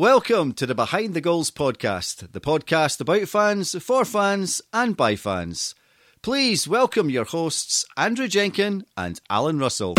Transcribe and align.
Welcome 0.00 0.54
to 0.54 0.64
the 0.64 0.74
Behind 0.74 1.12
the 1.12 1.20
Goals 1.20 1.50
podcast, 1.50 2.32
the 2.32 2.40
podcast 2.40 3.02
about 3.02 3.28
fans, 3.28 3.76
for 3.84 4.06
fans, 4.06 4.62
and 4.72 4.96
by 4.96 5.14
fans. 5.14 5.74
Please 6.22 6.66
welcome 6.66 7.10
your 7.10 7.26
hosts, 7.26 7.84
Andrew 7.98 8.26
Jenkin 8.26 8.86
and 8.96 9.20
Alan 9.28 9.58
Russell. 9.58 9.92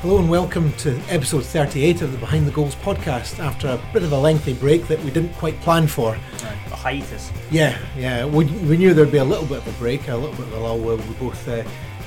Hello 0.00 0.18
and 0.18 0.30
welcome 0.30 0.72
to 0.78 0.98
episode 1.10 1.44
38 1.44 2.00
of 2.00 2.12
the 2.12 2.16
Behind 2.16 2.46
the 2.46 2.52
Goals 2.52 2.74
podcast 2.76 3.38
after 3.38 3.68
a 3.68 3.78
bit 3.92 4.02
of 4.02 4.12
a 4.12 4.18
lengthy 4.18 4.54
break 4.54 4.88
that 4.88 4.98
we 5.04 5.10
didn't 5.10 5.34
quite 5.34 5.60
plan 5.60 5.86
for. 5.86 6.14
A 6.14 6.74
hiatus. 6.74 7.30
Yeah, 7.50 7.78
yeah, 7.98 8.24
we, 8.24 8.46
we 8.46 8.78
knew 8.78 8.94
there'd 8.94 9.12
be 9.12 9.18
a 9.18 9.24
little 9.24 9.44
bit 9.44 9.58
of 9.58 9.68
a 9.68 9.78
break, 9.78 10.08
a 10.08 10.16
little 10.16 10.34
bit 10.36 10.46
of 10.46 10.54
a 10.54 10.58
lull 10.58 10.78
where 10.78 10.96
we 10.96 11.14
both 11.16 11.46
uh, 11.46 11.62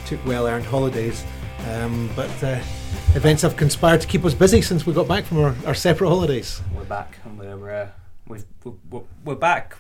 took 0.08 0.26
well 0.26 0.48
earned 0.48 0.66
holidays. 0.66 1.24
Um, 1.68 2.10
but 2.16 2.30
uh, 2.44 2.60
events 3.16 3.44
have 3.44 3.56
conspired 3.56 4.02
to 4.02 4.08
keep 4.08 4.26
us 4.26 4.34
busy 4.34 4.62
since 4.62 4.86
we 4.86 4.94
got 4.94 5.08
back 5.08 5.26
from 5.26 5.40
our, 5.40 5.56
our 5.66 5.74
separate 5.76 6.10
holidays. 6.10 6.62
We're 6.76 6.84
back 6.86 7.18
and 7.24 7.38
we're 7.38 7.70
uh, 7.72 7.90
we've, 8.28 8.46
we're, 8.90 9.02
we're 9.24 9.36
back 9.36 9.76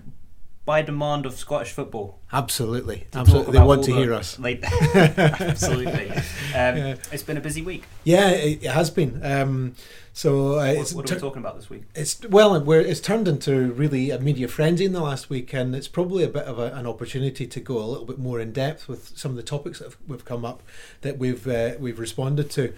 by 0.63 0.83
demand 0.83 1.25
of 1.25 1.33
Scottish 1.33 1.71
football. 1.71 2.19
Absolutely, 2.31 3.07
absolutely. 3.13 3.53
They 3.53 3.63
want 3.65 3.83
to 3.85 3.91
the- 3.93 3.97
hear 3.97 4.13
us. 4.13 4.37
like- 4.39 4.63
absolutely. 4.95 6.09
Um, 6.11 6.21
Yeah. 6.53 6.95
It's 7.11 7.23
been 7.23 7.37
a 7.37 7.41
busy 7.41 7.61
week. 7.63 7.83
Yeah, 8.03 8.29
it, 8.29 8.63
it 8.63 8.71
has 8.71 8.89
been. 8.91 9.19
Um, 9.25 9.75
so 10.13 10.53
uh, 10.53 10.55
What, 10.55 10.77
it's 10.77 10.93
what 10.93 11.09
are 11.09 11.15
we 11.15 11.21
talking 11.21 11.39
about 11.39 11.55
this 11.55 11.69
week? 11.69 11.83
It's 11.95 12.19
well, 12.27 12.59
we're, 12.59 12.81
it's 12.81 12.99
turned 12.99 13.27
into 13.27 13.71
really 13.71 14.09
a 14.09 14.19
media 14.19 14.47
frenzy 14.47 14.85
in 14.85 14.91
the 14.91 15.01
last 15.01 15.29
week, 15.29 15.53
and 15.53 15.73
it's 15.73 15.87
probably 15.87 16.23
a 16.23 16.27
bit 16.27 16.43
of 16.43 16.59
a, 16.59 16.73
an 16.73 16.85
opportunity 16.85 17.47
to 17.47 17.59
go 17.59 17.77
a 17.77 17.85
little 17.85 18.05
bit 18.05 18.19
more 18.19 18.39
in 18.39 18.51
depth 18.51 18.89
with 18.89 19.17
some 19.17 19.31
of 19.31 19.37
the 19.37 19.43
topics 19.43 19.79
that 19.79 19.85
have, 19.85 19.97
have 20.09 20.25
come 20.25 20.43
up 20.43 20.63
that 21.01 21.17
we've 21.17 21.47
uh, 21.47 21.71
we've 21.79 21.99
responded 21.99 22.49
to. 22.51 22.73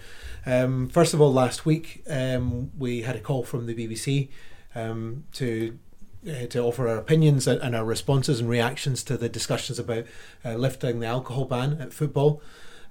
Um, 0.46 0.88
first 0.88 1.12
of 1.12 1.20
all, 1.20 1.32
last 1.32 1.66
week 1.66 2.04
um, 2.08 2.70
we 2.78 3.02
had 3.02 3.16
a 3.16 3.20
call 3.20 3.42
from 3.42 3.66
the 3.66 3.74
BBC 3.74 4.28
um, 4.74 5.24
to. 5.32 5.78
Uh, 6.26 6.46
to 6.46 6.58
offer 6.58 6.88
our 6.88 6.96
opinions 6.96 7.46
and, 7.46 7.60
and 7.60 7.76
our 7.76 7.84
responses 7.84 8.40
and 8.40 8.48
reactions 8.48 9.02
to 9.02 9.18
the 9.18 9.28
discussions 9.28 9.78
about 9.78 10.06
uh, 10.42 10.54
lifting 10.54 11.00
the 11.00 11.06
alcohol 11.06 11.44
ban 11.44 11.76
at 11.78 11.92
football. 11.92 12.40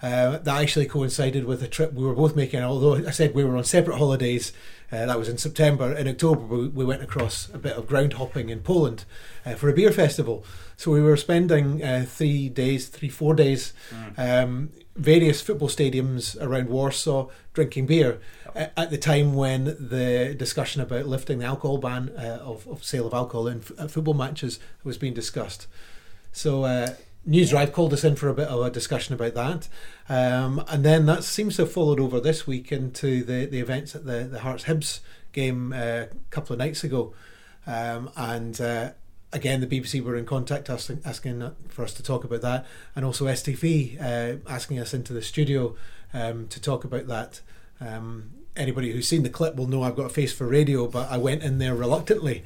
Uh, 0.01 0.37
that 0.39 0.61
actually 0.61 0.85
coincided 0.85 1.45
with 1.45 1.63
a 1.63 1.67
trip 1.67 1.93
we 1.93 2.03
were 2.05 2.15
both 2.15 2.35
making. 2.35 2.61
Although 2.61 2.95
I 3.07 3.11
said 3.11 3.33
we 3.33 3.45
were 3.45 3.55
on 3.55 3.63
separate 3.63 3.97
holidays, 3.97 4.51
uh, 4.91 5.05
that 5.05 5.17
was 5.17 5.29
in 5.29 5.37
September. 5.37 5.93
In 5.93 6.07
October, 6.09 6.41
we, 6.41 6.67
we 6.67 6.85
went 6.85 7.01
across 7.01 7.47
a 7.53 7.57
bit 7.57 7.77
of 7.77 7.87
ground 7.87 8.13
hopping 8.13 8.49
in 8.49 8.59
Poland 8.59 9.05
uh, 9.45 9.55
for 9.55 9.69
a 9.69 9.73
beer 9.73 9.91
festival. 9.93 10.43
So 10.75 10.91
we 10.91 11.01
were 11.01 11.15
spending 11.15 11.81
uh, 11.81 12.05
three 12.07 12.49
days, 12.49 12.89
three 12.89 13.07
four 13.09 13.33
days, 13.33 13.73
um, 14.17 14.71
various 14.97 15.41
football 15.41 15.69
stadiums 15.69 16.35
around 16.41 16.67
Warsaw 16.69 17.29
drinking 17.53 17.85
beer. 17.87 18.19
uh, 18.55 18.67
At 18.75 18.89
the 18.89 18.97
time 18.97 19.33
when 19.35 19.63
the 19.79 20.35
discussion 20.37 20.81
about 20.81 21.05
lifting 21.07 21.39
the 21.39 21.45
alcohol 21.45 21.77
ban 21.77 22.09
uh, 22.17 22.39
of, 22.41 22.67
of 22.67 22.83
sale 22.83 23.07
of 23.07 23.13
alcohol 23.13 23.47
in 23.47 23.59
f- 23.59 23.89
football 23.89 24.13
matches 24.15 24.59
was 24.83 24.97
being 24.97 25.13
discussed. 25.13 25.67
So 26.33 26.65
News 27.25 27.51
Drive 27.51 27.71
called 27.71 27.93
us 27.93 28.03
in 28.03 28.15
for 28.15 28.27
a 28.27 28.33
bit 28.33 28.47
of 28.47 28.61
a 28.61 28.69
discussion 28.69 29.13
about 29.13 29.33
that, 29.33 29.69
um, 30.09 30.63
and 30.67 30.83
then 30.83 31.05
that 31.05 31.23
seems 31.23 31.55
to 31.55 31.63
have 31.63 31.71
followed 31.71 31.99
over 31.99 32.19
this 32.19 32.45
week 32.45 32.71
into 32.71 33.23
the, 33.23 33.45
the 33.45 33.59
events 33.59 33.95
at 33.95 34.05
the 34.05 34.23
the 34.25 34.39
Hearts 34.39 34.65
Hibs 34.65 34.99
game 35.31 35.71
uh, 35.73 36.05
a 36.05 36.09
couple 36.29 36.53
of 36.53 36.59
nights 36.59 36.83
ago, 36.83 37.13
um, 37.67 38.09
and. 38.15 38.59
Uh, 38.59 38.91
Again, 39.35 39.61
the 39.61 39.65
BBC 39.65 39.99
were 40.03 40.15
in 40.15 40.27
contact 40.27 40.69
asking, 40.69 41.01
asking 41.03 41.55
for 41.67 41.83
us 41.83 41.95
to 41.95 42.03
talk 42.03 42.23
about 42.23 42.41
that, 42.41 42.67
and 42.95 43.03
also 43.03 43.25
STV 43.25 43.99
uh, 43.99 44.37
asking 44.47 44.77
us 44.77 44.93
into 44.93 45.11
the 45.11 45.23
studio 45.23 45.75
um, 46.13 46.47
to 46.49 46.61
talk 46.61 46.83
about 46.83 47.07
that. 47.07 47.41
Anybody 48.55 48.91
who's 48.91 49.07
seen 49.07 49.23
the 49.23 49.29
clip 49.29 49.55
will 49.55 49.67
know 49.67 49.81
I've 49.83 49.95
got 49.95 50.05
a 50.05 50.09
face 50.09 50.31
for 50.31 50.45
radio, 50.47 50.87
but 50.87 51.09
I 51.11 51.17
went 51.17 51.41
in 51.43 51.57
there 51.57 51.73
reluctantly. 51.73 52.43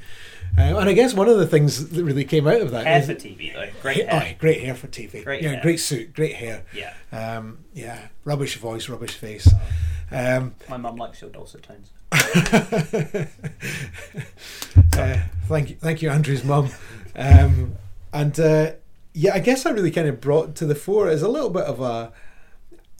Uh, 0.58 0.62
and 0.78 0.88
I 0.90 0.94
guess 0.94 1.14
one 1.14 1.28
of 1.28 1.38
the 1.38 1.46
things 1.46 1.90
that 1.90 2.04
really 2.04 2.24
came 2.24 2.48
out 2.48 2.62
of 2.62 2.72
that 2.72 2.86
Hair 2.88 3.00
is- 3.02 3.06
for 3.08 3.14
TV 3.16 3.54
though. 3.54 3.68
Great 3.82 4.10
Ha- 4.10 4.20
hair. 4.20 4.34
oh, 4.36 4.40
great 4.40 4.62
hair 4.64 4.74
for 4.76 4.88
TV. 4.88 5.24
Great 5.24 5.42
yeah, 5.44 5.52
hair. 5.54 5.62
great 5.62 5.80
suit, 5.82 6.14
great 6.14 6.36
hair. 6.36 6.64
Yeah. 6.74 6.94
Um, 7.12 7.60
yeah, 7.74 8.08
rubbish 8.24 8.56
voice, 8.58 8.88
rubbish 8.88 9.16
face. 9.16 9.52
Um, 10.10 10.56
My 10.70 10.78
mum 10.78 10.96
likes 10.96 11.20
your 11.22 11.30
dulcet 11.30 11.64
tones. 11.64 11.92
uh, 14.94 15.18
thank 15.48 15.70
you, 15.70 15.76
thank 15.76 16.02
you, 16.02 16.10
Andrew's 16.10 16.44
mum. 16.44 16.70
Um, 17.16 17.76
and 18.14 18.40
uh, 18.40 18.72
yeah, 19.14 19.34
I 19.34 19.40
guess 19.40 19.66
I 19.66 19.72
really 19.72 19.92
kind 19.92 20.08
of 20.08 20.22
brought 20.22 20.56
to 20.56 20.66
the 20.66 20.76
fore 20.76 21.10
is 21.10 21.22
a 21.22 21.28
little 21.28 21.50
bit 21.50 21.64
of 21.64 21.82
a 21.82 22.12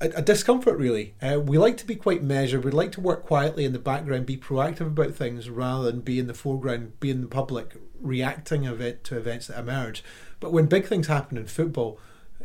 a, 0.02 0.10
a 0.16 0.22
discomfort. 0.22 0.78
Really, 0.78 1.14
uh, 1.22 1.40
we 1.40 1.58
like 1.58 1.78
to 1.78 1.86
be 1.86 1.96
quite 1.96 2.24
measured. 2.24 2.64
We 2.64 2.72
like 2.72 2.92
to 2.94 3.02
work 3.02 3.26
quietly 3.26 3.66
in 3.66 3.74
the 3.74 3.80
background, 3.80 4.26
be 4.26 4.38
proactive 4.38 4.88
about 4.88 5.16
things 5.16 5.50
rather 5.50 5.92
than 5.92 6.02
be 6.02 6.20
in 6.20 6.28
the 6.28 6.34
foreground, 6.34 7.00
be 7.00 7.10
in 7.10 7.22
the 7.22 7.28
public, 7.28 7.76
reacting 8.00 8.64
it 8.64 9.04
to 9.06 9.18
events 9.18 9.48
that 9.48 9.60
emerge. 9.60 10.04
But 10.40 10.54
when 10.54 10.68
big 10.68 10.86
things 10.88 11.08
happen 11.08 11.38
in 11.38 11.48
football. 11.48 12.00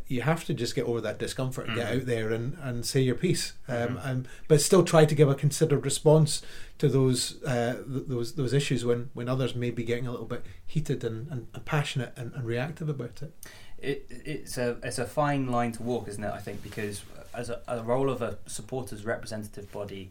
You 0.08 0.22
have 0.22 0.44
to 0.44 0.52
just 0.52 0.74
get 0.74 0.84
over 0.84 1.00
that 1.00 1.18
discomfort 1.18 1.68
and 1.68 1.76
get 1.76 1.90
out 1.90 2.06
there 2.06 2.32
and, 2.32 2.58
and 2.60 2.84
say 2.84 3.00
your 3.00 3.14
piece, 3.14 3.54
um, 3.66 3.98
and, 4.02 4.28
but 4.46 4.60
still 4.60 4.84
try 4.84 5.06
to 5.06 5.14
give 5.14 5.30
a 5.30 5.34
considered 5.34 5.86
response 5.86 6.42
to 6.78 6.88
those 6.88 7.42
uh, 7.44 7.76
th- 7.90 8.08
those 8.08 8.34
those 8.34 8.52
issues 8.52 8.84
when, 8.84 9.08
when 9.14 9.26
others 9.26 9.54
may 9.54 9.70
be 9.70 9.84
getting 9.84 10.06
a 10.06 10.10
little 10.10 10.26
bit 10.26 10.44
heated 10.66 11.02
and, 11.02 11.28
and, 11.30 11.46
and 11.54 11.64
passionate 11.64 12.12
and, 12.16 12.34
and 12.34 12.44
reactive 12.44 12.90
about 12.90 13.22
it. 13.22 13.32
It, 13.78 14.06
it's 14.10 14.58
a 14.58 14.76
it's 14.82 14.98
a 14.98 15.06
fine 15.06 15.46
line 15.50 15.72
to 15.72 15.82
walk, 15.82 16.08
isn't 16.08 16.22
it? 16.22 16.32
I 16.32 16.40
think 16.40 16.62
because 16.62 17.04
as 17.34 17.48
a, 17.50 17.60
a 17.68 17.82
role 17.82 18.10
of 18.10 18.22
a 18.22 18.38
supporters 18.46 19.04
representative 19.04 19.70
body, 19.72 20.10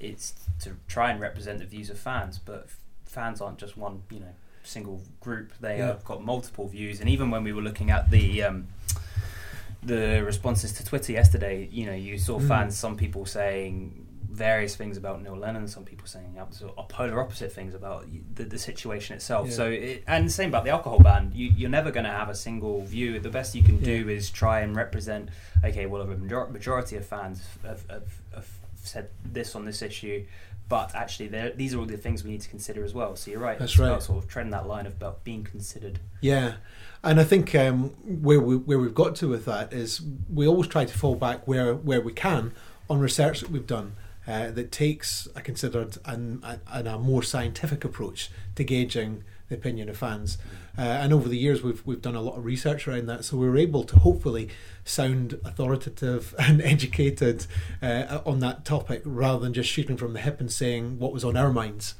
it's 0.00 0.34
to 0.60 0.76
try 0.88 1.10
and 1.10 1.20
represent 1.20 1.58
the 1.60 1.64
views 1.66 1.90
of 1.90 1.98
fans, 1.98 2.38
but 2.38 2.68
fans 3.04 3.40
aren't 3.40 3.58
just 3.58 3.76
one 3.76 4.02
you 4.10 4.20
know 4.20 4.34
single 4.62 5.00
group. 5.20 5.52
They 5.60 5.78
Yeah. 5.78 5.86
have 5.88 6.04
got 6.04 6.24
multiple 6.24 6.66
views, 6.68 7.00
and 7.00 7.08
even 7.08 7.30
when 7.30 7.44
we 7.44 7.52
were 7.52 7.62
looking 7.62 7.90
at 7.90 8.10
the 8.10 8.42
um, 8.42 8.68
the 9.82 10.22
responses 10.24 10.72
to 10.72 10.84
Twitter 10.84 11.12
yesterday, 11.12 11.68
you 11.70 11.86
know, 11.86 11.92
you 11.94 12.18
saw 12.18 12.38
Mm. 12.40 12.48
fans, 12.48 12.76
some 12.76 12.96
people 12.96 13.24
saying 13.24 14.05
various 14.36 14.76
things 14.76 14.96
about 14.96 15.22
Neil 15.22 15.36
Lennon, 15.36 15.66
some 15.66 15.84
people 15.84 16.06
saying 16.06 16.36
absolute 16.38 16.74
polar 16.88 17.20
opposite 17.20 17.52
things 17.52 17.74
about 17.74 18.06
the, 18.34 18.44
the 18.44 18.58
situation 18.58 19.16
itself. 19.16 19.48
Yeah. 19.48 19.54
So, 19.54 19.66
it, 19.70 20.04
and 20.06 20.30
same 20.30 20.50
about 20.50 20.64
the 20.64 20.70
alcohol 20.70 21.00
ban. 21.00 21.32
You, 21.34 21.50
you're 21.56 21.70
never 21.70 21.90
going 21.90 22.04
to 22.04 22.12
have 22.12 22.28
a 22.28 22.34
single 22.34 22.82
view. 22.82 23.18
The 23.18 23.30
best 23.30 23.54
you 23.54 23.62
can 23.62 23.78
do 23.78 24.08
is 24.08 24.30
try 24.30 24.60
and 24.60 24.76
represent. 24.76 25.30
Okay, 25.64 25.86
well, 25.86 26.02
a 26.02 26.06
major- 26.06 26.46
majority 26.46 26.96
of 26.96 27.06
fans 27.06 27.42
have, 27.62 27.88
have, 27.88 28.20
have 28.34 28.48
said 28.74 29.08
this 29.24 29.56
on 29.56 29.64
this 29.64 29.80
issue. 29.82 30.26
But 30.68 30.94
actually, 30.96 31.28
these 31.54 31.74
are 31.74 31.78
all 31.78 31.86
the 31.86 31.96
things 31.96 32.24
we 32.24 32.32
need 32.32 32.40
to 32.40 32.48
consider 32.48 32.84
as 32.84 32.92
well. 32.92 33.14
So 33.14 33.30
you're 33.30 33.40
right. 33.40 33.56
That's 33.56 33.78
right. 33.78 34.02
Sort 34.02 34.22
of 34.22 34.28
treading 34.28 34.50
that 34.50 34.66
line 34.66 34.84
of 34.84 34.94
about 34.94 35.22
being 35.22 35.44
considered. 35.44 36.00
Yeah, 36.20 36.54
and 37.04 37.20
I 37.20 37.24
think 37.24 37.54
um, 37.54 37.90
where 38.04 38.40
we 38.40 38.56
where 38.56 38.78
we've 38.78 38.94
got 38.94 39.14
to 39.16 39.28
with 39.28 39.44
that 39.44 39.72
is 39.72 40.02
we 40.28 40.44
always 40.46 40.66
try 40.66 40.84
to 40.84 40.98
fall 40.98 41.14
back 41.14 41.46
where 41.46 41.72
where 41.72 42.00
we 42.00 42.12
can 42.12 42.52
on 42.90 42.98
research 42.98 43.40
that 43.40 43.50
we've 43.50 43.66
done 43.66 43.94
uh, 44.26 44.50
that 44.50 44.72
takes 44.72 45.28
a 45.34 45.40
considered 45.40 45.98
and, 46.04 46.42
and 46.72 46.88
a 46.88 46.98
more 46.98 47.22
scientific 47.22 47.84
approach 47.84 48.30
to 48.56 48.64
gauging 48.64 49.22
the 49.48 49.54
opinion 49.54 49.88
of 49.88 49.96
fans. 49.96 50.38
Uh, 50.78 50.82
and 50.82 51.12
over 51.12 51.28
the 51.28 51.38
years, 51.38 51.62
we've 51.62 51.84
we've 51.86 52.02
done 52.02 52.16
a 52.16 52.20
lot 52.20 52.36
of 52.36 52.44
research 52.44 52.86
around 52.86 53.06
that, 53.06 53.24
so 53.24 53.36
we 53.36 53.48
were 53.48 53.56
able 53.56 53.82
to 53.84 53.98
hopefully 54.00 54.48
sound 54.84 55.38
authoritative 55.44 56.34
and 56.38 56.60
educated 56.60 57.46
uh, 57.80 58.20
on 58.26 58.40
that 58.40 58.64
topic 58.64 59.02
rather 59.04 59.40
than 59.40 59.54
just 59.54 59.70
shooting 59.70 59.96
from 59.96 60.12
the 60.12 60.20
hip 60.20 60.40
and 60.40 60.52
saying 60.52 60.98
what 60.98 61.12
was 61.12 61.24
on 61.24 61.36
our 61.36 61.52
minds. 61.52 61.94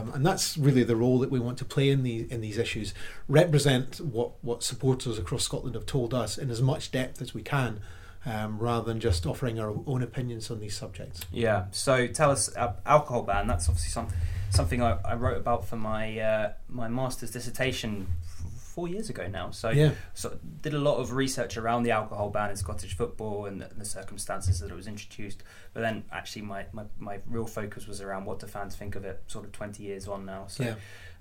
Um, 0.00 0.12
and 0.12 0.26
that's 0.26 0.58
really 0.58 0.82
the 0.82 0.96
role 0.96 1.20
that 1.20 1.30
we 1.30 1.38
want 1.38 1.56
to 1.58 1.64
play 1.64 1.88
in 1.88 2.02
the 2.02 2.30
in 2.30 2.40
these 2.40 2.58
issues. 2.58 2.92
Represent 3.28 4.00
what 4.00 4.32
what 4.42 4.62
supporters 4.62 5.18
across 5.18 5.44
Scotland 5.44 5.74
have 5.74 5.86
told 5.86 6.12
us 6.12 6.36
in 6.36 6.50
as 6.50 6.60
much 6.60 6.90
depth 6.90 7.22
as 7.22 7.32
we 7.32 7.42
can, 7.42 7.80
um, 8.26 8.58
rather 8.58 8.84
than 8.86 9.00
just 9.00 9.26
offering 9.26 9.58
our 9.58 9.74
own 9.86 10.02
opinions 10.02 10.50
on 10.50 10.60
these 10.60 10.76
subjects. 10.76 11.22
Yeah. 11.32 11.66
So 11.72 12.06
tell 12.06 12.30
us, 12.30 12.54
uh, 12.56 12.74
alcohol 12.86 13.22
ban. 13.22 13.46
That's 13.46 13.68
obviously 13.68 13.90
something 13.90 14.16
something 14.50 14.82
I, 14.82 14.98
I 15.04 15.14
wrote 15.14 15.38
about 15.38 15.66
for 15.66 15.76
my 15.76 16.18
uh, 16.18 16.52
my 16.68 16.86
master's 16.88 17.30
dissertation 17.30 18.06
f- 18.22 18.52
four 18.74 18.86
years 18.86 19.08
ago 19.10 19.26
now. 19.26 19.50
So 19.50 19.70
Yeah. 19.70 19.92
so 20.14 20.38
did 20.60 20.74
a 20.74 20.78
lot 20.78 20.98
of 20.98 21.12
research 21.12 21.56
around 21.56 21.84
the 21.84 21.90
alcohol 21.92 22.28
ban 22.30 22.50
in 22.50 22.56
Scottish 22.56 22.94
football 22.96 23.46
and 23.46 23.60
the, 23.62 23.70
the 23.76 23.84
circumstances 23.84 24.60
that 24.60 24.70
it 24.70 24.74
was 24.74 24.86
introduced. 24.86 25.42
But 25.72 25.80
then 25.80 26.04
actually 26.12 26.42
my, 26.42 26.66
my, 26.72 26.84
my 26.98 27.18
real 27.26 27.46
focus 27.46 27.86
was 27.86 28.00
around 28.02 28.26
what 28.26 28.40
do 28.40 28.46
fans 28.46 28.76
think 28.76 28.94
of 28.94 29.04
it. 29.04 29.22
Sort 29.26 29.44
of 29.46 29.52
twenty 29.52 29.84
years 29.84 30.06
on 30.06 30.26
now. 30.26 30.44
So 30.48 30.64
Yeah. 30.64 30.74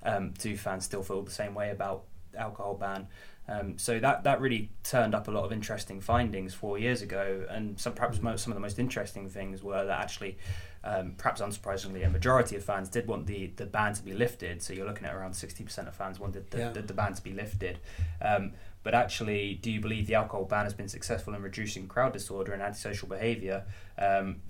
um, 0.04 0.32
do 0.38 0.56
fans 0.58 0.84
still 0.86 1.02
feel 1.04 1.22
the 1.24 1.32
same 1.32 1.56
way 1.56 1.72
about 1.72 2.04
alcohol 2.38 2.76
ban? 2.76 3.08
Um, 3.48 3.78
so 3.78 4.00
that 4.00 4.24
that 4.24 4.40
really 4.40 4.70
turned 4.84 5.14
up 5.14 5.28
a 5.28 5.32
lot 5.32 5.44
of 5.44 5.52
interesting 5.52 6.00
findings 6.00 6.54
four 6.54 6.78
years 6.78 7.02
ago, 7.02 7.46
and 7.50 7.80
some 7.80 7.94
perhaps 7.94 8.22
most, 8.22 8.44
some 8.44 8.52
of 8.54 8.56
the 8.56 8.62
most 8.62 8.80
interesting 8.80 9.28
things 9.30 9.62
were 9.64 9.84
that 9.84 10.00
actually, 10.00 10.38
um, 10.84 11.16
perhaps 11.18 11.42
unsurprisingly, 11.42 12.06
a 12.06 12.10
majority 12.10 12.56
of 12.56 12.64
fans 12.64 12.88
did 12.88 13.08
want 13.08 13.26
the, 13.28 13.48
the 13.58 13.66
ban 13.66 13.94
to 13.94 14.04
be 14.04 14.14
lifted. 14.14 14.62
So 14.62 14.74
you're 14.74 14.86
looking 14.86 15.06
at 15.06 15.14
around 15.16 15.34
sixty 15.34 15.64
percent 15.64 15.88
of 15.88 15.96
fans 15.96 16.20
wanted 16.20 16.50
the, 16.52 16.58
Yeah. 16.60 16.70
the, 16.72 16.82
the 16.84 16.94
ban 16.94 17.14
to 17.14 17.22
be 17.22 17.34
lifted. 17.34 17.80
Um, 18.22 18.54
but 18.84 18.94
actually, 18.94 19.56
do 19.56 19.70
you 19.70 19.82
believe 19.82 20.08
the 20.08 20.16
alcohol 20.16 20.46
ban 20.46 20.64
has 20.64 20.74
been 20.74 20.88
successful 20.88 21.34
in 21.34 21.42
reducing 21.42 21.88
crowd 21.88 22.14
disorder 22.14 22.54
and 22.54 22.62
antisocial 22.62 23.08
behaviour? 23.10 23.66
Um, 23.98 24.42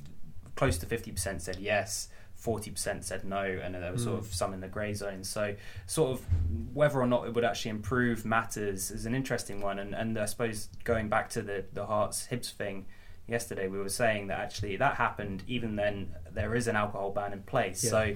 close 0.55 0.77
to 0.79 0.85
fifty 0.85 1.11
percent 1.11 1.41
said 1.41 1.57
yes. 1.59 2.09
40% 2.43 3.03
said 3.03 3.23
no, 3.23 3.41
and 3.43 3.75
there 3.75 3.91
was 3.91 4.03
sort 4.03 4.15
Mm. 4.17 4.25
of 4.25 4.33
some 4.33 4.53
in 4.53 4.61
the 4.61 4.67
grey 4.67 4.93
zone. 4.93 5.23
So, 5.23 5.55
sort 5.85 6.11
of 6.11 6.25
whether 6.73 6.99
or 6.99 7.07
not 7.07 7.27
it 7.27 7.33
would 7.33 7.43
actually 7.45 7.71
improve 7.71 8.25
matters 8.25 8.89
is 8.91 9.05
an 9.05 9.13
interesting 9.13 9.61
one. 9.61 9.77
And, 9.79 9.93
and 9.93 10.17
I 10.17 10.25
suppose 10.25 10.69
going 10.83 11.07
back 11.09 11.29
to 11.31 11.41
the, 11.41 11.65
the 11.73 11.85
Hearts 11.85 12.27
Hibs 12.31 12.51
thing 12.51 12.85
yesterday, 13.27 13.67
we 13.67 13.77
were 13.77 13.89
saying 13.89 14.27
that 14.27 14.39
actually 14.39 14.75
that 14.77 14.95
happened 14.95 15.43
even 15.47 15.75
then 15.75 16.15
there 16.31 16.55
is 16.55 16.67
an 16.67 16.75
alcohol 16.75 17.11
ban 17.11 17.33
in 17.33 17.43
place. 17.43 17.83
Yeah. 17.83 17.89
So, 17.91 18.15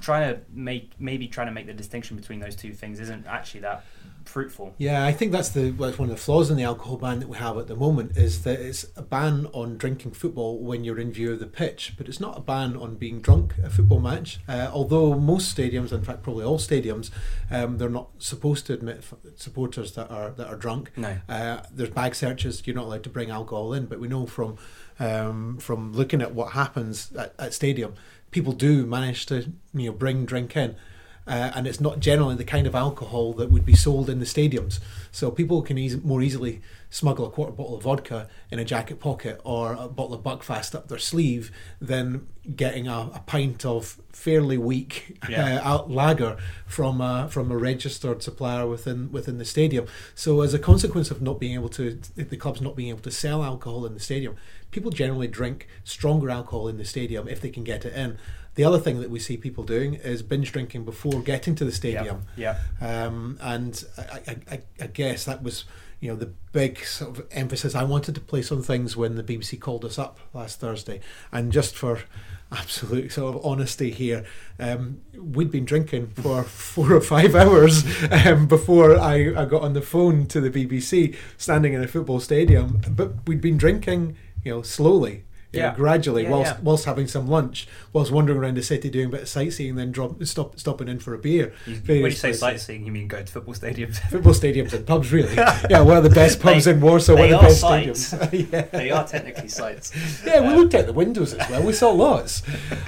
trying 0.00 0.34
to 0.34 0.40
make 0.52 0.92
maybe 0.98 1.26
trying 1.28 1.46
to 1.48 1.52
make 1.52 1.66
the 1.66 1.74
distinction 1.74 2.16
between 2.16 2.40
those 2.40 2.56
two 2.56 2.72
things 2.72 2.98
isn't 3.00 3.26
actually 3.26 3.60
that 3.60 3.84
fruitful. 4.24 4.74
Yeah, 4.78 5.04
I 5.04 5.12
think 5.12 5.32
that's 5.32 5.50
the 5.50 5.68
it's 5.68 5.98
one 5.98 6.10
of 6.10 6.16
the 6.16 6.20
flaws 6.20 6.50
in 6.50 6.56
the 6.56 6.62
alcohol 6.62 6.96
ban 6.96 7.20
that 7.20 7.28
we 7.28 7.36
have 7.38 7.56
at 7.58 7.66
the 7.66 7.76
moment 7.76 8.16
is 8.16 8.42
that 8.42 8.60
it's 8.60 8.86
a 8.96 9.02
ban 9.02 9.46
on 9.52 9.76
drinking 9.76 10.12
football 10.12 10.58
when 10.58 10.84
you're 10.84 10.98
in 10.98 11.12
view 11.12 11.32
of 11.32 11.40
the 11.40 11.46
pitch, 11.46 11.94
but 11.96 12.08
it's 12.08 12.20
not 12.20 12.36
a 12.36 12.40
ban 12.40 12.76
on 12.76 12.96
being 12.96 13.20
drunk 13.20 13.54
at 13.58 13.66
a 13.66 13.70
football 13.70 14.00
match. 14.00 14.40
Uh, 14.48 14.70
although 14.72 15.14
most 15.14 15.56
stadiums, 15.56 15.92
in 15.92 16.02
fact, 16.02 16.22
probably 16.22 16.44
all 16.44 16.58
stadiums, 16.58 17.10
um, 17.50 17.78
they're 17.78 17.88
not 17.88 18.10
supposed 18.18 18.66
to 18.66 18.72
admit 18.72 18.98
f- 18.98 19.14
supporters 19.36 19.92
that 19.92 20.10
are 20.10 20.30
that 20.30 20.46
are 20.46 20.56
drunk. 20.56 20.92
No. 20.96 21.18
Uh, 21.28 21.62
there's 21.72 21.90
bag 21.90 22.14
searches. 22.14 22.62
You're 22.66 22.76
not 22.76 22.86
allowed 22.86 23.04
to 23.04 23.10
bring 23.10 23.30
alcohol 23.30 23.72
in, 23.72 23.86
but 23.86 24.00
we 24.00 24.08
know 24.08 24.26
from 24.26 24.56
um, 24.98 25.58
from 25.58 25.92
looking 25.92 26.22
at 26.22 26.34
what 26.34 26.52
happens 26.52 27.12
at, 27.14 27.34
at 27.38 27.54
stadium, 27.54 27.94
people 28.30 28.52
do 28.52 28.86
manage 28.86 29.26
to 29.26 29.52
you 29.74 29.90
know 29.90 29.92
bring 29.92 30.24
drink 30.24 30.56
in. 30.56 30.76
Uh, 31.24 31.52
and 31.54 31.68
it's 31.68 31.80
not 31.80 32.00
generally 32.00 32.34
the 32.34 32.44
kind 32.44 32.66
of 32.66 32.74
alcohol 32.74 33.32
that 33.32 33.48
would 33.50 33.64
be 33.64 33.76
sold 33.76 34.10
in 34.10 34.18
the 34.18 34.24
stadiums. 34.26 34.80
So 35.12 35.30
people 35.30 35.62
can 35.62 35.78
eas- 35.78 36.02
more 36.02 36.20
easily 36.20 36.60
smuggle 36.90 37.24
a 37.26 37.30
quarter 37.30 37.52
bottle 37.52 37.76
of 37.76 37.84
vodka 37.84 38.28
in 38.50 38.58
a 38.58 38.64
jacket 38.64 38.98
pocket 38.98 39.40
or 39.44 39.72
a 39.74 39.88
bottle 39.88 40.14
of 40.14 40.22
Buckfast 40.22 40.74
up 40.74 40.88
their 40.88 40.98
sleeve 40.98 41.52
than 41.80 42.26
getting 42.56 42.88
a, 42.88 43.10
a 43.14 43.22
pint 43.24 43.64
of 43.64 43.98
fairly 44.10 44.58
weak 44.58 45.16
Yeah. 45.28 45.60
uh, 45.64 45.68
out 45.68 45.90
lager 45.90 46.36
from 46.66 47.00
a, 47.00 47.28
from 47.30 47.52
a 47.52 47.56
registered 47.56 48.22
supplier 48.22 48.66
within 48.66 49.12
within 49.12 49.38
the 49.38 49.44
stadium. 49.44 49.86
So 50.16 50.40
as 50.40 50.54
a 50.54 50.58
consequence 50.58 51.10
of 51.12 51.22
not 51.22 51.38
being 51.38 51.54
able 51.54 51.68
to 51.70 52.00
the 52.16 52.36
clubs 52.36 52.60
not 52.60 52.74
being 52.74 52.88
able 52.88 53.00
to 53.02 53.10
sell 53.12 53.44
alcohol 53.44 53.86
in 53.86 53.94
the 53.94 54.00
stadium, 54.00 54.36
people 54.72 54.90
generally 54.90 55.28
drink 55.28 55.68
stronger 55.84 56.28
alcohol 56.30 56.66
in 56.66 56.78
the 56.78 56.84
stadium 56.84 57.28
if 57.28 57.40
they 57.40 57.50
can 57.50 57.62
get 57.62 57.84
it 57.84 57.94
in. 57.94 58.18
The 58.54 58.64
other 58.64 58.78
thing 58.78 59.00
that 59.00 59.10
we 59.10 59.18
see 59.18 59.36
people 59.36 59.64
doing 59.64 59.94
is 59.94 60.22
binge 60.22 60.52
drinking 60.52 60.84
before 60.84 61.22
getting 61.22 61.54
to 61.54 61.64
the 61.64 61.72
stadium. 61.72 62.22
Yeah. 62.36 62.58
Um, 62.80 63.38
and 63.40 63.82
I, 63.96 64.02
I, 64.02 64.36
I, 64.50 64.62
I 64.80 64.86
guess 64.88 65.24
that 65.24 65.42
was, 65.42 65.64
you 66.00 66.10
know, 66.10 66.16
the 66.16 66.32
big 66.52 66.84
sort 66.84 67.18
of 67.18 67.26
emphasis 67.30 67.74
I 67.74 67.84
wanted 67.84 68.14
to 68.16 68.20
place 68.20 68.52
on 68.52 68.62
things 68.62 68.94
when 68.94 69.14
the 69.14 69.22
BBC 69.22 69.58
called 69.58 69.86
us 69.86 69.98
up 69.98 70.18
last 70.34 70.60
Thursday. 70.60 71.00
And 71.30 71.50
just 71.50 71.74
for 71.74 72.00
absolute 72.52 73.10
sort 73.12 73.36
of 73.36 73.46
honesty 73.46 73.90
here, 73.90 74.26
um, 74.58 75.00
we'd 75.16 75.50
been 75.50 75.64
drinking 75.64 76.08
for 76.08 76.42
four 76.42 76.92
or 76.92 77.00
five 77.00 77.34
hours 77.34 77.84
um, 78.10 78.46
before 78.46 78.98
I, 78.98 79.32
I 79.34 79.46
got 79.46 79.62
on 79.62 79.72
the 79.72 79.80
phone 79.80 80.26
to 80.26 80.42
the 80.42 80.50
BBC, 80.50 81.16
standing 81.38 81.72
in 81.72 81.82
a 81.82 81.88
football 81.88 82.20
stadium. 82.20 82.82
But 82.90 83.26
we'd 83.26 83.40
been 83.40 83.56
drinking, 83.56 84.18
you 84.44 84.52
know, 84.52 84.62
slowly. 84.62 85.24
you 85.54 85.60
know, 85.60 85.66
Yeah. 85.66 85.74
gradually, 85.74 86.22
Yeah, 86.22 86.30
whilst 86.30 86.52
yeah. 86.52 86.58
whilst 86.62 86.84
having 86.86 87.06
some 87.06 87.28
lunch, 87.28 87.68
whilst 87.92 88.10
wandering 88.10 88.38
around 88.38 88.56
the 88.56 88.62
city 88.62 88.88
doing 88.88 89.08
a 89.08 89.08
bit 89.10 89.20
of 89.20 89.28
sightseeing, 89.28 89.74
then 89.76 89.92
drop, 89.92 90.24
stop, 90.24 90.58
stopping 90.58 90.88
in 90.88 90.98
for 90.98 91.12
a 91.12 91.18
beer. 91.18 91.52
You, 91.66 91.74
when 91.86 91.96
you 92.04 92.10
say 92.12 92.28
places. 92.28 92.40
sightseeing, 92.40 92.86
you 92.86 92.90
mean 92.92 93.06
go 93.06 93.20
to 93.22 93.30
football 93.30 93.52
stadiums? 93.52 93.96
football 94.10 94.32
stadiums 94.32 94.72
and 94.72 94.86
pubs, 94.86 95.12
really. 95.12 95.34
Yeah, 95.68 95.82
one 95.82 95.98
of 95.98 96.04
the 96.04 96.08
best 96.10 96.40
pubs 96.40 96.64
They- 96.64 96.70
in 96.72 96.80
Warsaw, 96.80 97.16
one 97.16 97.24
of 97.24 97.40
the 97.42 97.46
best 97.48 97.60
sites. 97.60 98.14
stadiums. 98.14 98.50
yeah. 98.52 98.62
they 98.62 98.90
are 98.90 99.06
technically 99.06 99.48
sites. 99.48 99.92
Yeah, 100.24 100.40
we 100.40 100.54
Um, 100.54 100.56
looked 100.56 100.74
out 100.74 100.86
the 100.86 100.94
windows 100.94 101.34
as 101.34 101.46
well. 101.50 101.62
We 101.62 101.74
saw 101.74 101.90
lots, 101.90 102.42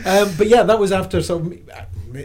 um, 0.07 0.31
but 0.39 0.47
yeah, 0.49 0.63
that 0.63 0.79
was 0.79 0.91
after 0.91 1.21
some 1.23 1.59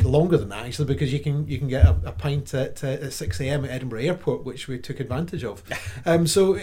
longer 0.03 0.37
than 0.37 0.47
that 0.49 0.65
actually, 0.67 0.85
because 0.85 1.11
you 1.11 1.19
can 1.19 1.47
you 1.49 1.57
can 1.57 1.67
get 1.67 1.83
a, 1.85 1.97
a 2.05 2.11
pint 2.13 2.53
at, 2.53 2.81
uh, 2.81 2.87
at 2.87 3.11
six 3.11 3.41
a.m. 3.41 3.65
at 3.65 3.71
Edinburgh 3.71 4.03
Airport, 4.03 4.45
which 4.45 4.69
we 4.69 4.77
took 4.79 5.01
advantage 5.01 5.43
of. 5.43 5.63
Um, 6.05 6.27
so 6.27 6.57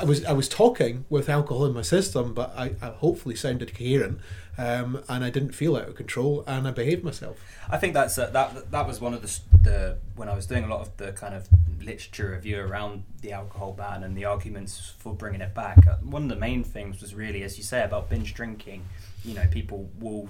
I 0.00 0.04
was 0.04 0.24
I 0.24 0.32
was 0.32 0.48
talking 0.48 1.04
with 1.08 1.28
alcohol 1.28 1.66
in 1.66 1.72
my 1.74 1.82
system, 1.82 2.34
but 2.34 2.52
I, 2.56 2.72
I 2.82 2.86
hopefully 2.90 3.34
sounded 3.36 3.74
coherent, 3.76 4.20
um, 4.58 5.02
and 5.08 5.24
I 5.24 5.30
didn't 5.30 5.52
feel 5.52 5.76
out 5.76 5.88
of 5.88 5.94
control, 5.94 6.44
and 6.46 6.66
I 6.68 6.70
behaved 6.70 7.02
myself. 7.04 7.36
I 7.68 7.78
think 7.78 7.94
that's 7.94 8.16
uh, 8.18 8.30
that. 8.30 8.70
That 8.70 8.86
was 8.86 9.00
one 9.00 9.14
of 9.14 9.22
the, 9.22 9.40
the 9.62 9.96
when 10.14 10.28
I 10.28 10.34
was 10.34 10.46
doing 10.46 10.64
a 10.64 10.68
lot 10.68 10.80
of 10.80 10.96
the 10.96 11.12
kind 11.12 11.34
of 11.34 11.48
literature 11.82 12.30
review 12.30 12.60
around 12.60 13.04
the 13.22 13.32
alcohol 13.32 13.72
ban 13.72 14.02
and 14.02 14.16
the 14.16 14.24
arguments 14.24 14.92
for 14.98 15.14
bringing 15.14 15.40
it 15.40 15.54
back. 15.54 15.86
uh, 15.86 15.96
One 15.96 16.24
of 16.24 16.28
the 16.28 16.36
main 16.36 16.64
things 16.64 17.00
was 17.00 17.14
really, 17.14 17.42
as 17.42 17.56
you 17.58 17.64
say, 17.64 17.82
about 17.84 18.08
binge 18.10 18.34
drinking. 18.34 18.84
You 19.24 19.34
know, 19.34 19.46
people 19.50 19.88
will 20.00 20.28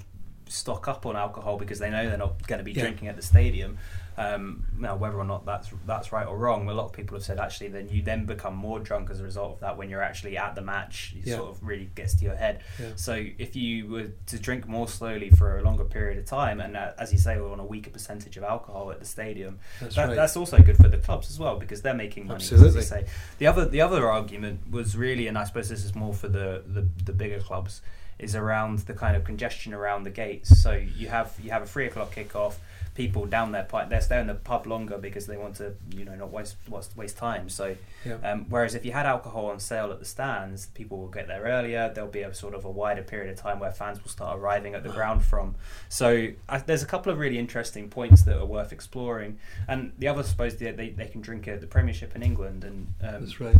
stock 0.49 0.87
up 0.87 1.07
on 1.07 1.17
alcohol 1.17 1.57
because 1.59 1.79
they 1.81 1.91
know 1.91 2.09
they're 2.09 2.17
not 2.19 2.47
going 2.47 2.59
to 2.59 2.65
be 2.65 2.73
Yeah. 2.73 2.83
drinking 2.83 3.09
at 3.09 3.17
the 3.17 3.23
stadium. 3.23 3.79
Um, 4.19 4.65
now, 4.79 4.97
whether 4.97 5.17
or 5.19 5.25
not 5.25 5.45
that's 5.45 5.69
that's 5.87 6.11
right 6.11 6.27
or 6.27 6.39
wrong, 6.39 6.69
a 6.71 6.73
lot 6.73 6.87
of 6.87 6.93
people 6.95 7.17
have 7.19 7.25
said 7.25 7.39
actually 7.39 7.69
then 7.69 7.91
you 7.91 8.01
then 8.01 8.25
become 8.25 8.57
more 8.57 8.79
drunk 8.81 9.11
as 9.11 9.21
a 9.21 9.25
result 9.25 9.55
of 9.55 9.61
that 9.61 9.77
when 9.77 9.91
you're 9.91 10.03
actually 10.03 10.39
at 10.39 10.55
the 10.55 10.63
match. 10.63 11.15
It 11.19 11.27
Yeah. 11.29 11.37
sort 11.37 11.51
of 11.51 11.63
really 11.63 11.91
gets 11.95 12.15
to 12.15 12.25
your 12.25 12.35
head. 12.35 12.63
Yeah. 12.81 12.93
So 12.97 13.23
if 13.37 13.55
you 13.57 13.89
were 13.89 14.07
to 14.29 14.39
drink 14.39 14.67
more 14.67 14.89
slowly 14.89 15.29
for 15.29 15.59
a 15.59 15.63
longer 15.63 15.85
period 15.85 16.17
of 16.19 16.25
time, 16.25 16.61
and 16.61 16.77
uh, 16.79 16.93
as 16.99 17.13
you 17.13 17.19
say, 17.19 17.39
we're 17.39 17.53
on 17.53 17.61
a 17.61 17.65
weaker 17.67 17.91
percentage 17.91 18.39
of 18.39 18.43
alcohol 18.45 18.91
at 18.91 19.01
the 19.01 19.07
stadium, 19.07 19.59
That's 19.81 19.97
that, 19.97 20.09
right. 20.09 20.15
that's 20.17 20.37
also 20.37 20.59
good 20.59 20.79
for 20.79 20.89
the 20.89 20.99
clubs 20.99 21.31
as 21.31 21.39
well 21.39 21.59
because 21.59 21.83
they're 21.83 21.93
making 21.93 22.27
money. 22.27 22.43
As 22.43 22.53
Absolutely. 22.53 22.81
you 22.81 22.87
say, 22.87 23.05
the 23.39 23.47
other 23.49 23.67
the 23.67 23.83
other 23.83 24.09
argument 24.11 24.61
was 24.71 24.97
really, 24.97 25.27
and 25.27 25.37
I 25.37 25.45
suppose 25.45 25.69
this 25.69 25.85
is 25.85 25.95
more 25.95 26.15
for 26.15 26.29
the 26.29 26.63
the, 26.67 26.87
the 27.05 27.13
bigger 27.13 27.41
clubs, 27.41 27.83
is 28.19 28.35
around 28.35 28.79
the 28.81 28.95
kind 28.95 29.15
of 29.15 29.25
congestion 29.25 29.75
around 29.75 30.05
the 30.05 30.11
gates. 30.11 30.59
So 30.63 30.73
you 30.73 31.09
have 31.09 31.35
you 31.43 31.51
have 31.51 31.63
a 31.63 31.67
three 31.67 31.87
o'clock 31.87 32.15
kickoff. 32.15 32.55
People 32.97 33.27
down 33.27 33.53
there, 33.53 33.65
pi- 33.65 33.85
they're 33.85 34.01
staying 34.01 34.23
in 34.23 34.27
the 34.29 34.35
pub 34.35 34.67
longer 34.67 34.97
because 34.99 35.27
they 35.27 35.37
want 35.37 35.55
to, 35.57 35.75
you 35.95 36.05
know, 36.05 36.15
not 36.15 36.33
waste 36.33 36.57
waste, 36.69 36.97
waste 36.97 37.17
time. 37.19 37.49
So 37.49 37.77
Yeah. 38.05 38.15
um, 38.25 38.47
whereas 38.49 38.75
if 38.75 38.85
you 38.87 38.93
had 38.93 39.05
alcohol 39.07 39.47
on 39.47 39.61
sale 39.61 39.93
at 39.93 39.99
the 39.99 40.05
stands, 40.07 40.67
people 40.67 40.99
will 40.99 41.09
get 41.09 41.29
there 41.29 41.43
earlier. 41.43 41.91
There'll 41.95 42.11
be 42.11 42.23
a 42.23 42.33
sort 42.35 42.55
of 42.55 42.65
a 42.65 42.71
wider 42.71 43.03
period 43.03 43.31
of 43.31 43.37
time 43.39 43.61
where 43.61 43.71
fans 43.71 44.03
will 44.03 44.11
start 44.11 44.39
arriving 44.39 44.75
at 44.75 44.83
the 44.83 44.89
ground 44.91 45.23
from. 45.25 45.55
So 45.89 46.29
I, 46.49 46.59
there's 46.59 46.83
a 46.83 46.87
couple 46.87 47.13
of 47.13 47.19
really 47.19 47.39
interesting 47.39 47.89
points 47.91 48.23
that 48.23 48.39
are 48.39 48.47
worth 48.47 48.73
exploring. 48.73 49.39
And 49.69 49.93
the 49.99 50.09
other, 50.09 50.21
I 50.21 50.25
suppose, 50.25 50.57
they, 50.57 50.71
they, 50.73 50.91
they 50.91 51.07
can 51.07 51.21
drink 51.21 51.47
at 51.49 51.61
the 51.61 51.67
Premiership 51.67 52.17
in 52.17 52.23
England, 52.23 52.65
and 52.65 52.87
um, 53.03 53.21
That's 53.25 53.41
right. 53.41 53.57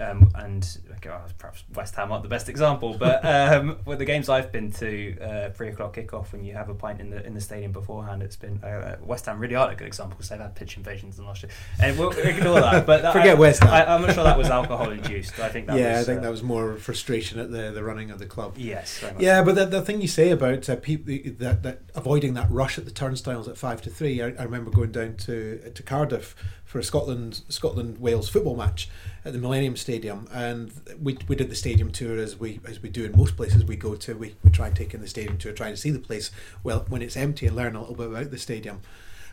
um, 0.00 0.30
and 0.34 0.78
okay, 0.96 1.10
well, 1.10 1.22
perhaps 1.38 1.62
West 1.74 1.94
Ham 1.94 2.10
aren't 2.10 2.22
the 2.24 2.28
best 2.28 2.48
example, 2.48 2.96
but 2.98 3.24
um, 3.54 3.78
with 3.84 3.98
the 3.98 4.04
games 4.04 4.28
I've 4.28 4.50
been 4.50 4.72
to, 4.72 5.18
uh, 5.20 5.50
three 5.50 5.68
o'clock 5.68 5.94
kickoff 5.94 6.32
when 6.32 6.42
you 6.44 6.54
have 6.54 6.68
a 6.68 6.74
pint 6.74 7.00
in 7.00 7.10
the 7.10 7.24
in 7.26 7.34
the 7.34 7.40
stadium 7.40 7.72
beforehand, 7.72 8.22
it's 8.22 8.36
been 8.36 8.58
uh, 8.64 8.66
West 9.02 9.26
Ham 9.26 9.38
really 9.38 9.54
aren't 9.54 9.72
a 9.72 9.76
good 9.76 9.86
example 9.86 10.16
because 10.16 10.28
they've 10.28 10.40
had 10.40 10.54
pitch 10.54 10.76
invasions 10.76 11.18
and 11.18 11.26
last 11.26 11.42
year. 11.42 11.50
And 11.80 11.98
we'll 11.98 12.10
ignore 12.12 12.60
that. 12.60 12.86
But 12.86 13.02
that- 13.02 13.12
Forget 13.12 13.36
I, 13.36 13.40
West 13.40 13.62
Ham. 13.62 13.72
I, 13.72 13.94
I'm 13.94 14.02
not 14.02 14.14
sure 14.14 14.24
that 14.24 14.38
was 14.38 14.48
alcohol 14.48 14.90
induced. 14.90 15.38
I 15.38 15.48
think 15.48 15.66
that 15.66 15.78
yeah, 15.78 15.98
was, 15.98 16.02
I 16.02 16.12
think 16.12 16.18
uh, 16.20 16.22
that 16.22 16.30
was 16.30 16.42
more 16.42 16.76
frustration 16.76 17.38
at 17.38 17.50
the 17.50 17.70
the 17.70 17.82
running 17.84 18.10
of 18.10 18.18
the 18.18 18.26
club. 18.26 18.54
yes. 18.56 18.98
very 18.98 19.14
much. 19.14 19.22
Yeah, 19.22 19.42
but 19.42 19.54
the, 19.54 19.66
the 19.66 19.82
thing 19.82 20.00
you 20.00 20.08
say 20.08 20.30
about 20.30 20.68
uh, 20.68 20.76
people 20.76 21.14
that, 21.38 21.62
that 21.62 21.80
avoiding 21.94 22.34
that 22.34 22.50
rush 22.50 22.78
at 22.78 22.84
the 22.84 22.90
turnstiles 22.90 23.48
at 23.48 23.56
five 23.56 23.82
to 23.82 23.90
three, 23.90 24.20
I, 24.22 24.28
I 24.28 24.42
remember 24.44 24.70
going 24.70 24.92
down 24.92 25.16
to 25.18 25.70
to 25.70 25.82
Cardiff 25.82 26.34
for 26.70 26.78
a 26.78 26.84
Scotland 26.84 27.42
Scotland 27.48 27.98
Wales 27.98 28.28
football 28.28 28.54
match 28.54 28.88
at 29.24 29.32
the 29.32 29.40
Millennium 29.40 29.76
Stadium, 29.76 30.28
and 30.32 30.70
we, 31.02 31.18
we 31.26 31.34
did 31.34 31.50
the 31.50 31.56
stadium 31.56 31.90
tour 31.90 32.16
as 32.16 32.38
we 32.38 32.60
as 32.64 32.80
we 32.80 32.88
do 32.88 33.04
in 33.04 33.10
most 33.10 33.36
places 33.36 33.64
we 33.64 33.74
go 33.74 33.96
to. 33.96 34.14
We, 34.16 34.36
we 34.44 34.50
try 34.52 34.68
and 34.68 34.76
take 34.76 34.94
in 34.94 35.00
the 35.00 35.08
stadium 35.08 35.36
tour, 35.36 35.52
trying 35.52 35.72
to 35.72 35.76
see 35.76 35.90
the 35.90 35.98
place 35.98 36.30
well 36.62 36.86
when 36.88 37.02
it's 37.02 37.16
empty 37.16 37.48
and 37.48 37.56
learn 37.56 37.74
a 37.74 37.80
little 37.80 37.96
bit 37.96 38.06
about 38.06 38.30
the 38.30 38.38
stadium. 38.38 38.82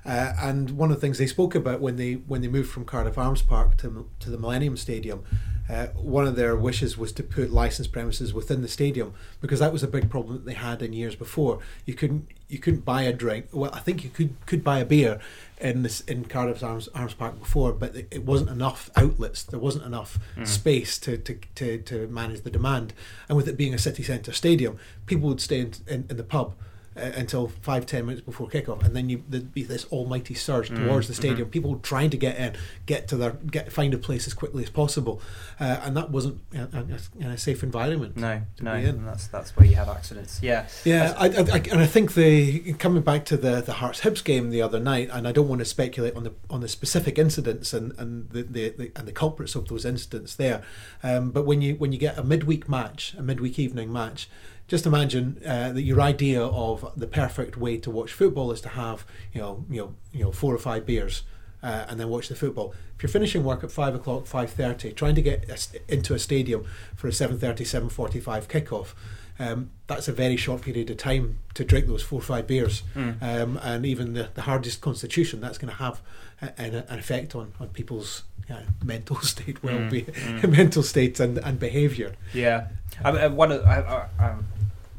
Uh, 0.07 0.33
and 0.39 0.71
one 0.71 0.89
of 0.89 0.95
the 0.95 1.01
things 1.01 1.17
they 1.17 1.27
spoke 1.27 1.53
about 1.53 1.81
when 1.81 1.97
they 1.97 2.13
when 2.13 2.41
they 2.41 2.47
moved 2.47 2.71
from 2.71 2.85
Cardiff 2.85 3.17
Arms 3.17 3.41
Park 3.41 3.75
to 3.77 4.09
to 4.19 4.29
the 4.29 4.37
Millennium 4.37 4.77
Stadium, 4.77 5.25
uh, 5.69 5.87
one 5.87 6.25
of 6.25 6.37
their 6.37 6.55
wishes 6.55 6.97
was 6.97 7.11
to 7.11 7.23
put 7.23 7.51
licensed 7.51 7.91
premises 7.91 8.33
within 8.33 8.61
the 8.61 8.69
stadium 8.69 9.13
because 9.41 9.59
that 9.59 9.73
was 9.73 9.83
a 9.83 9.87
big 9.87 10.09
problem 10.09 10.35
that 10.35 10.45
they 10.45 10.53
had 10.53 10.81
in 10.81 10.93
years 10.93 11.13
before. 11.13 11.59
You 11.85 11.93
couldn't 11.93 12.29
you 12.47 12.57
couldn't 12.57 12.85
buy 12.85 13.01
a 13.01 13.11
drink. 13.11 13.47
Well, 13.51 13.69
I 13.73 13.79
think 13.79 14.05
you 14.05 14.09
could 14.09 14.33
could 14.45 14.63
buy 14.63 14.79
a 14.79 14.85
beer 14.85 15.19
in 15.59 15.83
this 15.83 15.99
in 16.01 16.23
Cardiff 16.23 16.63
Arms 16.63 16.87
Arms 16.95 17.13
Park 17.13 17.37
before, 17.37 17.73
but 17.73 17.93
it, 17.93 18.07
it 18.09 18.23
wasn't 18.23 18.49
enough 18.49 18.89
outlets. 18.95 19.43
There 19.43 19.59
wasn't 19.59 19.83
enough 19.83 20.19
space 20.45 20.97
to, 20.99 21.17
to, 21.17 21.39
to, 21.55 21.79
to 21.79 22.07
manage 22.07 22.41
the 22.43 22.51
demand. 22.51 22.93
And 23.27 23.35
with 23.35 23.49
it 23.49 23.57
being 23.57 23.73
a 23.73 23.77
city 23.77 24.03
centre 24.03 24.31
stadium, 24.31 24.79
people 25.05 25.27
would 25.27 25.41
stay 25.41 25.59
in, 25.59 25.73
in, 25.85 26.05
in 26.09 26.15
the 26.15 26.23
pub 26.23 26.53
uh, 26.97 27.11
until 27.15 27.47
five 27.61 27.85
ten 27.85 28.05
minutes 28.05 28.25
before 28.25 28.47
kickoff, 28.49 28.83
and 28.85 28.95
then 28.95 29.09
you 29.09 29.23
there'd 29.29 29.53
be 29.53 29.63
this 29.63 29.85
almighty 29.85 30.33
surge 30.33 30.69
Mm, 30.69 30.85
towards 30.87 31.07
the 31.07 31.13
stadium. 31.13 31.47
mhm. 31.47 31.51
People 31.51 31.79
trying 31.79 32.09
to 32.09 32.17
get 32.17 32.37
in, 32.37 32.55
get 32.85 33.07
to 33.09 33.17
their 33.17 33.31
get 33.31 33.71
find 33.71 33.93
a 33.93 33.97
place 33.97 34.27
as 34.27 34.33
quickly 34.33 34.63
as 34.63 34.69
possible, 34.69 35.21
uh, 35.59 35.79
and 35.83 35.95
that 35.95 36.09
wasn't 36.11 36.39
in 36.51 36.61
a, 36.61 36.97
in 37.19 37.27
a 37.31 37.37
safe 37.37 37.63
environment. 37.63 38.17
No, 38.17 38.41
to 38.57 38.63
no, 38.63 38.73
be 38.75 38.81
in. 38.83 38.89
and 38.95 39.07
that's 39.07 39.27
that's 39.27 39.55
where 39.55 39.65
you 39.65 39.75
have 39.75 39.89
accidents. 39.89 40.39
Yeah, 40.41 40.67
Yeah, 40.83 41.13
I, 41.17 41.25
I, 41.27 41.29
I, 41.29 41.57
and 41.71 41.79
I 41.81 41.85
think 41.85 42.13
the 42.15 42.73
coming 42.73 43.03
back 43.03 43.25
to 43.25 43.37
the 43.37 43.61
the 43.61 43.73
Hearts 43.73 44.01
Hibs 44.01 44.23
game 44.23 44.49
the 44.49 44.61
other 44.61 44.79
night, 44.79 45.09
and 45.11 45.27
I 45.27 45.31
don't 45.31 45.47
want 45.47 45.59
to 45.59 45.65
speculate 45.65 46.15
on 46.15 46.23
the 46.23 46.33
on 46.49 46.61
the 46.61 46.67
specific 46.67 47.17
incidents 47.17 47.73
and 47.73 47.93
and 47.99 48.29
the, 48.31 48.43
the, 48.43 48.69
the 48.69 48.91
and 48.95 49.07
the 49.07 49.11
culprits 49.11 49.55
of 49.55 49.67
those 49.67 49.85
incidents 49.85 50.35
there, 50.35 50.63
um, 51.03 51.31
but 51.31 51.45
when 51.45 51.61
you 51.61 51.75
when 51.75 51.91
you 51.91 51.97
get 51.99 52.17
a 52.17 52.23
midweek 52.23 52.67
match, 52.69 53.13
a 53.17 53.21
midweek 53.21 53.59
evening 53.59 53.91
match. 53.93 54.29
Just 54.67 54.85
imagine 54.85 55.41
uh, 55.45 55.71
that 55.71 55.81
your 55.81 56.01
idea 56.01 56.41
of 56.41 56.91
the 56.97 57.07
perfect 57.07 57.55
way 57.55 57.77
to 57.77 57.89
watch 57.89 58.11
football 58.11 58.51
is 58.51 58.59
to 58.61 58.69
have, 58.69 59.05
you 59.33 59.39
know, 59.39 59.65
you 59.69 59.81
know, 59.81 59.95
you 60.11 60.23
know, 60.25 60.31
four 60.31 60.53
or 60.53 60.57
five 60.57 60.85
beers, 60.85 61.23
uh, 61.63 61.85
and 61.87 61.99
then 61.99 62.09
watch 62.09 62.27
the 62.27 62.35
football. 62.35 62.73
If 62.95 63.03
you're 63.03 63.09
finishing 63.09 63.43
work 63.43 63.63
at 63.63 63.71
five 63.71 63.95
o'clock, 63.95 64.25
five 64.25 64.49
thirty, 64.51 64.91
trying 64.91 65.15
to 65.15 65.21
get 65.21 65.49
a 65.49 65.57
st- 65.57 65.83
into 65.87 66.13
a 66.13 66.19
stadium 66.19 66.65
for 66.95 67.07
a 67.07 67.11
7.30, 67.11 67.89
7.45 67.89 68.47
kickoff, 68.47 68.93
um, 69.39 69.69
that's 69.85 70.07
a 70.07 70.13
very 70.13 70.35
short 70.35 70.63
period 70.63 70.89
of 70.89 70.97
time 70.97 71.37
to 71.53 71.63
drink 71.63 71.87
those 71.87 72.01
four 72.01 72.19
or 72.19 72.23
five 72.23 72.47
beers. 72.47 72.83
Mm. 72.95 73.21
Um, 73.21 73.59
and 73.61 73.85
even 73.85 74.13
the, 74.13 74.29
the 74.33 74.41
hardest 74.43 74.81
constitution, 74.81 75.39
that's 75.39 75.57
going 75.57 75.71
to 75.71 75.77
have 75.77 76.01
a, 76.41 76.59
an, 76.59 76.75
an 76.75 76.99
effect 76.99 77.35
on, 77.35 77.53
on 77.59 77.69
people's 77.69 78.23
yeah, 78.49 78.61
mental 78.83 79.17
state, 79.21 79.61
well 79.63 79.89
being, 79.89 80.05
mm. 80.05 80.49
mental 80.57 80.83
state 80.83 81.19
and, 81.19 81.37
and 81.37 81.59
behaviour. 81.59 82.15
yeah. 82.33 82.67
I, 83.03 83.11
I, 83.11 83.27
one 83.27 83.51
of 83.51 83.63
I, 83.63 84.07
I, 84.17 84.35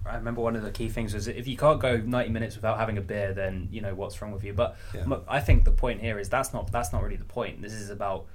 I, 0.09 0.17
remember 0.17 0.41
one 0.41 0.57
of 0.57 0.62
the 0.62 0.71
key 0.71 0.88
things 0.88 1.15
was 1.15 1.29
if 1.29 1.47
you 1.47 1.57
can't 1.57 1.81
go 1.81 1.99
ninety 1.99 2.31
minutes 2.31 2.57
without 2.57 2.79
having 2.79 2.99
a 2.99 3.00
beer, 3.00 3.33
then 3.35 3.69
you 3.71 3.81
know 3.81 3.95
what's 3.95 4.21
wrong 4.21 4.33
with 4.33 4.45
you. 4.45 4.53
But 4.53 4.77
Yeah. 4.95 5.19
I 5.29 5.41
think 5.41 5.65
the 5.65 5.71
point 5.73 6.00
here 6.00 6.19
is 6.19 6.29
that's 6.29 6.53
not 6.53 6.71
that's 6.73 6.93
not 6.93 7.03
really 7.03 7.17
the 7.17 7.25
point. 7.25 7.62
This 7.62 7.73
is 7.73 7.91
about, 7.91 8.27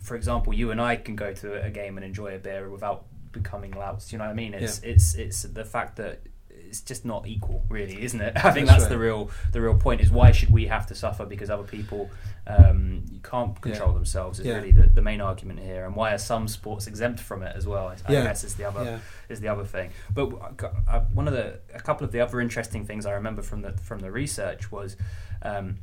for 0.00 0.16
example, 0.16 0.52
you 0.52 0.70
and 0.70 0.80
I 0.80 0.96
can 0.96 1.16
go 1.16 1.32
to 1.34 1.62
a 1.62 1.70
game 1.70 1.96
and 1.96 2.04
enjoy 2.04 2.34
a 2.34 2.38
beer 2.38 2.68
without 2.68 3.04
becoming 3.32 3.72
louts. 3.72 4.12
You 4.12 4.18
know 4.18 4.24
what 4.24 4.30
I 4.30 4.34
mean? 4.34 4.54
It's 4.54 4.80
it's 4.80 5.14
it's 5.14 5.42
the 5.42 5.64
fact 5.64 5.96
that 5.96 6.20
it's 6.68 6.80
just 6.82 7.04
not 7.04 7.26
equal, 7.26 7.64
really, 7.68 8.02
isn't 8.02 8.20
it? 8.20 8.32
I 8.44 8.50
think 8.52 8.66
That's 8.66 8.80
that's, 8.80 8.88
the 8.90 8.98
real 8.98 9.30
the 9.52 9.60
real 9.60 9.74
point. 9.76 10.00
Is 10.00 10.10
why 10.10 10.32
should 10.32 10.50
we 10.50 10.66
have 10.66 10.86
to 10.88 10.94
suffer 10.94 11.24
because 11.24 11.50
other 11.50 11.62
people 11.64 12.10
um, 12.46 13.04
can't 13.22 13.60
control 13.60 13.90
Yeah. 13.90 13.94
themselves? 13.94 14.38
Is 14.40 14.46
Yeah. 14.46 14.54
really 14.56 14.72
the, 14.72 14.86
the 14.88 15.02
main 15.02 15.20
argument 15.20 15.60
here, 15.60 15.84
and 15.86 15.94
why 15.96 16.12
are 16.12 16.18
some 16.18 16.48
sports 16.48 16.86
exempt 16.86 17.20
from 17.20 17.42
it 17.42 17.54
as 17.56 17.66
well? 17.66 17.88
I 17.88 18.12
Yeah. 18.12 18.22
guess 18.24 18.44
is 18.44 18.54
the 18.54 18.64
other 18.64 19.00
is 19.28 19.40
the 19.40 19.48
other 19.48 19.64
thing. 19.64 19.90
But 20.12 20.30
uh, 20.88 21.00
one 21.12 21.26
of 21.26 21.34
the 21.34 21.60
a 21.74 21.80
couple 21.80 22.04
of 22.04 22.12
the 22.12 22.20
other 22.20 22.40
interesting 22.40 22.84
things 22.84 23.06
I 23.06 23.12
remember 23.12 23.42
from 23.42 23.62
the 23.62 23.72
from 23.72 23.98
the 24.00 24.10
research 24.10 24.70
was. 24.70 24.96
Um, 25.42 25.78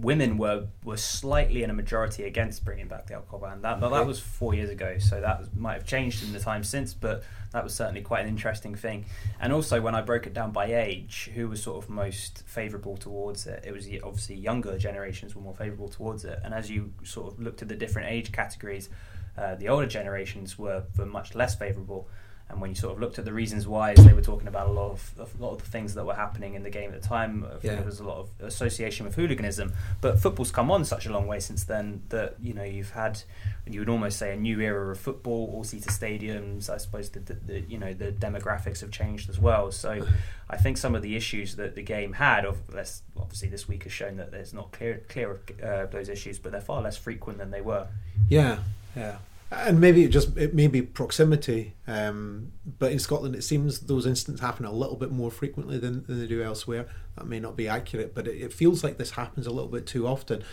Women 0.00 0.38
were, 0.38 0.66
were 0.84 0.96
slightly 0.96 1.62
in 1.62 1.70
a 1.70 1.72
majority 1.72 2.24
against 2.24 2.64
bringing 2.64 2.88
back 2.88 3.06
the 3.06 3.14
alcohol 3.14 3.40
ban. 3.40 3.62
That, 3.62 3.80
that 3.80 4.06
was 4.06 4.20
four 4.20 4.54
years 4.54 4.70
ago, 4.70 4.98
so 4.98 5.20
that 5.20 5.40
was, 5.40 5.48
might 5.54 5.74
have 5.74 5.86
changed 5.86 6.22
in 6.22 6.32
the 6.32 6.40
time 6.40 6.62
since. 6.62 6.94
But 6.94 7.24
that 7.52 7.64
was 7.64 7.74
certainly 7.74 8.02
quite 8.02 8.22
an 8.22 8.28
interesting 8.28 8.74
thing. 8.74 9.06
And 9.40 9.52
also, 9.52 9.80
when 9.80 9.94
I 9.94 10.00
broke 10.02 10.26
it 10.26 10.34
down 10.34 10.52
by 10.52 10.66
age, 10.66 11.30
who 11.34 11.48
was 11.48 11.62
sort 11.62 11.82
of 11.82 11.90
most 11.90 12.44
favourable 12.46 12.96
towards 12.96 13.46
it? 13.46 13.64
It 13.66 13.72
was 13.72 13.88
obviously 14.04 14.36
younger 14.36 14.78
generations 14.78 15.34
were 15.34 15.42
more 15.42 15.54
favourable 15.54 15.88
towards 15.88 16.24
it. 16.24 16.38
And 16.44 16.54
as 16.54 16.70
you 16.70 16.92
sort 17.02 17.32
of 17.32 17.40
looked 17.40 17.62
at 17.62 17.68
the 17.68 17.76
different 17.76 18.08
age 18.10 18.30
categories, 18.30 18.88
uh, 19.36 19.54
the 19.54 19.68
older 19.68 19.86
generations 19.86 20.58
were, 20.58 20.84
were 20.96 21.06
much 21.06 21.34
less 21.34 21.54
favourable. 21.54 22.08
And 22.50 22.60
when 22.62 22.70
you 22.70 22.76
sort 22.76 22.94
of 22.94 23.00
looked 23.00 23.18
at 23.18 23.24
the 23.26 23.32
reasons 23.32 23.68
why, 23.68 23.94
they 23.94 24.14
were 24.14 24.22
talking 24.22 24.48
about 24.48 24.68
a 24.68 24.72
lot 24.72 24.90
of 24.90 25.12
a 25.18 25.42
lot 25.42 25.52
of 25.52 25.58
the 25.58 25.68
things 25.68 25.94
that 25.94 26.04
were 26.04 26.14
happening 26.14 26.54
in 26.54 26.62
the 26.62 26.70
game 26.70 26.92
at 26.92 27.02
the 27.02 27.06
time. 27.06 27.46
Yeah. 27.62 27.74
There 27.74 27.84
was 27.84 28.00
a 28.00 28.04
lot 28.04 28.18
of 28.18 28.30
association 28.40 29.04
with 29.04 29.14
hooliganism, 29.14 29.72
but 30.00 30.18
football's 30.18 30.50
come 30.50 30.70
on 30.70 30.84
such 30.84 31.04
a 31.04 31.12
long 31.12 31.26
way 31.26 31.40
since 31.40 31.64
then 31.64 32.02
that 32.08 32.36
you 32.40 32.54
know 32.54 32.64
you've 32.64 32.92
had 32.92 33.20
you 33.66 33.80
would 33.80 33.88
almost 33.88 34.18
say 34.18 34.32
a 34.32 34.36
new 34.36 34.60
era 34.60 34.90
of 34.90 34.98
football, 34.98 35.50
all-seater 35.52 35.90
stadiums. 35.90 36.70
I 36.70 36.78
suppose 36.78 37.10
the, 37.10 37.20
the, 37.20 37.34
the 37.34 37.60
you 37.60 37.78
know 37.78 37.92
the 37.92 38.12
demographics 38.12 38.80
have 38.80 38.90
changed 38.90 39.28
as 39.28 39.38
well. 39.38 39.70
So 39.70 40.06
I 40.48 40.56
think 40.56 40.78
some 40.78 40.94
of 40.94 41.02
the 41.02 41.16
issues 41.16 41.56
that 41.56 41.74
the 41.74 41.82
game 41.82 42.14
had, 42.14 42.44
of 42.46 42.72
less 42.72 43.02
obviously 43.16 43.48
this 43.48 43.68
week 43.68 43.84
has 43.84 43.92
shown 43.92 44.16
that 44.16 44.30
there's 44.30 44.54
not 44.54 44.72
clear 44.72 45.02
clear 45.08 45.32
of 45.32 45.40
uh, 45.62 45.86
those 45.86 46.08
issues, 46.08 46.38
but 46.38 46.52
they're 46.52 46.60
far 46.60 46.80
less 46.80 46.96
frequent 46.96 47.38
than 47.38 47.50
they 47.50 47.60
were. 47.60 47.88
Yeah, 48.28 48.58
yeah. 48.96 49.18
And 49.50 49.80
maybe 49.80 50.04
it 50.04 50.08
just 50.08 50.36
it 50.36 50.54
may 50.54 50.66
be 50.66 50.82
proximity, 50.82 51.74
um, 51.86 52.52
but 52.78 52.92
in 52.92 52.98
Scotland 52.98 53.34
it 53.34 53.42
seems 53.42 53.80
those 53.80 54.04
incidents 54.04 54.42
happen 54.42 54.66
a 54.66 54.72
little 54.72 54.96
bit 54.96 55.10
more 55.10 55.30
frequently 55.30 55.78
than, 55.78 56.04
than 56.04 56.20
they 56.20 56.26
do 56.26 56.42
elsewhere. 56.42 56.86
That 57.16 57.26
may 57.26 57.40
not 57.40 57.56
be 57.56 57.66
accurate, 57.66 58.14
but 58.14 58.28
it, 58.28 58.36
it 58.36 58.52
feels 58.52 58.84
like 58.84 58.98
this 58.98 59.12
happens 59.12 59.46
a 59.46 59.50
little 59.50 59.70
bit 59.70 59.86
too 59.86 60.06
often. 60.06 60.44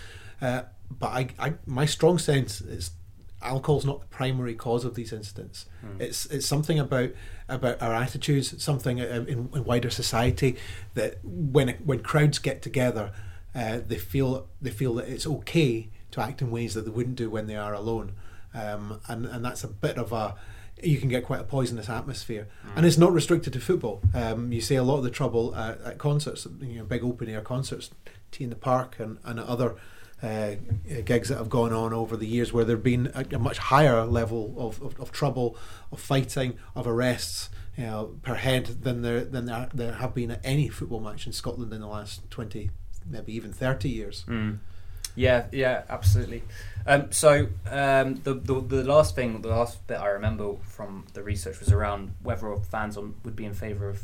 Uh, 0.42 0.64
but 0.90 1.08
I, 1.08 1.28
I, 1.38 1.54
my 1.66 1.86
strong 1.86 2.18
sense 2.18 2.62
is 2.62 2.92
alcohol's 3.42 3.86
not 3.86 4.00
the 4.00 4.08
primary 4.08 4.56
cause 4.56 4.86
of 4.86 4.96
these 4.96 5.14
incidents. 5.14 5.66
It's 6.00 6.26
it's 6.28 6.46
something 6.46 6.80
about 6.80 7.12
about 7.48 7.82
our 7.82 7.94
attitudes, 7.94 8.64
something 8.64 9.00
uh, 9.00 9.26
in, 9.28 9.50
in 9.54 9.64
wider 9.66 9.90
society 9.90 10.56
that 10.94 11.18
when 11.24 11.70
when 11.84 12.00
crowds 12.00 12.40
get 12.40 12.62
together, 12.62 13.12
uh, 13.54 13.80
they 13.86 13.98
feel 13.98 14.48
they 14.62 14.72
feel 14.72 14.94
that 14.96 15.08
it's 15.08 15.28
okay 15.28 15.90
to 16.12 16.22
act 16.22 16.42
in 16.42 16.50
ways 16.50 16.74
that 16.74 16.86
they 16.86 16.92
wouldn't 16.92 17.18
do 17.18 17.30
when 17.30 17.48
they 17.48 17.56
are 17.58 17.74
alone, 17.74 18.14
um, 18.56 19.00
and 19.08 19.26
and 19.26 19.44
that's 19.44 19.64
a 19.64 19.68
bit 19.68 19.98
of 19.98 20.12
a 20.12 20.36
you 20.84 20.98
can 20.98 21.08
get 21.10 21.24
quite 21.24 21.40
a 21.40 21.44
poisonous 21.44 21.90
atmosphere, 21.90 22.48
and 22.76 22.86
it's 22.86 22.98
not 22.98 23.14
restricted 23.14 23.54
to 23.54 23.60
football. 23.60 24.02
Um, 24.14 24.52
you 24.52 24.62
see 24.62 24.76
a 24.76 24.84
lot 24.84 24.98
of 24.98 25.04
the 25.04 25.10
trouble 25.10 25.56
at, 25.56 25.82
at 25.82 25.98
concerts, 25.98 26.46
you 26.60 26.80
know, 26.80 26.84
big 26.84 27.04
open 27.04 27.30
air 27.30 27.42
concerts, 27.42 27.92
T 28.32 28.44
in 28.44 28.50
the 28.50 28.56
Park, 28.58 29.00
and 29.00 29.18
and 29.24 29.40
other 29.40 29.76
uh, 30.22 30.56
gigs 31.06 31.30
that 31.30 31.38
have 31.38 31.50
gone 31.50 31.74
on 31.74 31.94
over 31.94 32.18
the 32.18 32.28
years 32.28 32.52
where 32.52 32.66
there've 32.66 32.84
been 32.84 33.12
a, 33.14 33.26
a 33.36 33.40
much 33.40 33.58
higher 33.58 34.06
level 34.06 34.54
of, 34.58 34.82
of, 34.82 35.00
of 35.00 35.12
trouble, 35.12 35.58
of 35.92 36.00
fighting, 36.00 36.58
of 36.76 36.88
arrests, 36.88 37.50
you 37.78 37.86
know, 37.86 38.16
per 38.22 38.36
head 38.36 38.66
than 38.84 39.02
there 39.02 39.24
than 39.24 39.46
there, 39.46 39.70
there 39.74 39.94
have 39.94 40.14
been 40.14 40.32
at 40.32 40.42
any 40.44 40.68
football 40.68 41.00
match 41.00 41.26
in 41.26 41.34
Scotland 41.34 41.74
in 41.74 41.82
the 41.82 41.88
last 41.88 42.30
twenty, 42.30 42.70
maybe 43.06 43.34
even 43.34 43.54
thirty 43.54 43.90
years. 43.90 44.26
Mm. 44.28 44.60
Yeah, 45.16 45.46
yeah, 45.52 45.84
absolutely. 45.90 46.44
Um, 46.88 47.12
so 47.12 47.48
um, 47.70 48.16
the, 48.24 48.34
the 48.36 48.62
the 48.62 48.84
last 48.84 49.16
thing, 49.16 49.42
the 49.42 49.48
last 49.50 49.86
bit 49.88 49.98
I 50.00 50.08
remember 50.10 50.56
from 50.64 51.06
the 51.14 51.24
research 51.24 51.60
was 51.60 51.72
around 51.72 52.14
whether 52.22 52.56
fans 52.58 52.98
on, 52.98 53.16
would 53.24 53.36
be 53.36 53.46
in 53.46 53.54
favour 53.54 53.90
of 53.90 54.04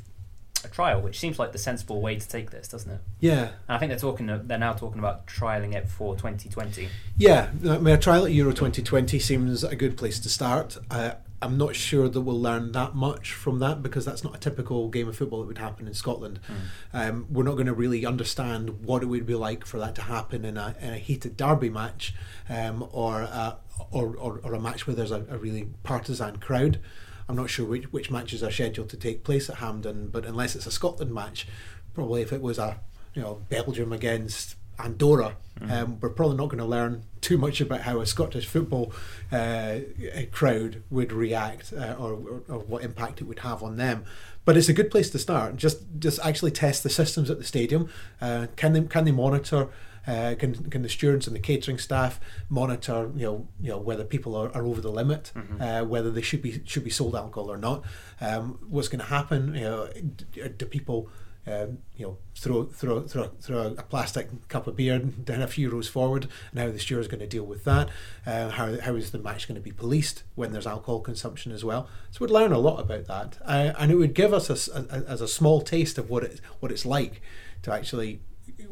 a 0.63 0.68
trial, 0.68 1.01
which 1.01 1.20
seems 1.20 1.38
like 1.39 1.51
the 1.51 1.58
sensible 1.58 2.01
way 2.01 2.15
to 2.18 2.27
take 2.27 2.51
this, 2.51 2.68
doesn't 2.68 2.91
it? 2.91 3.01
Yeah, 3.20 3.50
And 3.68 3.75
I 3.75 3.77
think 3.77 3.89
they're 3.89 3.98
talking, 4.00 4.27
they're 4.27 4.58
now 4.60 4.74
talking 4.74 5.00
about 5.00 5.25
trialing 5.27 5.74
it 5.74 5.88
for 5.88 6.15
2020. 6.15 6.88
yeah. 7.18 7.50
I 7.68 7.77
mean, 7.80 7.96
a 7.96 7.98
trial 7.98 8.25
at 8.25 8.32
Euro 8.32 8.53
twenty 8.53 8.82
twenty 8.84 9.18
seems 9.20 9.63
a 9.63 9.75
good 9.75 9.98
place 9.98 10.20
to 10.20 10.30
start. 10.30 10.77
Uh, 10.89 11.13
I'm 11.41 11.57
not 11.57 11.75
sure 11.75 12.07
that 12.07 12.21
we'll 12.21 12.39
learn 12.39 12.71
that 12.74 12.93
much 12.93 13.33
from 13.33 13.60
that 13.60 13.81
because 13.81 14.05
that's 14.05 14.24
not 14.24 14.36
a 14.36 14.39
typical 14.39 14.89
game 14.89 15.07
of 15.07 15.17
football 15.17 15.39
that 15.39 15.48
would 15.48 15.57
happen 15.57 15.88
in 15.88 15.93
Scotland. 15.93 16.39
Um, 16.93 17.25
we're 17.31 17.43
not 17.43 17.53
going 17.53 17.65
to 17.65 17.74
really 17.74 18.05
understand 18.05 18.86
what 18.86 19.01
it 19.01 19.07
would 19.07 19.25
be 19.25 19.36
like 19.36 19.65
for 19.65 19.79
that 19.79 19.95
to 19.95 20.03
happen 20.03 20.45
in 20.45 20.57
a, 20.57 20.75
in 20.79 20.93
a 20.93 20.98
heated 20.98 21.38
derby 21.38 21.69
match 21.69 22.13
um, 22.48 22.88
or, 22.91 23.21
a, 23.21 23.57
or, 23.91 24.15
or 24.17 24.39
or 24.43 24.53
a 24.53 24.60
match 24.60 24.86
where 24.86 24.95
there's 24.95 25.12
a, 25.12 25.25
a 25.29 25.38
really 25.38 25.69
partisan 25.83 26.38
crowd. 26.38 26.79
I'm 27.27 27.36
not 27.36 27.50
sure 27.50 27.65
which, 27.65 27.91
which 27.93 28.12
matches 28.12 28.43
are 28.43 28.51
scheduled 28.51 28.89
to 28.89 28.98
take 28.98 29.24
place 29.24 29.50
at 29.50 29.57
Hampden, 29.57 30.10
but 30.10 30.25
unless 30.25 30.55
it's 30.55 30.67
a 30.67 30.71
Scotland 30.71 31.13
match, 31.13 31.48
probably 31.93 32.21
if 32.21 32.31
it 32.33 32.41
was 32.41 32.60
a 32.60 32.79
you 33.13 33.21
know 33.21 33.41
Belgium 33.50 33.91
against 33.93 34.55
Andorra, 34.77 35.38
um, 35.69 36.00
we're 36.00 36.10
probably 36.10 36.38
not 36.38 36.48
going 36.50 36.60
to 36.60 36.65
learn 36.65 37.03
too 37.31 37.38
much 37.38 37.61
about 37.61 37.81
how 37.81 38.01
a 38.01 38.05
Scottish 38.05 38.45
football 38.45 38.91
uh, 39.31 39.79
crowd 40.31 40.83
would 40.89 41.13
react 41.13 41.71
uh, 41.71 41.95
or, 41.97 42.11
or, 42.11 42.43
or 42.50 42.59
what 42.59 42.83
impact 42.83 43.21
it 43.21 43.23
would 43.23 43.39
have 43.39 43.63
on 43.63 43.77
them. 43.77 44.03
But 44.43 44.57
it's 44.57 44.67
a 44.67 44.73
good 44.73 44.91
place 44.91 45.09
to 45.11 45.19
start. 45.19 45.55
Just 45.55 45.79
just 45.97 46.19
actually 46.25 46.51
test 46.51 46.83
the 46.83 46.89
systems 46.89 47.29
at 47.29 47.38
the 47.38 47.45
stadium. 47.45 47.89
Uh, 48.19 48.47
can 48.57 48.73
they 48.73 48.81
can 48.81 49.05
they 49.05 49.11
monitor? 49.11 49.69
Uh, 50.05 50.33
can 50.38 50.51
can 50.71 50.81
the 50.81 50.89
stewards 50.89 51.27
and 51.27 51.35
the 51.35 51.39
catering 51.39 51.77
staff 51.77 52.19
monitor 52.50 53.11
you 53.15 53.25
know 53.27 53.47
you 53.61 53.69
know 53.69 53.77
whether 53.77 54.03
people 54.03 54.35
are, 54.35 54.50
are 54.55 54.65
over 54.65 54.81
the 54.81 54.91
limit, 54.91 55.31
uh, 55.61 55.83
whether 55.85 56.09
they 56.11 56.23
should 56.23 56.41
be 56.41 56.61
should 56.65 56.83
be 56.83 56.89
sold 56.89 57.15
alcohol 57.15 57.50
or 57.51 57.57
not? 57.57 57.83
Um, 58.19 58.57
what's 58.67 58.89
going 58.89 59.00
to 59.07 59.11
happen? 59.17 59.55
You 59.55 59.61
know, 59.69 59.89
do 60.57 60.65
people 60.65 61.07
um, 61.48 61.79
you 61.98 62.05
know, 62.05 62.17
throw 62.36 62.65
throw 62.65 63.01
throw 63.01 63.31
throw 63.41 63.67
a 63.77 63.83
plastic 63.83 64.48
cup 64.48 64.67
of 64.67 64.75
beer 64.75 65.00
down 65.00 65.41
a 65.41 65.48
few 65.48 65.69
rows 65.69 65.88
forward, 65.88 66.27
and 66.51 66.60
how 66.60 66.69
the 66.69 66.79
steward's 66.79 67.07
going 67.07 67.19
to 67.19 67.27
deal 67.27 67.43
with 67.45 67.63
that. 67.63 67.89
Uh, 68.25 68.50
how 68.50 68.79
how 68.79 68.95
is 68.95 69.12
the 69.12 69.17
match 69.17 69.48
going 69.48 69.55
to 69.55 69.62
be 69.62 69.71
policed 69.71 70.24
when 70.36 70.51
there's 70.51 70.67
alcohol 70.67 71.00
consumption 71.00 71.51
as 71.51 71.63
well? 71.65 71.88
So 72.12 72.19
we'd 72.21 72.31
learn 72.31 72.51
a 72.51 72.60
lot 72.60 72.79
about 72.79 73.07
that, 73.07 73.38
uh, 73.43 73.74
and 73.79 73.91
it 73.91 73.95
would 73.95 74.13
give 74.13 74.33
us 74.33 74.50
a, 74.50 74.81
a- 74.81 75.10
as 75.10 75.21
a 75.21 75.27
small 75.27 75.62
taste 75.62 75.98
of 75.98 76.10
what 76.10 76.24
it 76.24 76.41
what 76.60 76.71
it's 76.71 76.86
like 76.86 77.21
to 77.63 77.74
actually 77.74 78.21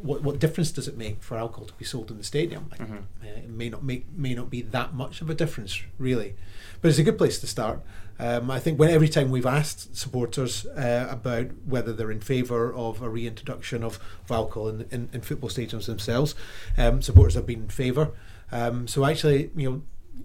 what 0.00 0.22
what 0.22 0.38
difference 0.38 0.70
does 0.70 0.88
it 0.88 0.96
make 0.96 1.22
for 1.22 1.36
alcohol 1.36 1.66
to 1.66 1.74
be 1.74 1.84
sold 1.84 2.10
in 2.10 2.18
the 2.18 2.24
stadium? 2.24 2.70
Mm-hmm. 2.76 2.96
Uh, 3.22 3.26
it 3.26 3.50
may 3.50 3.68
not 3.68 3.82
make 3.82 4.10
may 4.12 4.34
not 4.34 4.48
be 4.48 4.62
that 4.62 4.94
much 4.94 5.20
of 5.20 5.28
a 5.28 5.34
difference, 5.34 5.82
really, 5.98 6.36
but 6.80 6.88
it's 6.88 6.98
a 6.98 7.02
good 7.02 7.18
place 7.18 7.38
to 7.40 7.46
start. 7.46 7.80
Um, 8.20 8.50
I 8.50 8.58
think 8.60 8.78
when 8.78 8.90
every 8.90 9.08
time 9.08 9.30
we've 9.30 9.46
asked 9.46 9.96
supporters 9.96 10.66
uh, 10.66 11.06
about 11.10 11.46
whether 11.64 11.92
they're 11.94 12.10
in 12.10 12.20
favour 12.20 12.72
of 12.74 13.00
a 13.00 13.08
reintroduction 13.08 13.82
of, 13.82 13.98
of 14.24 14.30
alcohol 14.30 14.68
in, 14.68 14.86
in, 14.90 15.08
in 15.12 15.20
football 15.22 15.48
stadiums 15.48 15.86
themselves, 15.86 16.34
um, 16.76 17.00
supporters 17.00 17.34
have 17.34 17.46
been 17.46 17.62
in 17.62 17.68
favour. 17.70 18.10
Um, 18.52 18.86
so 18.88 19.04
actually, 19.04 19.50
you 19.56 19.70
know. 19.70 19.82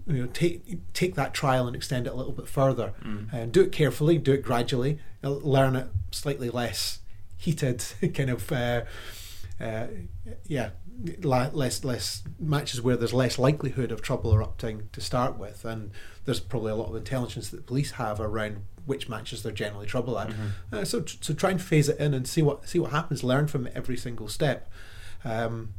You 0.08 0.22
know, 0.22 0.26
take 0.26 0.92
take 0.92 1.14
that 1.14 1.32
trial 1.32 1.66
and 1.66 1.74
extend 1.74 2.06
it 2.06 2.12
a 2.12 2.14
little 2.14 2.32
bit 2.32 2.46
further, 2.48 2.92
Mm. 3.04 3.32
and 3.32 3.50
do 3.50 3.62
it 3.62 3.72
carefully, 3.72 4.18
do 4.18 4.32
it 4.34 4.42
gradually, 4.42 4.98
uh, 5.24 5.30
learn 5.30 5.74
it 5.74 5.88
slightly 6.12 6.50
less 6.50 7.00
heated, 7.36 7.82
kind 8.14 8.30
of, 8.30 8.52
uh, 8.52 8.82
uh, 9.60 9.86
yeah, 10.46 10.70
less 11.22 11.84
less 11.84 12.22
matches 12.38 12.80
where 12.82 12.96
there's 12.96 13.14
less 13.14 13.38
likelihood 13.38 13.92
of 13.92 14.02
trouble 14.02 14.34
erupting 14.34 14.88
to 14.92 15.00
start 15.00 15.38
with, 15.38 15.64
and 15.64 15.90
there's 16.24 16.40
probably 16.40 16.72
a 16.72 16.76
lot 16.76 16.88
of 16.88 16.96
intelligence 16.96 17.48
that 17.50 17.58
the 17.58 17.62
police 17.62 17.92
have 17.92 18.20
around 18.20 18.62
which 18.86 19.08
matches 19.08 19.42
they're 19.42 19.52
generally 19.52 19.86
trouble 19.86 20.18
at. 20.18 20.30
Uh, 20.72 20.84
so 20.84 21.04
so 21.20 21.34
try 21.34 21.50
and 21.50 21.60
phase 21.60 21.88
it 21.88 21.98
in 21.98 22.14
and 22.14 22.26
see 22.26 22.42
what 22.42 22.68
see 22.68 22.78
what 22.78 22.92
happens. 22.92 23.22
Learn 23.24 23.46
from 23.46 23.68
every 23.74 23.96
single 23.96 24.28
step. 24.28 24.68
Um, 25.24 25.74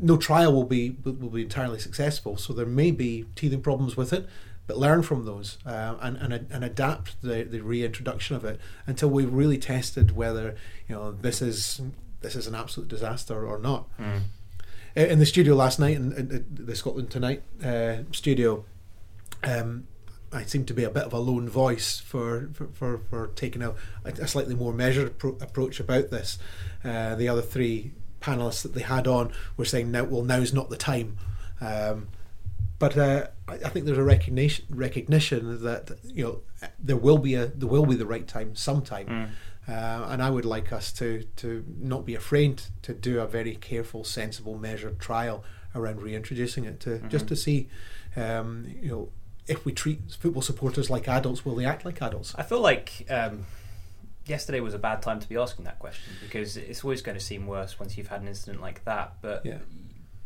no 0.00 0.16
trial 0.16 0.52
will 0.52 0.64
be 0.64 0.96
will 1.02 1.14
will 1.14 1.30
be 1.30 1.42
entirely 1.42 1.78
successful, 1.78 2.36
so 2.36 2.52
there 2.52 2.66
may 2.66 2.90
be 2.90 3.26
teething 3.34 3.62
problems 3.62 3.96
with 3.96 4.12
it. 4.12 4.28
But 4.66 4.76
learn 4.76 5.02
from 5.02 5.24
those 5.24 5.56
uh, 5.64 5.96
and, 6.00 6.18
and 6.18 6.46
and 6.50 6.62
adapt 6.62 7.22
the, 7.22 7.42
the 7.42 7.60
reintroduction 7.60 8.36
of 8.36 8.44
it 8.44 8.60
until 8.86 9.08
we've 9.08 9.32
really 9.32 9.56
tested 9.56 10.14
whether 10.14 10.56
you 10.86 10.94
know 10.94 11.10
this 11.10 11.40
is 11.40 11.80
this 12.20 12.36
is 12.36 12.46
an 12.46 12.54
absolute 12.54 12.88
disaster 12.88 13.46
or 13.46 13.58
not. 13.58 13.88
Mm. 13.98 14.22
In 14.96 15.18
the 15.18 15.26
studio 15.26 15.54
last 15.54 15.78
night, 15.78 15.96
in, 15.96 16.12
in, 16.12 16.46
the 16.50 16.74
Scotland 16.74 17.10
Tonight 17.10 17.42
uh, 17.64 17.98
studio, 18.10 18.64
um, 19.44 19.86
I 20.32 20.42
seem 20.42 20.64
to 20.64 20.74
be 20.74 20.82
a 20.82 20.90
bit 20.90 21.04
of 21.04 21.12
a 21.12 21.18
lone 21.18 21.48
voice 21.48 22.00
for 22.00 22.50
for, 22.52 22.66
for, 22.68 22.98
for 23.10 23.26
taking 23.28 23.62
a, 23.62 23.74
a 24.04 24.26
slightly 24.26 24.54
more 24.54 24.72
measured 24.72 25.18
appro- 25.18 25.40
approach 25.40 25.78
about 25.78 26.10
this. 26.10 26.38
Uh, 26.84 27.14
the 27.14 27.28
other 27.28 27.42
three 27.42 27.92
panelists 28.20 28.62
that 28.62 28.74
they 28.74 28.82
had 28.82 29.06
on 29.06 29.32
were 29.56 29.64
saying, 29.64 29.90
"Now, 29.90 30.04
well, 30.04 30.22
now's 30.22 30.52
not 30.52 30.70
the 30.70 30.76
time." 30.76 31.16
Um, 31.60 32.08
but 32.78 32.96
uh, 32.96 33.28
I, 33.46 33.54
I 33.54 33.68
think 33.68 33.86
there's 33.86 33.98
a 33.98 34.04
recognition 34.04 34.64
recognition 34.70 35.62
that 35.62 35.98
you 36.04 36.24
know 36.24 36.40
there 36.78 36.96
will 36.96 37.18
be 37.18 37.34
a 37.34 37.46
there 37.46 37.68
will 37.68 37.86
be 37.86 37.94
the 37.94 38.06
right 38.06 38.26
time 38.26 38.54
sometime. 38.54 39.06
Mm. 39.06 39.28
Uh, 39.68 40.06
and 40.08 40.22
I 40.22 40.30
would 40.30 40.46
like 40.46 40.72
us 40.72 40.92
to 40.94 41.24
to 41.36 41.64
not 41.78 42.06
be 42.06 42.14
afraid 42.14 42.62
to 42.82 42.94
do 42.94 43.20
a 43.20 43.26
very 43.26 43.54
careful, 43.54 44.02
sensible, 44.04 44.56
measured 44.56 44.98
trial 44.98 45.44
around 45.74 46.00
reintroducing 46.02 46.64
it 46.64 46.80
to 46.80 46.98
just 47.10 47.28
to 47.28 47.36
see, 47.36 47.68
um, 48.16 48.66
you 48.80 48.88
know, 48.88 49.08
if 49.46 49.64
we 49.66 49.72
treat 49.72 50.00
football 50.18 50.42
supporters 50.42 50.88
like 50.88 51.06
adults, 51.08 51.44
will 51.44 51.54
they 51.54 51.66
act 51.66 51.84
like 51.84 52.00
adults? 52.00 52.34
I 52.36 52.42
feel 52.44 52.60
like 52.60 53.06
um, 53.10 53.44
yesterday 54.26 54.60
was 54.60 54.72
a 54.74 54.78
bad 54.78 55.02
time 55.02 55.20
to 55.20 55.28
be 55.28 55.36
asking 55.36 55.66
that 55.66 55.78
question 55.78 56.14
because 56.22 56.56
it's 56.56 56.82
always 56.84 57.02
going 57.02 57.18
to 57.18 57.24
seem 57.24 57.46
worse 57.46 57.78
once 57.78 57.96
you've 57.98 58.08
had 58.08 58.22
an 58.22 58.28
incident 58.28 58.62
like 58.62 58.84
that. 58.84 59.14
But 59.20 59.44
Yeah. 59.44 59.58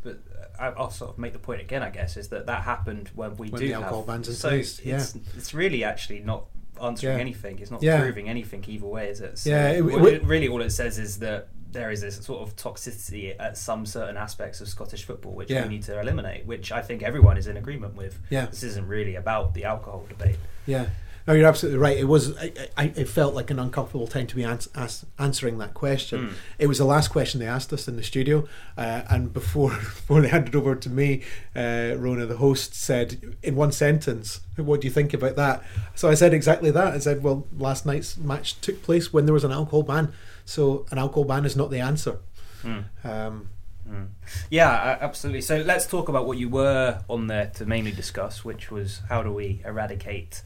but 0.01 0.19
I'll 0.59 0.89
sort 0.91 1.11
of 1.11 1.17
make 1.17 1.33
the 1.33 1.39
point 1.39 1.59
again, 1.61 1.83
I 1.83 1.89
guess, 1.89 2.15
is 2.15 2.29
that 2.29 2.45
that 2.45 2.63
happened 2.63 3.09
when 3.15 3.35
we 3.37 3.49
When 3.49 3.59
do 3.61 3.67
the 3.67 3.81
have 3.81 4.05
ban's 4.07 4.29
in 4.29 4.35
so 4.35 4.49
place, 4.49 4.79
It's, 4.79 5.15
it's 5.35 5.53
really 5.53 5.83
actually 5.83 6.19
not 6.19 6.45
answering 6.81 7.15
Yeah. 7.15 7.21
anything. 7.21 7.59
It's 7.59 7.71
not 7.71 7.81
Yeah. 7.83 7.99
proving 7.99 8.29
anything 8.29 8.63
either 8.67 8.85
way, 8.85 9.09
is 9.09 9.21
it? 9.21 9.37
So 9.39 9.49
Yeah, 9.49 9.69
it- 9.69 9.83
it- 9.85 10.13
it- 10.13 10.23
really 10.23 10.47
all 10.47 10.61
it 10.61 10.71
says 10.71 10.97
is 10.97 11.19
that 11.19 11.47
there 11.71 11.89
is 11.91 12.01
this 12.01 12.17
sort 12.17 12.47
of 12.47 12.55
toxicity 12.55 13.35
at 13.39 13.57
some 13.57 13.85
certain 13.85 14.15
aspects 14.15 14.61
of 14.61 14.67
Scottish 14.67 15.03
football, 15.05 15.33
which 15.33 15.49
Yeah. 15.49 15.63
we 15.63 15.69
need 15.69 15.83
to 15.83 15.99
eliminate. 15.99 16.45
Which 16.45 16.71
I 16.71 16.81
think 16.81 17.01
everyone 17.01 17.35
is 17.37 17.47
in 17.47 17.57
agreement 17.57 17.95
with. 17.95 18.19
Yeah. 18.29 18.45
This 18.45 18.61
isn't 18.63 18.87
really 18.87 19.15
about 19.15 19.53
the 19.55 19.63
alcohol 19.65 20.05
debate. 20.07 20.37
Yeah. 20.67 20.85
No, 21.25 21.33
you're 21.33 21.47
absolutely 21.47 21.79
right. 21.79 21.97
It 21.97 22.03
was. 22.05 22.37
I, 22.37 22.51
I, 22.75 22.83
it 22.95 23.07
felt 23.07 23.33
like 23.33 23.49
an 23.49 23.57
uncomfortable 23.59 24.07
time 24.07 24.27
to 24.27 24.35
be 24.35 24.43
ans- 24.43 24.67
ans- 24.75 25.05
answering 25.17 25.57
that 25.59 25.73
question. 25.73 26.27
Mm. 26.27 26.33
It 26.59 26.67
was 26.67 26.79
the 26.79 26.85
last 26.85 27.09
question 27.09 27.39
they 27.39 27.47
asked 27.47 27.71
us 27.71 27.87
in 27.87 27.95
the 27.95 28.03
studio, 28.03 28.47
uh, 28.77 29.03
and 29.09 29.31
before 29.31 29.69
before 29.69 30.21
they 30.21 30.27
handed 30.27 30.55
over 30.55 30.75
to 30.75 30.89
me, 30.89 31.21
uh, 31.55 31.93
Rona, 31.97 32.25
the 32.25 32.37
host, 32.37 32.75
said 32.75 33.35
in 33.41 33.55
one 33.55 33.71
sentence, 33.71 34.41
"What 34.57 34.81
do 34.81 34.87
you 34.87 34.91
think 34.93 35.13
about 35.13 35.35
that?" 35.37 35.63
So 35.95 36.09
I 36.09 36.13
said 36.13 36.33
exactly 36.33 36.71
that. 36.71 36.93
I 36.93 36.99
said, 36.99 37.23
"Well, 37.23 37.47
last 37.57 37.85
night's 37.85 38.17
match 38.17 38.59
took 38.59 38.83
place 38.83 39.13
when 39.13 39.25
there 39.25 39.33
was 39.33 39.45
an 39.45 39.51
alcohol 39.51 39.83
ban, 39.83 40.11
so 40.43 40.85
an 40.91 40.97
alcohol 40.97 41.23
ban 41.23 41.45
is 41.45 41.55
not 41.55 41.71
the 41.71 41.79
answer." 41.79 42.17
Mm. 42.63 42.83
Um, 43.03 43.49
Mm. 43.89 44.07
Yeah, 44.49 44.97
absolutely. 45.01 45.41
So 45.41 45.57
let's 45.57 45.85
talk 45.85 46.07
about 46.07 46.25
what 46.25 46.37
you 46.37 46.47
were 46.47 47.03
on 47.09 47.27
there 47.27 47.47
to 47.55 47.65
mainly 47.65 47.91
discuss, 47.91 48.45
which 48.45 48.71
was 48.71 49.01
how 49.09 49.23
do 49.23 49.31
we 49.31 49.61
eradicate 49.65 50.41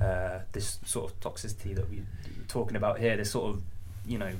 uh, 0.00 0.40
this 0.52 0.78
sort 0.84 1.10
of 1.10 1.20
toxicity 1.20 1.74
that 1.74 1.88
we- 1.90 1.98
we're 2.36 2.44
talking 2.48 2.76
about 2.76 2.98
here, 2.98 3.16
this 3.16 3.30
sort 3.30 3.54
of, 3.54 3.62
you 4.06 4.18
know, 4.18 4.32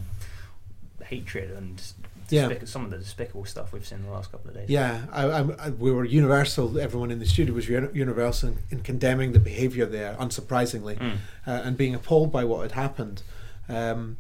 hatred 1.05 1.51
and 1.51 1.81
Yeah. 2.31 2.53
some 2.65 2.85
of 2.85 2.91
the 2.91 2.99
despicable 2.99 3.45
stuff 3.45 3.73
we've 3.73 3.87
seen 3.87 3.99
in 3.99 4.05
the 4.07 4.11
last 4.11 4.33
couple 4.33 4.51
of 4.51 4.57
days. 4.57 4.69
Yeah, 4.69 5.03
I, 5.13 5.25
I, 5.27 5.67
I, 5.67 5.71
we 5.71 5.93
were 5.93 6.05
universal. 6.05 6.79
Everyone 6.79 7.11
in 7.11 7.19
the 7.19 7.27
studio 7.27 7.55
was 7.55 7.69
universal 7.69 8.51
in, 8.51 8.59
in 8.71 8.81
condemning 8.81 9.33
the 9.33 9.39
behaviour 9.39 9.87
there, 9.87 10.15
unsurprisingly, 10.19 10.97
Mm. 10.99 11.17
uh, 11.47 11.51
and 11.65 11.77
being 11.77 11.95
appalled 11.95 12.33
by 12.33 12.45
what 12.45 12.63
had 12.63 12.73
happened. 12.73 13.23
Um, 13.69 14.17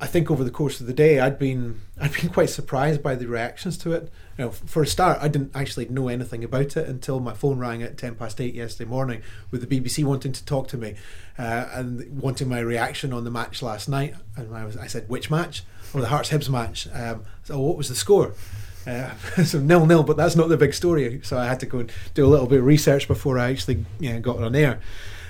I 0.00 0.06
think 0.08 0.30
over 0.30 0.42
the 0.44 0.50
course 0.50 0.80
of 0.80 0.86
the 0.88 0.92
day, 0.92 1.20
I'd 1.20 1.38
been 1.38 1.80
I'd 2.00 2.12
been 2.12 2.28
quite 2.30 2.50
surprised 2.50 3.02
by 3.02 3.14
the 3.14 3.26
reactions 3.26 3.78
to 3.78 3.92
it. 3.92 4.10
You 4.38 4.46
know, 4.46 4.50
for 4.50 4.82
a 4.82 4.86
start, 4.86 5.18
I 5.20 5.28
didn't 5.28 5.52
actually 5.54 5.88
know 5.88 6.08
anything 6.08 6.42
about 6.42 6.76
it 6.76 6.88
until 6.88 7.20
my 7.20 7.34
phone 7.34 7.58
rang 7.58 7.82
at 7.82 7.98
ten 7.98 8.14
past 8.14 8.40
eight 8.40 8.54
yesterday 8.54 8.88
morning 8.88 9.22
with 9.50 9.66
the 9.66 9.80
BBC 9.80 10.04
wanting 10.04 10.32
to 10.32 10.44
talk 10.44 10.68
to 10.68 10.78
me 10.78 10.94
uh, 11.38 11.68
and 11.72 12.20
wanting 12.20 12.48
my 12.48 12.60
reaction 12.60 13.12
on 13.12 13.24
the 13.24 13.30
match 13.30 13.62
last 13.62 13.88
night. 13.88 14.14
And 14.36 14.54
I 14.54 14.64
was 14.64 14.76
I 14.76 14.86
said, 14.86 15.08
which 15.08 15.30
match? 15.30 15.64
Oh, 15.94 16.00
the 16.00 16.08
Hearts 16.08 16.30
Hibs 16.30 16.48
match. 16.48 16.88
Um, 16.92 17.24
so 17.44 17.60
what 17.60 17.76
was 17.76 17.88
the 17.88 17.94
score? 17.94 18.32
Uh, 18.86 19.14
so 19.44 19.60
nil 19.60 19.86
nil, 19.86 20.02
but 20.02 20.16
that's 20.16 20.36
not 20.36 20.48
the 20.48 20.56
big 20.56 20.74
story. 20.74 21.20
So 21.22 21.38
I 21.38 21.46
had 21.46 21.60
to 21.60 21.66
go 21.66 21.80
and 21.80 21.92
do 22.14 22.24
a 22.24 22.28
little 22.28 22.46
bit 22.46 22.60
of 22.60 22.64
research 22.64 23.06
before 23.08 23.38
I 23.38 23.50
actually 23.50 23.84
you 24.00 24.14
know, 24.14 24.20
got 24.20 24.42
on 24.42 24.54
air. 24.54 24.80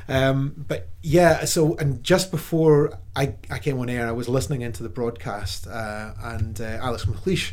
Um, 0.08 0.64
but 0.68 0.88
yeah, 1.02 1.44
so 1.44 1.76
and 1.76 2.02
just 2.02 2.30
before 2.30 2.98
I, 3.14 3.34
I 3.50 3.58
came 3.58 3.78
on 3.78 3.88
air, 3.88 4.06
I 4.06 4.12
was 4.12 4.28
listening 4.28 4.62
into 4.62 4.82
the 4.82 4.88
broadcast, 4.88 5.66
uh, 5.66 6.12
and 6.22 6.60
uh, 6.60 6.78
Alex 6.80 7.04
McLeish 7.04 7.52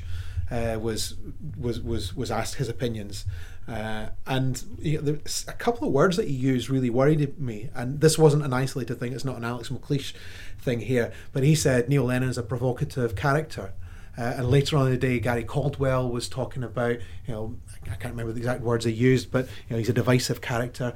uh, 0.52 0.80
was 0.80 1.16
was 1.58 1.80
was 1.80 2.16
was 2.16 2.32
asked 2.32 2.56
his 2.56 2.70
opinions, 2.70 3.26
uh, 3.68 4.08
and 4.26 4.64
you 4.80 5.02
know, 5.02 5.18
a 5.48 5.54
couple 5.54 5.88
of 5.88 5.94
words 5.94 6.18
that 6.18 6.28
he 6.28 6.34
used 6.34 6.70
really 6.70 6.90
worried 6.90 7.40
me. 7.40 7.70
And 7.76 8.02
this 8.02 8.18
wasn't 8.18 8.44
an 8.44 8.54
isolated 8.54 9.00
thing; 9.00 9.14
it's 9.14 9.26
not 9.26 9.38
an 9.38 9.44
Alex 9.44 9.70
McLeish 9.70 10.14
thing 10.60 10.82
here. 10.82 11.12
But 11.34 11.44
he 11.44 11.56
said 11.56 11.90
Neil 11.90 12.06
Lennon 12.06 12.30
is 12.30 12.38
a 12.38 12.44
provocative 12.44 13.16
character. 13.16 13.74
Uh, 14.18 14.34
and 14.38 14.50
later 14.50 14.76
on 14.76 14.88
in 14.88 14.92
the 14.92 14.98
day, 14.98 15.18
Gary 15.20 15.46
Caldwell 15.46 16.10
was 16.10 16.28
talking 16.28 16.62
about, 16.62 16.98
you 17.26 17.34
know, 17.34 17.56
I 17.86 17.96
can't 17.96 18.14
remember 18.14 18.34
the 18.34 18.40
exact 18.40 18.62
words 18.62 18.84
he 18.84 18.92
used, 18.92 19.32
but 19.32 19.46
you 19.46 19.52
know, 19.72 19.78
he's 19.78 19.88
a 19.88 19.94
divisive 19.94 20.42
character. 20.42 20.94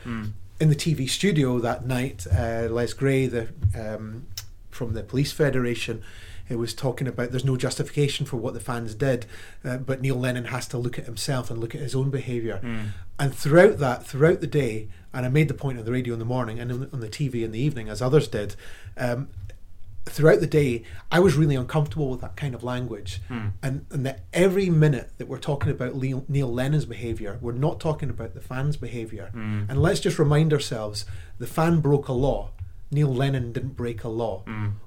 In 0.59 0.69
the 0.69 0.75
TV 0.75 1.09
studio 1.09 1.59
that 1.59 1.85
night, 1.85 2.27
uh, 2.31 2.67
Les 2.69 2.91
Gray, 2.91 3.27
the 3.27 3.47
um, 3.75 4.27
from 4.71 4.93
the 4.93 5.03
Police 5.03 5.31
Federation, 5.31 6.03
it 6.53 6.57
was 6.57 6.73
talking 6.73 7.07
about 7.07 7.31
there's 7.31 7.43
no 7.43 7.57
justification 7.57 8.25
for 8.25 8.37
what 8.37 8.53
the 8.53 8.59
fans 8.59 8.95
did, 8.95 9.25
uh, 9.65 9.77
but 9.77 10.01
Neil 10.01 10.15
Lennon 10.15 10.45
has 10.45 10.67
to 10.69 10.77
look 10.77 10.97
at 10.99 11.05
himself 11.05 11.49
and 11.49 11.59
look 11.59 11.75
at 11.75 11.81
his 11.81 11.95
own 11.95 12.09
behaviour. 12.09 12.61
And 13.19 13.35
throughout 13.35 13.79
that, 13.79 14.05
throughout 14.05 14.39
the 14.41 14.47
day, 14.47 14.87
and 15.13 15.25
I 15.25 15.29
made 15.29 15.47
the 15.47 15.53
point 15.53 15.77
on 15.79 15.85
the 15.85 15.91
radio 15.91 16.13
in 16.13 16.19
the 16.19 16.25
morning 16.25 16.59
and 16.59 16.71
on 16.71 16.89
on 16.93 16.99
the 17.01 17.09
TV 17.09 17.43
in 17.43 17.51
the 17.51 17.59
evening, 17.59 17.89
as 17.89 18.01
others 18.01 18.27
did. 18.27 18.55
Um, 18.97 19.27
throughout 20.05 20.41
the 20.41 20.47
day, 20.47 20.83
I 21.11 21.19
was 21.19 21.35
really 21.35 21.55
uncomfortable 21.55 22.09
with 22.09 22.21
that 22.21 22.35
kind 22.35 22.53
of 22.55 22.63
language, 22.63 23.21
and 23.61 23.85
and 23.91 24.05
that 24.05 24.21
every 24.33 24.69
minute 24.69 25.11
that 25.17 25.27
we're 25.27 25.37
talking 25.39 25.71
about 25.71 25.95
Neil, 25.95 26.25
Neil 26.27 26.51
Lennon's 26.51 26.85
behaviour, 26.85 27.37
we're 27.41 27.53
not 27.53 27.79
talking 27.79 28.09
about 28.09 28.33
the 28.33 28.41
fans' 28.41 28.77
behaviour. 28.77 29.29
And 29.69 29.81
let's 29.81 29.99
just 29.99 30.19
remind 30.19 30.51
ourselves: 30.53 31.05
the 31.39 31.47
fan 31.47 31.79
broke 31.79 32.07
a 32.09 32.13
law. 32.13 32.49
Neil 32.91 33.13
Lennon 33.13 33.51
didn't 33.53 33.75
break 33.75 34.03
a 34.03 34.09
law. 34.09 34.43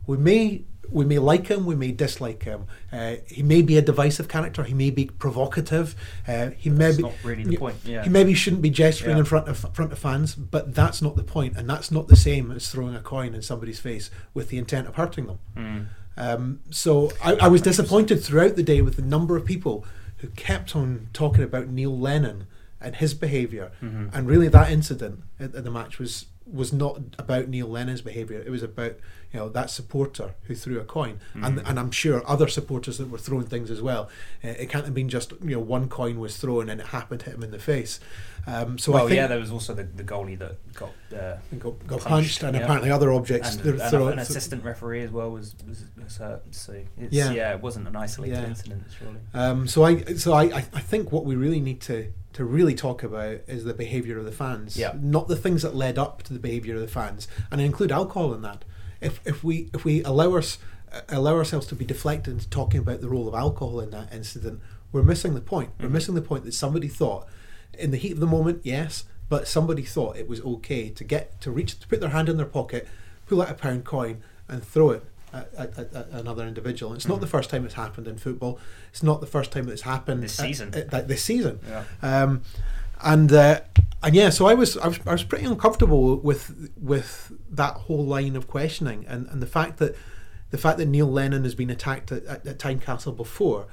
We 0.07 0.17
may 0.17 0.63
we 0.91 1.05
may 1.05 1.19
like 1.19 1.47
him, 1.49 1.67
we 1.67 1.75
may 1.75 1.93
dislike 1.93 2.43
him. 2.45 2.67
Uh, 2.93 3.17
he 3.27 3.43
may 3.43 3.63
be 3.63 3.77
a 3.77 3.83
divisive 3.83 4.29
character. 4.29 4.63
He 4.65 4.75
may 4.75 4.91
be 4.91 5.07
provocative. 5.07 5.95
Uh, 6.27 6.51
he 6.57 6.71
may 6.71 6.97
be 6.97 7.03
not 7.03 7.13
really 7.25 7.45
the 7.45 7.57
point, 7.57 7.77
yeah. 7.85 8.03
He 8.05 8.11
maybe 8.11 8.35
shouldn't 8.35 8.63
be 8.63 8.71
gesturing 8.71 9.17
Yeah. 9.17 9.21
in 9.21 9.25
front 9.25 9.49
of 9.49 9.59
front 9.75 9.93
of 9.93 9.99
fans, 9.99 10.35
but 10.35 10.75
that's 10.75 11.01
not 11.03 11.17
the 11.17 11.25
point, 11.25 11.57
and 11.57 11.69
that's 11.69 11.91
not 11.91 12.09
the 12.09 12.17
same 12.17 12.51
as 12.51 12.69
throwing 12.69 12.95
a 12.95 13.01
coin 13.01 13.35
in 13.35 13.43
somebody's 13.43 13.81
face 13.81 14.11
with 14.35 14.49
the 14.49 14.59
intent 14.59 14.87
of 14.89 14.95
hurting 14.97 15.27
them. 15.27 15.39
Mm. 15.57 15.87
Um, 16.19 16.61
so 16.71 17.11
I, 17.23 17.35
I 17.35 17.49
was 17.49 17.61
disappointed 17.61 18.23
throughout 18.25 18.57
the 18.57 18.63
day 18.63 18.81
with 18.81 18.97
the 18.97 19.03
number 19.03 19.37
of 19.37 19.45
people 19.45 19.85
who 20.19 20.29
kept 20.29 20.75
on 20.75 21.09
talking 21.13 21.45
about 21.45 21.69
Neil 21.69 21.97
Lennon 21.99 22.47
and 22.81 22.97
his 22.97 23.13
behavior 23.15 23.71
Mm-hmm. 23.83 24.17
and 24.17 24.27
really 24.27 24.49
that 24.49 24.71
incident 24.71 25.21
at, 25.39 25.55
at 25.55 25.65
the 25.65 25.71
match 25.71 25.99
was 25.99 26.27
was 26.51 26.73
not 26.73 27.01
about 27.19 27.49
Neil 27.49 27.67
Lennon's 27.67 28.03
behaviour. 28.03 28.41
It 28.41 28.51
was 28.51 28.63
about 28.63 28.97
you 29.33 29.41
know 29.41 29.49
that 29.49 29.71
supporter 29.71 30.35
who 30.45 30.55
threw 30.55 30.79
a 30.81 30.85
coin, 30.85 31.21
and 31.35 31.61
and 31.67 31.79
I'm 31.79 31.91
sure 31.91 32.23
other 32.29 32.49
supporters 32.49 32.99
that 32.99 33.11
were 33.11 33.19
throwing 33.19 33.47
things 33.47 33.71
as 33.71 33.83
well. 33.83 34.09
Uh, 34.45 34.49
it 34.49 34.71
can't 34.71 34.85
have 34.85 34.95
been 34.95 35.09
just 35.09 35.33
you 35.43 35.57
know 35.57 35.61
one 35.61 35.89
coin 35.89 36.21
was 36.21 36.37
thrown 36.37 36.69
and 36.71 36.81
it 36.81 36.89
happened 36.89 37.21
to 37.21 37.27
hit 37.27 37.35
him 37.35 37.43
in 37.43 37.51
the 37.51 37.59
face. 37.59 38.01
Um, 38.49 38.79
so 38.79 38.93
well, 38.93 39.13
yeah, 39.13 39.27
there 39.27 39.41
was 39.41 39.51
also 39.51 39.75
the, 39.75 39.83
the 39.83 40.05
goalie 40.05 40.39
that 40.39 40.73
got 40.75 40.93
uh, 41.13 41.37
got, 41.59 41.85
got 41.87 42.01
punched, 42.01 42.07
punched, 42.07 42.43
and 42.45 42.57
yeah. 42.57 42.63
apparently 42.63 42.91
other 42.93 43.13
objects. 43.13 43.55
and, 43.57 43.65
they're 43.65 43.73
and 43.75 43.91
thrown- 43.91 44.13
an 44.13 44.19
assistant 44.21 44.63
referee 44.63 45.03
as 45.03 45.11
well 45.11 45.33
was 45.33 45.57
was, 45.67 45.85
was 46.03 46.17
hurt. 46.19 46.55
So 46.55 46.81
it's, 46.97 47.13
Yeah. 47.13 47.33
yeah. 47.33 47.55
it 47.55 47.61
wasn't 47.61 47.89
an 47.89 47.97
isolated 47.97 48.37
Yeah. 48.37 48.47
incident, 48.47 48.85
surely. 48.97 49.19
Um, 49.35 49.67
so 49.67 49.83
I 49.85 50.05
so 50.15 50.33
I 50.33 50.45
I 50.45 50.61
think 50.61 51.11
what 51.11 51.25
we 51.25 51.35
really 51.35 51.61
need 51.61 51.81
to 51.83 52.13
to 52.37 52.45
really 52.45 52.75
talk 52.75 53.03
about 53.03 53.39
is 53.47 53.65
the 53.65 53.73
behaviour 53.73 54.19
of 54.19 54.27
the 54.27 54.31
fans, 54.31 54.77
Yeah. 54.77 54.93
not 55.01 55.27
the 55.27 55.37
things 55.37 55.63
that 55.63 55.75
led 55.75 55.97
up 55.99 56.23
to 56.25 56.35
the 56.35 56.39
behaviour 56.39 56.75
of 56.75 56.83
the 56.83 56.87
fans, 56.87 57.27
and 57.51 57.63
I 57.63 57.65
include 57.65 57.91
alcohol 57.91 58.35
in 58.35 58.43
that. 58.43 58.63
If 59.01 59.21
if 59.25 59.43
we 59.43 59.71
if 59.73 59.87
we 59.87 60.03
allow 60.05 60.37
us 60.37 60.59
allow 61.09 61.35
ourselves 61.35 61.67
to 61.69 61.75
be 61.75 61.87
deflected 61.87 62.35
into 62.35 62.49
talking 62.51 62.79
about 62.81 63.01
the 63.01 63.09
role 63.09 63.27
of 63.27 63.35
alcohol 63.35 63.81
in 63.81 63.89
that 63.93 64.13
incident, 64.13 64.61
we're 64.93 65.03
missing 65.03 65.33
the 65.35 65.41
point. 65.41 65.71
We're 65.81 65.89
Mhm. 65.89 65.93
missing 65.93 66.15
the 66.15 66.21
point 66.21 66.45
that 66.45 66.53
somebody 66.53 66.89
thought, 66.89 67.27
in 67.79 67.91
the 67.91 67.97
heat 67.97 68.13
of 68.13 68.21
the 68.21 68.27
moment, 68.27 68.61
yes, 68.65 69.05
but 69.31 69.49
somebody 69.49 69.83
thought 69.83 70.19
it 70.19 70.29
was 70.29 70.43
okay 70.43 70.91
to 70.91 71.05
get 71.05 71.41
to 71.41 71.51
reach 71.51 71.79
to 71.81 71.89
put 71.89 72.01
their 72.01 72.11
hand 72.11 72.29
in 72.29 72.37
their 72.37 72.45
pocket, 72.45 72.87
pull 73.27 73.41
out 73.41 73.51
a 73.51 73.55
pound 73.55 73.85
coin, 73.87 74.19
and 74.47 74.63
throw 74.63 74.91
it 74.91 75.05
at, 75.37 75.53
at, 75.57 75.79
at, 75.79 75.95
at 75.95 76.09
another 76.13 76.47
individual. 76.47 76.95
It's 76.95 77.07
not 77.09 77.19
Mhm. 77.19 77.23
the 77.23 77.27
first 77.27 77.51
time 77.51 77.65
it's 77.65 77.75
happened 77.75 78.07
in 78.09 78.17
football. 78.19 78.59
It's 78.91 79.03
not 79.03 79.21
the 79.21 79.27
first 79.27 79.51
time 79.53 79.69
it's 79.69 79.83
happened 79.83 80.23
This 80.23 80.35
season. 80.37 80.75
at- 80.75 81.09
this 81.09 81.23
season. 81.23 81.59
Yeah. 81.69 81.85
Um, 82.03 82.43
and 83.03 83.31
uh, 83.33 83.61
and 84.03 84.15
yeah, 84.15 84.31
so 84.31 84.47
I 84.47 84.55
was, 84.55 84.77
I 84.79 84.89
was 84.89 84.99
I 85.07 85.13
was 85.13 85.23
pretty 85.25 85.45
uncomfortable 85.45 86.17
with 86.17 86.71
with 86.81 87.31
that 87.51 87.75
whole 87.75 88.05
line 88.05 88.37
of 88.37 88.47
questioning, 88.49 89.05
and, 89.07 89.27
and 89.29 89.43
the 89.43 89.47
fact 89.47 89.77
that 89.79 89.95
the 90.51 90.59
fact 90.59 90.79
that 90.79 90.87
Neil 90.87 91.11
Lennon 91.11 91.43
has 91.45 91.55
been 91.55 91.71
attacked 91.71 92.11
at, 92.13 92.25
at, 92.25 92.47
at 92.47 92.59
Tynecastle 92.59 93.17
before. 93.17 93.67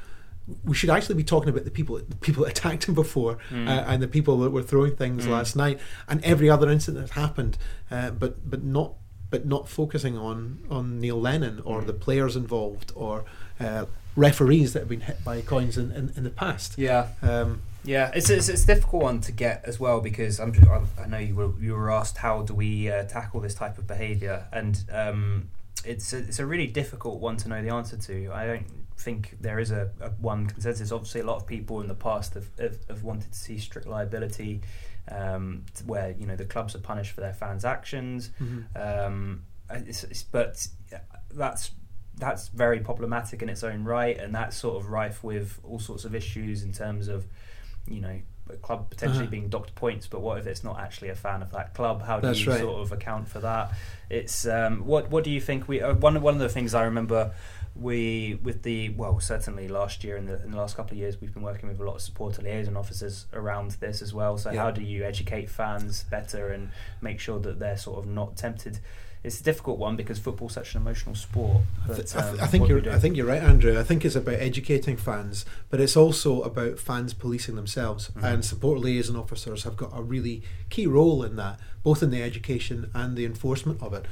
We 0.65 0.75
should 0.75 0.89
actually 0.89 1.15
be 1.15 1.23
talking 1.23 1.47
about 1.47 1.63
the 1.63 1.71
people 1.71 1.95
the 1.99 2.17
people 2.17 2.43
that 2.43 2.51
attacked 2.57 2.83
him 2.89 2.95
before 2.95 3.37
Mm. 3.49 3.65
uh, 3.65 3.85
and 3.87 4.03
the 4.03 4.09
people 4.09 4.39
that 4.39 4.49
were 4.49 4.61
throwing 4.61 4.93
things 4.97 5.25
Mm. 5.25 5.29
last 5.29 5.55
night 5.55 5.79
and 6.09 6.21
every 6.21 6.49
other 6.49 6.69
incident 6.69 7.05
that's 7.05 7.17
happened, 7.17 7.57
uh, 7.89 8.09
but 8.11 8.49
but 8.49 8.61
not 8.61 8.95
but 9.33 9.45
not 9.55 9.63
focusing 9.79 10.15
on 10.29 10.59
on 10.69 10.83
Neil 11.01 11.19
Lennon 11.27 11.55
or 11.69 11.81
Mm. 11.81 11.87
the 11.91 11.97
players 12.05 12.35
involved 12.43 12.89
or 13.03 13.15
uh, 13.59 13.85
referees 14.15 14.73
that 14.73 14.79
have 14.83 14.89
been 14.95 15.07
hit 15.09 15.19
by 15.25 15.41
coins 15.41 15.75
in, 15.81 15.91
in, 15.99 16.05
in 16.17 16.23
the 16.23 16.35
past. 16.43 16.69
Yeah. 16.77 17.07
Um, 17.21 17.61
Yeah, 17.95 18.11
it's, 18.17 18.29
it's 18.29 18.47
it's 18.53 18.63
a 18.63 18.67
difficult 18.75 19.01
one 19.09 19.19
to 19.21 19.31
get 19.45 19.57
as 19.71 19.75
well 19.79 19.99
because 20.09 20.39
I'm 20.43 20.51
I 21.03 21.07
know 21.11 21.17
you 21.29 21.35
were 21.41 21.51
you 21.65 21.73
were 21.79 21.91
asked 21.99 22.17
how 22.25 22.35
do 22.49 22.53
we 22.63 22.71
uh, 22.95 23.03
tackle 23.17 23.39
this 23.41 23.55
type 23.55 23.75
of 23.81 23.85
behaviour 23.95 24.37
and 24.59 24.73
um, 25.01 25.21
it's 25.91 26.13
a, 26.13 26.19
it's 26.29 26.39
a 26.39 26.45
really 26.53 26.67
difficult 26.81 27.17
one 27.27 27.35
to 27.41 27.45
know 27.49 27.61
the 27.67 27.73
answer 27.79 27.97
to. 28.07 28.15
I 28.41 28.43
don't 28.51 28.67
think 29.05 29.21
there 29.41 29.59
is 29.65 29.71
a, 29.71 29.83
a 30.07 30.09
one 30.31 30.41
consensus. 30.53 30.91
Obviously, 30.91 31.21
a 31.21 31.25
lot 31.31 31.37
of 31.41 31.45
people 31.55 31.75
in 31.83 31.87
the 31.93 31.99
past 32.09 32.29
have, 32.37 32.47
have, 32.59 32.77
have 32.87 33.03
wanted 33.03 33.29
to 33.35 33.39
see 33.45 33.57
strict 33.67 33.87
liability, 33.87 34.61
um, 35.11 35.65
where 35.85 36.11
you 36.11 36.25
know 36.25 36.35
the 36.35 36.45
clubs 36.45 36.75
are 36.75 36.79
punished 36.79 37.11
for 37.11 37.21
their 37.21 37.33
fans' 37.33 37.65
actions. 37.65 38.31
Um, 38.75 39.43
it's, 39.69 40.03
it's, 40.03 40.23
but 40.23 40.67
that's 41.33 41.71
that's 42.17 42.49
very 42.49 42.79
problematic 42.79 43.41
in 43.41 43.49
its 43.49 43.63
own 43.63 43.83
right, 43.83 44.17
and 44.17 44.33
that's 44.35 44.55
sort 44.55 44.77
of 44.77 44.89
rife 44.89 45.23
with 45.23 45.59
all 45.63 45.79
sorts 45.79 46.05
of 46.05 46.13
issues 46.13 46.61
in 46.63 46.71
terms 46.71 47.07
of, 47.07 47.25
you 47.87 48.01
know, 48.01 48.19
a 48.49 48.57
club 48.57 48.89
potentially 48.89 49.23
Uh-huh. 49.23 49.31
being 49.31 49.49
docked 49.49 49.73
points. 49.73 50.05
But 50.05 50.21
what 50.21 50.37
if 50.37 50.45
it's 50.45 50.63
not 50.63 50.79
actually 50.79 51.09
a 51.09 51.15
fan 51.15 51.41
of 51.41 51.51
that 51.53 51.73
club? 51.73 52.03
How 52.03 52.19
do 52.19 52.27
That's 52.27 52.45
you 52.45 52.51
right. 52.51 52.59
sort 52.59 52.81
of 52.81 52.91
account 52.91 53.27
for 53.27 53.39
that? 53.39 53.71
It's 54.09 54.45
um, 54.45 54.85
what 54.85 55.09
what 55.09 55.23
do 55.23 55.31
you 55.31 55.41
think? 55.41 55.67
We 55.67 55.81
uh, 55.81 55.95
one 55.95 56.21
one 56.21 56.35
of 56.35 56.39
the 56.39 56.49
things 56.49 56.73
I 56.75 56.83
remember 56.83 57.33
we 57.75 58.39
with 58.43 58.61
the 58.63 58.89
well 58.89 59.19
certainly 59.19 59.67
last 59.67 60.03
year 60.03 60.15
in 60.15 60.25
the 60.27 60.41
in 60.43 60.51
the 60.51 60.57
last 60.57 60.75
couple 60.77 60.91
of 60.91 60.97
years 60.99 61.19
we've 61.19 61.33
been 61.33 61.41
working 61.41 61.67
with 61.67 61.79
a 61.79 61.83
lot 61.83 61.95
of 61.95 62.01
supporter 62.01 62.41
liaison 62.41 62.77
officers 62.77 63.25
around 63.33 63.71
this 63.79 64.01
as 64.01 64.13
well 64.13 64.37
so 64.37 64.51
Yeah. 64.51 64.61
how 64.63 64.71
do 64.71 64.83
you 64.83 65.03
educate 65.03 65.49
fans 65.49 66.03
better 66.03 66.49
and 66.49 66.69
make 67.01 67.19
sure 67.19 67.39
that 67.39 67.57
they're 67.59 67.77
sort 67.77 67.97
of 67.97 68.05
not 68.05 68.37
tempted 68.37 68.79
it's 69.23 69.39
a 69.39 69.43
difficult 69.43 69.79
one 69.79 69.95
because 69.95 70.19
football's 70.19 70.53
such 70.53 70.75
an 70.75 70.81
emotional 70.81 71.15
sport 71.15 71.61
I, 71.85 71.87
but, 71.87 71.95
th- 71.95 72.15
I, 72.15 72.21
th- 72.21 72.33
um, 72.35 72.39
I 72.41 72.45
think 72.47 72.61
what 72.61 72.67
do 72.67 72.75
we 72.75 72.81
you're. 72.81 72.93
I 72.93 72.99
think 72.99 73.15
you're 73.15 73.25
right, 73.25 73.41
Andrew. 73.41 73.79
I 73.79 73.83
think 73.83 74.03
it's 74.03 74.17
about 74.17 74.35
educating 74.35 74.97
fans, 74.97 75.45
but 75.69 75.79
it's 75.79 75.95
also 75.95 76.41
about 76.41 76.77
fans 76.77 77.13
policing 77.13 77.55
themselves. 77.55 78.09
Mhm. 78.17 78.21
And 78.33 78.43
support 78.43 78.79
liaison 78.81 79.15
officers 79.15 79.63
have 79.63 79.77
got 79.77 79.97
a 79.97 80.01
really 80.03 80.43
key 80.69 80.87
role 80.87 81.23
in 81.23 81.37
that, 81.37 81.57
both 81.83 82.03
in 82.03 82.09
the 82.11 82.21
education 82.21 82.91
and 82.93 83.15
the 83.15 83.23
enforcement 83.23 83.81
of 83.81 83.93
it. 83.93 84.05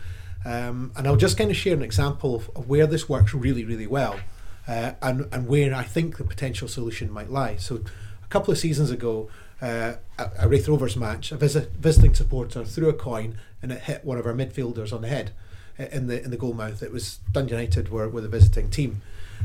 Um, 0.46 0.92
and 0.96 1.08
I'll 1.08 1.18
just 1.18 1.38
kind 1.38 1.52
of 1.52 1.58
share 1.58 1.76
an 1.76 1.84
example 1.84 2.36
of, 2.36 2.50
of 2.56 2.68
where 2.68 2.88
this 2.88 3.08
works 3.08 3.34
really, 3.34 3.64
really 3.64 3.88
well, 3.88 4.20
uh, 4.68 4.94
and 5.02 5.28
and 5.32 5.48
where 5.48 5.74
I 5.74 5.84
think 5.84 6.18
the 6.18 6.24
potential 6.24 6.68
solution 6.68 7.12
might 7.12 7.30
lie. 7.30 7.58
So, 7.58 7.82
a 8.24 8.28
couple 8.28 8.52
of 8.52 8.58
seasons 8.58 8.90
ago, 8.90 9.30
uh, 9.62 9.94
a, 10.18 10.48
Raith 10.48 10.68
Rovers 10.68 10.98
match, 10.98 11.32
a 11.32 11.38
visit, 11.38 11.72
visiting 11.74 12.16
supporter 12.16 12.66
threw 12.66 12.90
a 12.90 12.94
coin 12.94 13.38
and 13.62 13.72
it 13.72 13.82
hit 13.82 14.04
one 14.04 14.18
of 14.18 14.26
our 14.26 14.34
midfielders 14.34 14.92
on 14.92 15.02
the 15.02 15.08
head 15.08 15.32
in 15.78 16.08
the 16.08 16.24
in 16.24 16.32
the 16.32 16.38
goal 16.38 16.54
mouth. 16.54 16.82
It 16.82 16.92
was 16.92 17.20
Dundee 17.32 17.52
United 17.52 17.90
were, 17.90 18.10
were 18.10 18.22
the 18.22 18.28
visiting 18.28 18.70
team. 18.70 19.02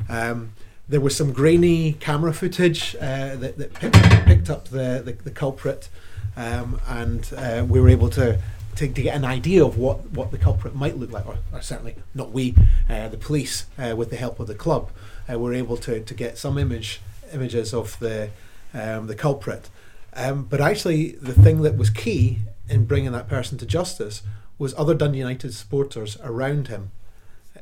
Um, 0.08 0.52
there 0.88 1.00
was 1.00 1.16
some 1.16 1.32
grainy 1.32 1.94
camera 1.94 2.32
footage 2.32 2.94
uh, 2.96 3.36
that, 3.36 3.58
that 3.58 3.74
picked, 3.74 4.00
picked 4.26 4.50
up 4.50 4.68
the, 4.68 5.02
the, 5.04 5.12
the 5.24 5.30
culprit, 5.30 5.88
um, 6.36 6.80
and 6.86 7.32
uh, 7.36 7.64
we 7.68 7.80
were 7.80 7.88
able 7.88 8.08
to, 8.10 8.40
to 8.76 8.88
to 8.88 9.02
get 9.02 9.14
an 9.16 9.24
idea 9.24 9.64
of 9.64 9.76
what, 9.78 10.10
what 10.10 10.30
the 10.30 10.38
culprit 10.38 10.74
might 10.74 10.96
look 10.96 11.10
like, 11.10 11.26
or, 11.26 11.38
or 11.52 11.62
certainly 11.62 11.94
not 12.14 12.30
we, 12.32 12.54
uh, 12.88 13.08
the 13.08 13.16
police, 13.16 13.66
uh, 13.78 13.94
with 13.96 14.10
the 14.10 14.16
help 14.16 14.38
of 14.40 14.46
the 14.46 14.54
club, 14.54 14.90
uh, 15.30 15.38
were 15.38 15.54
able 15.54 15.76
to, 15.78 16.00
to 16.00 16.14
get 16.14 16.38
some 16.38 16.58
image 16.58 17.00
images 17.32 17.74
of 17.74 17.98
the 17.98 18.30
um, 18.74 19.06
the 19.06 19.14
culprit. 19.14 19.68
Um, 20.14 20.44
but 20.44 20.60
actually, 20.60 21.12
the 21.12 21.34
thing 21.34 21.62
that 21.62 21.76
was 21.76 21.90
key 21.90 22.38
in 22.68 22.84
bringing 22.86 23.12
that 23.12 23.28
person 23.28 23.58
to 23.58 23.66
justice 23.66 24.22
was 24.58 24.74
other 24.78 24.94
Dundee 24.94 25.18
United 25.18 25.52
supporters 25.54 26.16
around 26.22 26.68
him 26.68 26.90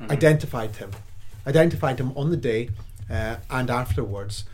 Mhm. 0.00 0.10
identified 0.10 0.76
him, 0.76 0.90
identified 1.46 2.00
him 2.00 2.12
on 2.16 2.30
the 2.30 2.36
day 2.36 2.70
uh, 3.10 3.36
and 3.50 3.70
afterwards, 3.70 4.44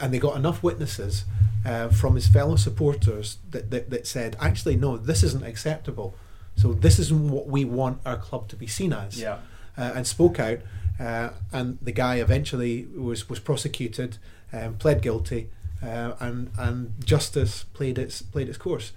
and 0.00 0.12
they 0.12 0.18
got 0.18 0.36
enough 0.36 0.62
witnesses 0.62 1.24
uh, 1.64 1.88
from 1.88 2.14
his 2.14 2.28
fellow 2.28 2.56
supporters 2.56 3.38
that, 3.50 3.70
that 3.70 3.90
that 3.90 4.06
said, 4.06 4.36
actually, 4.40 4.76
no, 4.76 4.96
this 4.96 5.22
isn't 5.22 5.44
acceptable. 5.44 6.14
So 6.56 6.72
this 6.72 6.98
isn't 6.98 7.30
what 7.30 7.46
we 7.46 7.64
want 7.64 8.00
our 8.04 8.16
club 8.16 8.48
to 8.48 8.56
be 8.56 8.66
seen 8.66 8.92
as 8.92 9.20
yeah 9.20 9.38
uh, 9.78 9.92
and 9.94 10.06
spoke 10.06 10.38
out. 10.40 10.58
Uh, 10.98 11.30
and 11.52 11.78
the 11.80 11.92
guy 11.92 12.16
eventually 12.16 12.86
was 12.96 13.28
was 13.28 13.38
prosecuted, 13.38 14.18
um, 14.52 14.74
pled 14.74 15.00
guilty, 15.00 15.48
uh, 15.82 16.14
and 16.18 16.50
and 16.58 16.92
justice 17.04 17.64
played 17.72 17.98
its 17.98 18.20
played 18.20 18.48
its 18.48 18.58
course. 18.58 18.92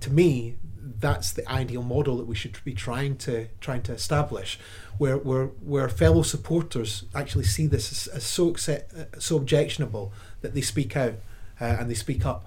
To 0.00 0.10
me, 0.10 0.56
that's 0.82 1.32
the 1.32 1.48
ideal 1.50 1.82
model 1.82 2.16
that 2.18 2.26
we 2.26 2.34
should 2.34 2.58
be 2.64 2.72
trying 2.74 3.16
to 3.18 3.48
trying 3.60 3.82
to 3.82 3.92
establish, 3.92 4.58
where 4.98 5.16
where 5.16 5.46
where 5.64 5.88
fellow 5.88 6.22
supporters 6.22 7.04
actually 7.14 7.44
see 7.44 7.66
this 7.66 7.92
as, 7.92 8.06
as 8.16 8.24
so 8.24 8.48
accept, 8.48 8.92
uh, 8.94 9.04
so 9.18 9.36
objectionable 9.36 10.12
that 10.40 10.54
they 10.54 10.60
speak 10.62 10.96
out 10.96 11.14
uh, 11.60 11.64
and 11.78 11.90
they 11.90 11.94
speak 11.94 12.24
up. 12.26 12.46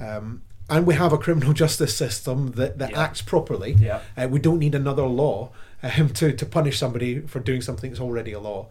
Um, 0.00 0.42
and 0.68 0.86
we 0.86 0.94
have 0.94 1.12
a 1.12 1.18
criminal 1.18 1.52
justice 1.62 1.96
system 1.96 2.52
that, 2.52 2.78
that 2.78 2.90
Yeah. 2.92 3.02
acts 3.02 3.22
properly. 3.22 3.72
yeah 3.78 4.00
Uh, 4.16 4.28
we 4.28 4.38
don't 4.40 4.58
need 4.58 4.74
another 4.74 5.02
law 5.02 5.50
um, 5.82 6.08
to, 6.10 6.32
to 6.32 6.46
punish 6.46 6.78
somebody 6.78 7.20
for 7.20 7.40
doing 7.40 7.60
something 7.60 7.90
that's 7.90 8.00
already 8.00 8.32
a 8.32 8.40
law. 8.40 8.68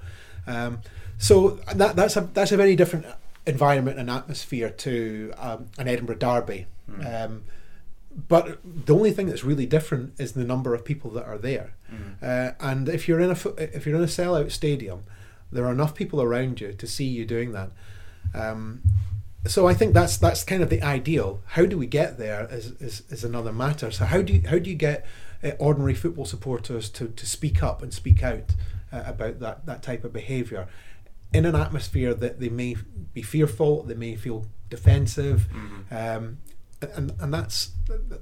Um, 0.48 0.80
so 1.18 1.60
that, 1.76 1.96
that's 1.96 2.18
a 2.18 2.22
that's 2.34 2.52
a 2.52 2.58
very 2.58 2.76
different 2.76 3.06
environment 3.46 4.00
and 4.00 4.10
atmosphere 4.10 4.70
to 4.70 5.34
um, 5.38 5.68
an 5.78 5.88
Edinburgh 5.88 6.16
derby. 6.18 6.66
Mm. 6.90 7.42
But 8.28 8.60
the 8.64 8.94
only 8.96 9.12
thing 9.12 9.28
that's 9.28 9.44
really 9.44 9.66
different 9.66 10.14
is 10.20 10.34
the 10.34 10.44
number 10.44 10.74
of 10.74 10.84
people 10.86 11.12
that 11.12 11.26
are 11.26 11.38
there. 11.38 11.74
Mhm. 11.92 12.16
Uh, 12.22 12.54
and 12.60 12.90
if 12.90 13.08
you're 13.08 13.20
in 13.20 13.30
a 13.32 13.38
if 13.58 13.86
you're 13.86 13.96
in 13.98 14.04
a 14.04 14.08
sellout 14.08 14.52
stadium, 14.52 15.04
there 15.52 15.66
are 15.66 15.72
enough 15.72 15.96
people 15.96 16.22
around 16.22 16.60
you 16.62 16.74
to 16.74 16.88
see 16.88 17.06
you 17.06 17.26
doing 17.26 17.52
that. 17.54 17.72
Um, 18.34 18.82
so 19.48 19.68
I 19.68 19.74
think 19.74 19.94
that's 19.94 20.18
that's 20.18 20.44
kind 20.44 20.62
of 20.62 20.70
the 20.70 20.82
ideal. 20.82 21.42
How 21.48 21.66
do 21.66 21.78
we 21.78 21.88
get 21.88 22.18
there 22.18 22.48
is, 22.52 22.72
is, 22.80 23.04
is 23.10 23.24
another 23.24 23.52
matter. 23.52 23.92
So 23.92 24.06
how 24.06 24.22
do 24.22 24.34
you, 24.34 24.48
how 24.48 24.60
do 24.60 24.70
you 24.70 24.76
get 24.76 25.06
uh, 25.44 25.52
ordinary 25.58 25.96
football 25.96 26.26
supporters 26.26 26.90
to, 26.90 27.08
to 27.08 27.26
speak 27.26 27.64
up 27.64 27.82
and 27.82 27.94
speak 27.94 28.22
out 28.24 28.54
uh, 28.94 29.04
about 29.06 29.40
that, 29.40 29.66
that 29.66 29.82
type 29.82 30.04
of 30.04 30.14
behaviour 30.14 30.68
in 31.34 31.46
an 31.46 31.56
atmosphere 31.56 32.14
that 32.14 32.40
they 32.40 32.50
may 32.50 32.76
be 33.14 33.22
fearful, 33.22 33.84
they 33.84 33.96
may 33.96 34.16
feel 34.16 34.46
defensive, 34.70 35.48
Mhm. 35.52 36.18
um, 36.18 36.38
and 36.82 37.14
and 37.20 37.34
that's 37.34 37.72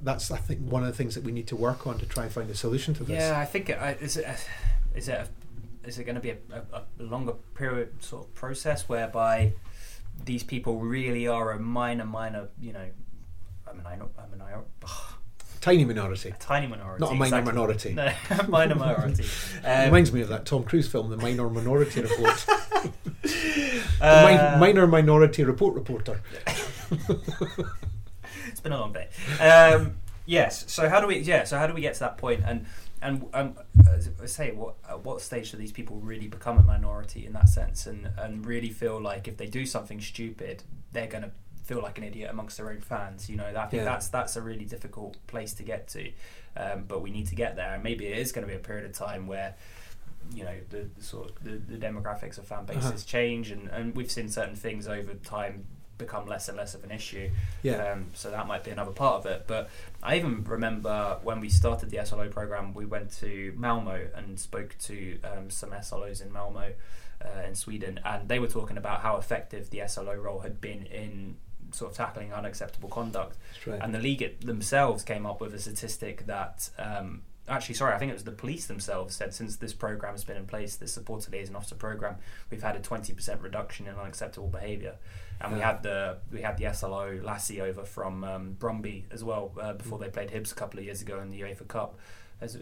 that's 0.02 0.30
I 0.30 0.36
think 0.38 0.60
one 0.60 0.82
of 0.82 0.88
the 0.88 0.94
things 0.96 1.14
that 1.14 1.24
we 1.24 1.32
need 1.32 1.46
to 1.48 1.56
work 1.56 1.86
on 1.86 1.98
to 1.98 2.06
try 2.06 2.24
and 2.24 2.32
find 2.32 2.50
a 2.50 2.54
solution 2.54 2.94
to 2.94 3.04
this. 3.04 3.18
Yeah, 3.20 3.38
I 3.38 3.44
think 3.44 3.68
it, 3.70 3.78
I- 3.80 3.92
is 4.00 4.16
it 4.16 4.26
is 4.94 5.08
it 5.08 5.12
a, 5.12 5.88
is 5.88 5.98
it 5.98 6.04
going 6.04 6.16
to 6.16 6.20
be 6.20 6.30
a, 6.30 6.36
a, 6.72 6.82
a 7.00 7.02
longer 7.02 7.32
period 7.54 8.02
sort 8.02 8.26
of 8.26 8.34
process 8.34 8.88
whereby 8.88 9.52
these 10.24 10.42
people 10.42 10.78
really 10.78 11.26
are 11.26 11.52
a 11.52 11.58
minor 11.58 12.04
minor 12.04 12.48
you 12.60 12.72
know 12.72 12.86
I 13.68 13.72
mean 13.72 13.86
I 13.86 13.94
I 13.94 14.26
mean 14.30 14.40
I 14.42 14.60
tiny 15.60 15.84
minority, 15.84 16.30
a 16.30 16.32
tiny 16.32 16.66
minority, 16.66 17.00
not 17.04 17.12
a 17.12 17.14
minor 17.14 17.38
exactly. 17.38 17.52
minority. 17.52 17.94
No, 17.94 18.12
minor 18.48 18.74
minority. 18.74 19.24
Um, 19.62 19.84
Reminds 19.86 20.10
me 20.12 20.22
of 20.22 20.28
that 20.28 20.46
Tom 20.46 20.64
Cruise 20.64 20.88
film, 20.88 21.10
The 21.10 21.18
Minor 21.18 21.50
Minority 21.50 22.00
Report. 22.00 22.46
uh, 22.48 22.86
the 24.26 24.54
mi- 24.54 24.58
minor 24.58 24.86
Minority 24.86 25.44
Report 25.44 25.74
reporter. 25.74 26.22
It's 28.60 28.62
been 28.62 28.72
a 28.72 28.78
long 28.78 28.92
day. 28.92 29.08
Um, 29.42 29.96
yes. 30.26 30.64
So 30.70 30.88
how 30.88 31.00
do 31.00 31.06
we? 31.06 31.18
Yeah. 31.20 31.44
So 31.44 31.58
how 31.58 31.66
do 31.66 31.72
we 31.74 31.80
get 31.80 31.94
to 31.94 32.00
that 32.00 32.18
point? 32.18 32.42
And 32.46 32.66
and 33.02 33.26
um, 33.32 33.54
I 34.22 34.26
say, 34.26 34.52
what 34.52 34.74
at 34.88 35.02
what 35.04 35.22
stage 35.22 35.50
do 35.50 35.56
these 35.56 35.72
people 35.72 35.96
really 36.00 36.28
become 36.28 36.58
a 36.58 36.62
minority 36.62 37.24
in 37.26 37.32
that 37.32 37.48
sense, 37.48 37.86
and 37.86 38.10
and 38.18 38.44
really 38.44 38.68
feel 38.70 39.00
like 39.00 39.26
if 39.28 39.36
they 39.38 39.46
do 39.46 39.64
something 39.64 40.00
stupid, 40.00 40.62
they're 40.92 41.06
going 41.06 41.24
to 41.24 41.30
feel 41.64 41.80
like 41.80 41.96
an 41.98 42.04
idiot 42.04 42.28
amongst 42.30 42.58
their 42.58 42.68
own 42.70 42.80
fans. 42.80 43.30
You 43.30 43.36
know, 43.36 43.46
I 43.46 43.66
think 43.66 43.80
Yeah. 43.80 43.84
that's 43.84 44.08
that's 44.08 44.36
a 44.36 44.42
really 44.42 44.66
difficult 44.66 45.16
place 45.26 45.54
to 45.54 45.62
get 45.62 45.88
to, 45.88 46.10
um, 46.56 46.84
but 46.86 47.00
we 47.00 47.10
need 47.10 47.28
to 47.28 47.34
get 47.34 47.56
there. 47.56 47.72
And 47.74 47.82
maybe 47.82 48.06
it 48.06 48.18
is 48.18 48.32
going 48.32 48.46
to 48.46 48.52
be 48.52 48.56
a 48.56 48.62
period 48.62 48.84
of 48.84 48.92
time 48.92 49.26
where. 49.26 49.54
You 50.34 50.44
know 50.44 50.54
the, 50.68 50.86
the 50.96 51.02
sort 51.02 51.30
of 51.30 51.42
the, 51.42 51.52
the 51.56 51.76
demographics 51.78 52.36
of 52.38 52.46
fan 52.46 52.64
bases 52.66 52.84
Uh-huh. 52.84 52.96
change, 53.04 53.50
and, 53.50 53.68
and 53.68 53.96
we've 53.96 54.10
seen 54.10 54.28
certain 54.28 54.54
things 54.54 54.86
over 54.86 55.14
time 55.14 55.64
become 56.00 56.26
less 56.26 56.48
and 56.48 56.56
less 56.56 56.74
of 56.74 56.82
an 56.84 56.90
issue. 56.90 57.30
Yeah. 57.62 57.92
Um, 57.92 58.06
so 58.14 58.30
that 58.30 58.46
might 58.46 58.64
be 58.64 58.70
another 58.70 58.90
part 58.92 59.16
of 59.20 59.26
it. 59.26 59.44
But 59.46 59.70
I 60.02 60.16
even 60.16 60.42
remember 60.44 61.18
when 61.22 61.40
we 61.40 61.48
started 61.48 61.90
the 61.90 62.04
SLO 62.04 62.28
program, 62.28 62.74
we 62.74 62.86
went 62.86 63.12
to 63.18 63.52
Malmo 63.56 64.08
and 64.16 64.40
spoke 64.40 64.76
to 64.82 65.18
um, 65.24 65.50
some 65.50 65.70
SLOs 65.70 66.20
in 66.20 66.32
Malmo 66.32 66.72
uh, 67.24 67.42
in 67.46 67.54
Sweden, 67.54 68.00
and 68.04 68.28
they 68.28 68.38
were 68.38 68.48
talking 68.48 68.76
about 68.76 69.00
how 69.02 69.16
effective 69.16 69.70
the 69.70 69.82
SLO 69.86 70.14
role 70.14 70.40
had 70.40 70.60
been 70.60 70.84
in 70.86 71.36
sort 71.72 71.90
of 71.92 71.96
tackling 71.96 72.32
unacceptable 72.32 72.88
conduct. 72.88 73.36
Right. 73.66 73.78
And 73.80 73.94
the 73.94 73.98
league 74.00 74.22
it- 74.22 74.44
themselves 74.44 75.04
came 75.04 75.24
up 75.26 75.40
with 75.40 75.54
a 75.54 75.58
statistic 75.58 76.26
that. 76.26 76.70
Um, 76.78 77.22
Actually, 77.48 77.74
sorry, 77.74 77.94
I 77.94 77.98
think 77.98 78.10
it 78.10 78.14
was 78.14 78.22
the 78.22 78.30
police 78.30 78.66
themselves 78.66 79.16
said 79.16 79.34
since 79.34 79.56
this 79.56 79.72
program 79.72 80.12
has 80.12 80.22
been 80.22 80.36
in 80.36 80.46
place, 80.46 80.76
this 80.76 80.92
supported 80.92 81.32
liaison 81.32 81.56
officer 81.56 81.74
program, 81.74 82.14
we've 82.48 82.62
had 82.62 82.76
a 82.76 82.78
twenty 82.78 83.12
percent 83.12 83.40
reduction 83.40 83.88
in 83.88 83.96
unacceptable 83.96 84.46
behaviour, 84.46 84.94
and 85.40 85.54
we 85.54 85.60
had 85.60 85.82
the 85.82 86.18
we 86.30 86.42
had 86.42 86.56
the 86.58 86.72
SLO 86.74 87.18
Lassie 87.22 87.60
over 87.60 87.84
from 87.84 88.24
um, 88.24 88.56
Brøndby 88.58 89.04
as 89.10 89.22
well 89.24 89.52
uh, 89.60 89.72
before 89.74 89.98
Mm. 89.98 90.02
they 90.02 90.08
played 90.10 90.30
Hibs 90.30 90.52
a 90.52 90.54
couple 90.54 90.78
of 90.78 90.84
years 90.84 91.00
ago 91.02 91.20
in 91.20 91.28
the 91.30 91.40
UEFA 91.40 91.66
Cup. 91.68 91.98
As, 92.42 92.56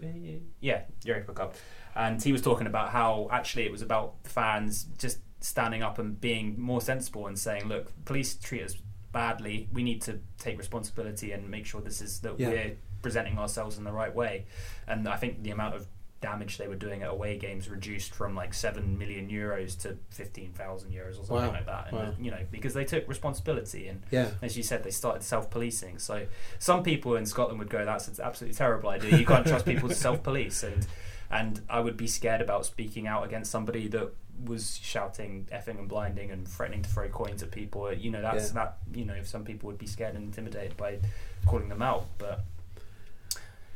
yeah, 0.61 0.83
UEFA 1.05 1.35
Cup, 1.35 1.55
and 1.95 2.21
he 2.23 2.33
was 2.33 2.43
talking 2.43 2.67
about 2.67 2.91
how 2.91 3.29
actually 3.31 3.65
it 3.65 3.71
was 3.71 3.81
about 3.83 4.15
fans 4.25 4.85
just 4.99 5.19
standing 5.41 5.85
up 5.85 6.01
and 6.01 6.21
being 6.21 6.61
more 6.61 6.81
sensible 6.81 7.29
and 7.29 7.39
saying, 7.39 7.69
"Look, 7.69 7.93
police 8.05 8.35
treat 8.35 8.63
us 8.65 8.75
badly. 9.13 9.69
We 9.73 9.85
need 9.85 10.03
to 10.03 10.19
take 10.39 10.59
responsibility 10.59 11.31
and 11.33 11.49
make 11.49 11.65
sure 11.65 11.81
this 11.81 12.01
is 12.01 12.21
that 12.23 12.39
Yeah. 12.41 12.49
we're 12.49 12.77
presenting 13.03 13.39
ourselves 13.39 13.79
in 13.79 13.85
the 13.85 13.93
right 13.93 14.13
way." 14.13 14.47
And 14.89 15.07
I 15.09 15.17
think 15.17 15.45
the 15.45 15.51
amount 15.53 15.77
of 15.77 15.87
damage 16.21 16.59
they 16.59 16.67
were 16.67 16.75
doing 16.75 17.03
at 17.03 17.11
away 17.11 17.39
games 17.39 17.69
reduced 17.69 18.13
from 18.13 18.35
like 18.35 18.53
seven 18.53 18.99
million 18.99 19.29
euros 19.29 19.79
to 19.83 19.97
fifteen 20.11 20.53
thousand 20.53 20.91
euros 20.93 21.13
or 21.21 21.25
something 21.25 21.37
Wow. 21.37 21.53
like 21.53 21.67
that. 21.67 21.89
And 21.93 21.97
Wow. 21.99 22.15
you 22.21 22.31
know, 22.31 22.41
because 22.51 22.75
they 22.75 22.85
took 22.85 23.09
responsibility 23.09 23.87
and 23.89 24.03
yeah. 24.11 24.31
as 24.43 24.57
you 24.57 24.63
said, 24.63 24.83
they 24.83 24.91
started 24.91 25.23
self-policing. 25.23 25.99
So 25.99 26.27
some 26.59 26.83
people 26.83 27.17
in 27.17 27.25
Scotland 27.27 27.59
would 27.61 27.71
go, 27.71 27.85
"That's 27.85 28.09
an 28.09 28.17
absolutely 28.23 28.57
terrible 28.57 28.91
idea. 28.91 29.17
You 29.17 29.27
can't 29.27 29.47
trust 29.47 29.65
people 29.65 29.89
to 29.89 29.95
self-police." 30.07 30.63
And 30.65 30.87
and 31.31 31.61
I 31.69 31.81
would 31.81 31.97
be 31.97 32.07
scared 32.07 32.41
about 32.41 32.67
speaking 32.67 33.07
out 33.07 33.25
against 33.25 33.51
somebody 33.51 33.87
that 33.89 34.11
was 34.45 34.79
shouting 34.83 35.47
effing 35.53 35.79
and 35.79 35.89
blinding 35.89 36.31
and 36.31 36.47
threatening 36.49 36.83
to 36.83 36.89
throw 36.89 37.09
coins 37.09 37.43
at 37.43 37.51
people. 37.51 37.93
You 37.93 38.11
know, 38.11 38.23
that's 38.23 38.49
Yeah. 38.49 38.55
that. 38.55 38.79
You 38.95 39.05
know, 39.05 39.23
some 39.23 39.45
people 39.45 39.67
would 39.69 39.79
be 39.79 39.87
scared 39.87 40.15
and 40.15 40.25
intimidated 40.25 40.77
by 40.77 40.99
calling 41.47 41.69
them 41.69 41.83
out, 41.83 42.07
but 42.19 42.41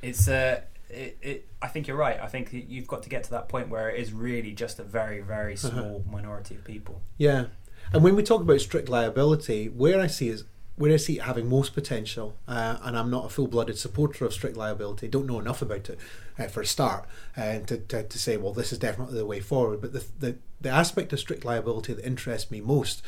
it's 0.02 0.28
uh, 0.28 0.61
it, 0.92 1.18
it, 1.22 1.48
I 1.61 1.68
think 1.68 1.88
you're 1.88 1.96
right. 1.96 2.20
I 2.20 2.28
think 2.28 2.50
you've 2.52 2.87
got 2.87 3.02
to 3.02 3.09
get 3.09 3.24
to 3.24 3.31
that 3.31 3.48
point 3.48 3.68
where 3.68 3.90
it 3.90 3.98
is 3.98 4.12
really 4.12 4.52
just 4.52 4.78
a 4.78 4.85
very, 4.85 5.20
very 5.20 5.57
small 5.57 6.05
minority 6.11 6.55
of 6.55 6.64
people. 6.64 7.00
Yeah, 7.18 7.46
and 7.92 8.05
when 8.05 8.14
we 8.14 8.22
talk 8.22 8.42
about 8.42 8.61
strict 8.61 8.88
liability, 8.88 9.68
where 9.68 10.00
I 10.00 10.07
see 10.07 10.28
is 10.28 10.44
where 10.76 10.92
I 10.92 10.96
see 10.96 11.18
it 11.18 11.22
having 11.22 11.48
most 11.48 11.74
potential, 11.74 12.37
uh, 12.48 12.78
and 12.83 12.96
I'm 12.96 13.11
not 13.11 13.26
a 13.26 13.28
full-blooded 13.28 13.78
supporter 13.78 14.24
of 14.24 14.33
strict 14.33 14.57
liability. 14.57 15.07
Don't 15.07 15.26
know 15.26 15.38
enough 15.38 15.61
about 15.62 15.90
it 15.90 15.98
uh, 16.38 16.46
for 16.46 16.62
a 16.62 16.66
start, 16.66 17.07
and 17.37 17.66
to, 17.68 17.76
to, 17.76 18.02
to 18.05 18.18
say, 18.18 18.37
well, 18.37 18.52
this 18.52 18.72
is 18.72 18.78
definitely 18.78 19.18
the 19.18 19.26
way 19.26 19.40
forward. 19.40 19.81
But 19.81 19.92
the, 19.92 20.05
the 20.18 20.37
the 20.61 20.70
aspect 20.70 21.12
of 21.12 21.18
strict 21.18 21.44
liability 21.44 21.92
that 21.92 22.07
interests 22.07 22.50
me 22.50 22.61
most 22.61 23.02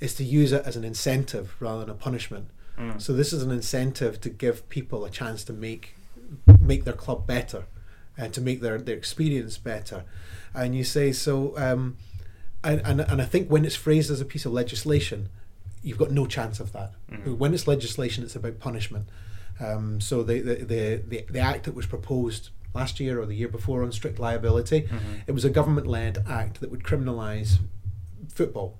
is 0.00 0.14
to 0.14 0.24
use 0.24 0.52
it 0.52 0.64
as 0.64 0.76
an 0.76 0.84
incentive 0.84 1.54
rather 1.60 1.80
than 1.80 1.90
a 1.90 1.94
punishment. 1.94 2.48
Mm. 2.78 3.00
So 3.00 3.12
this 3.12 3.32
is 3.32 3.42
an 3.42 3.50
incentive 3.50 4.20
to 4.20 4.30
give 4.30 4.68
people 4.68 5.04
a 5.04 5.10
chance 5.10 5.44
to 5.44 5.52
make 5.52 5.94
make 6.60 6.84
their 6.84 6.94
club 6.94 7.26
better 7.26 7.64
and 8.16 8.32
to 8.34 8.40
make 8.40 8.60
their, 8.60 8.78
their 8.78 8.96
experience 8.96 9.56
better. 9.58 10.04
And 10.54 10.74
you 10.74 10.84
say 10.84 11.12
so, 11.12 11.56
um, 11.56 11.96
and, 12.62 12.80
and 12.84 13.00
and 13.00 13.22
I 13.22 13.24
think 13.24 13.48
when 13.48 13.64
it's 13.64 13.76
phrased 13.76 14.10
as 14.10 14.20
a 14.20 14.24
piece 14.24 14.44
of 14.44 14.52
legislation, 14.52 15.28
you've 15.82 15.96
got 15.98 16.10
no 16.10 16.26
chance 16.26 16.60
of 16.60 16.72
that. 16.72 16.92
Mhm. 17.10 17.38
When 17.38 17.54
it's 17.54 17.66
legislation, 17.66 18.22
it's 18.24 18.36
about 18.36 18.58
punishment. 18.58 19.08
Um, 19.60 20.00
so 20.00 20.22
the, 20.22 20.40
the 20.40 20.54
the 20.56 21.02
the 21.08 21.26
the 21.30 21.38
act 21.40 21.64
that 21.64 21.74
was 21.74 21.86
proposed 21.86 22.50
last 22.74 23.00
year 23.00 23.20
or 23.20 23.26
the 23.26 23.34
year 23.34 23.48
before 23.48 23.82
on 23.82 23.92
strict 23.92 24.18
liability, 24.18 24.82
Mhm. 24.82 25.22
it 25.26 25.32
was 25.32 25.44
a 25.44 25.50
government-led 25.50 26.24
act 26.28 26.60
that 26.60 26.70
would 26.70 26.82
criminalise 26.82 27.58
football. 28.28 28.78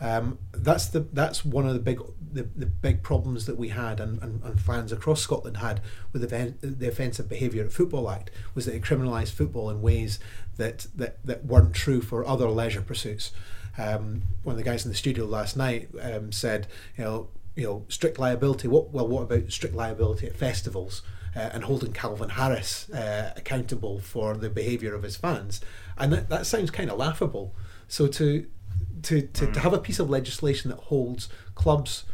Um, 0.00 0.38
that's 0.52 0.86
the 0.86 1.00
that's 1.12 1.44
one 1.44 1.66
of 1.66 1.74
the 1.74 1.80
big 1.80 2.00
the, 2.32 2.42
the 2.56 2.66
big 2.66 3.02
problems 3.02 3.46
that 3.46 3.56
we 3.56 3.68
had 3.68 4.00
and, 4.00 4.22
and, 4.22 4.42
and 4.42 4.60
fans 4.60 4.92
across 4.92 5.20
Scotland 5.20 5.58
had 5.58 5.80
with 6.12 6.22
the, 6.22 6.54
the 6.62 6.88
offensive 6.88 7.28
behaviour 7.28 7.64
at 7.64 7.72
Football 7.72 8.10
Act 8.10 8.30
was 8.54 8.66
that 8.66 8.74
it 8.74 8.82
criminalised 8.82 9.32
football 9.32 9.70
in 9.70 9.82
ways 9.82 10.18
that, 10.56 10.86
that, 10.94 11.24
that 11.24 11.44
weren't 11.44 11.74
true 11.74 12.00
for 12.00 12.26
other 12.26 12.48
leisure 12.48 12.82
pursuits. 12.82 13.32
Um, 13.78 14.22
one 14.42 14.54
of 14.54 14.58
the 14.58 14.64
guys 14.64 14.84
in 14.84 14.90
the 14.90 14.96
studio 14.96 15.24
last 15.24 15.56
night 15.56 15.88
um, 16.00 16.32
said, 16.32 16.66
you 16.96 17.04
know, 17.04 17.28
you 17.56 17.64
know, 17.64 17.84
strict 17.88 18.18
liability. 18.18 18.68
What 18.68 18.90
well, 18.90 19.08
what 19.08 19.22
about 19.22 19.50
strict 19.50 19.74
liability 19.74 20.26
at 20.26 20.36
festivals 20.36 21.02
uh, 21.34 21.50
and 21.52 21.64
holding 21.64 21.92
Calvin 21.92 22.30
Harris 22.30 22.88
uh, 22.90 23.32
accountable 23.36 23.98
for 23.98 24.36
the 24.36 24.48
behaviour 24.48 24.94
of 24.94 25.02
his 25.02 25.16
fans? 25.16 25.60
And 25.98 26.12
that, 26.12 26.28
that 26.28 26.46
sounds 26.46 26.70
kind 26.70 26.90
of 26.90 26.98
laughable. 26.98 27.54
So 27.88 28.06
to 28.06 28.46
to, 29.02 29.22
to, 29.22 29.52
to 29.52 29.60
have 29.60 29.72
a 29.72 29.78
piece 29.78 29.98
of 29.98 30.10
legislation 30.10 30.70
that 30.70 30.78
holds 30.78 31.28
clubs 31.54 32.04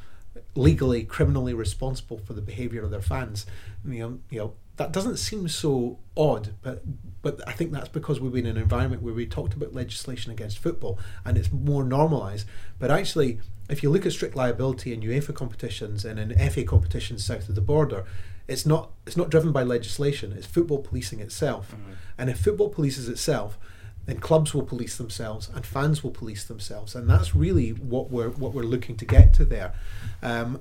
legally, 0.56 1.04
criminally 1.04 1.54
responsible 1.54 2.18
for 2.18 2.32
the 2.32 2.40
behaviour 2.40 2.82
of 2.82 2.90
their 2.90 3.02
fans, 3.02 3.46
you 3.84 4.00
know, 4.00 4.18
you 4.30 4.38
know, 4.38 4.54
that 4.76 4.92
doesn't 4.92 5.16
seem 5.16 5.48
so 5.48 5.98
odd, 6.16 6.50
but 6.62 6.82
but 7.22 7.40
I 7.46 7.52
think 7.52 7.72
that's 7.72 7.88
because 7.88 8.20
we've 8.20 8.32
been 8.32 8.46
in 8.46 8.56
an 8.56 8.62
environment 8.62 9.02
where 9.02 9.14
we 9.14 9.26
talked 9.26 9.54
about 9.54 9.74
legislation 9.74 10.30
against 10.30 10.58
football 10.58 10.98
and 11.24 11.36
it's 11.36 11.50
more 11.50 11.82
normalised. 11.82 12.46
But 12.78 12.90
actually, 12.90 13.40
if 13.68 13.82
you 13.82 13.90
look 13.90 14.06
at 14.06 14.12
strict 14.12 14.36
liability 14.36 14.92
in 14.92 15.00
UEFA 15.00 15.34
competitions 15.34 16.04
and 16.04 16.18
in 16.18 16.50
FA 16.50 16.62
competitions 16.62 17.24
south 17.24 17.48
of 17.48 17.54
the 17.54 17.60
border, 17.60 18.04
it's 18.48 18.66
not 18.66 18.90
it's 19.06 19.16
not 19.16 19.30
driven 19.30 19.50
by 19.50 19.62
legislation. 19.62 20.32
It's 20.32 20.46
football 20.46 20.78
policing 20.78 21.20
itself, 21.20 21.72
mm-hmm. 21.72 21.92
and 22.18 22.30
if 22.30 22.38
football 22.38 22.72
polices 22.72 23.08
itself, 23.08 23.58
then 24.06 24.18
clubs 24.18 24.54
will 24.54 24.62
police 24.62 24.96
themselves 24.96 25.50
and 25.54 25.66
fans 25.66 26.02
will 26.02 26.12
police 26.12 26.44
themselves, 26.44 26.94
and 26.94 27.08
that's 27.10 27.34
really 27.34 27.70
what 27.70 28.10
we're 28.10 28.30
what 28.30 28.52
we're 28.54 28.62
looking 28.62 28.96
to 28.96 29.04
get 29.04 29.34
to 29.34 29.44
there. 29.44 29.74
Um, 30.22 30.60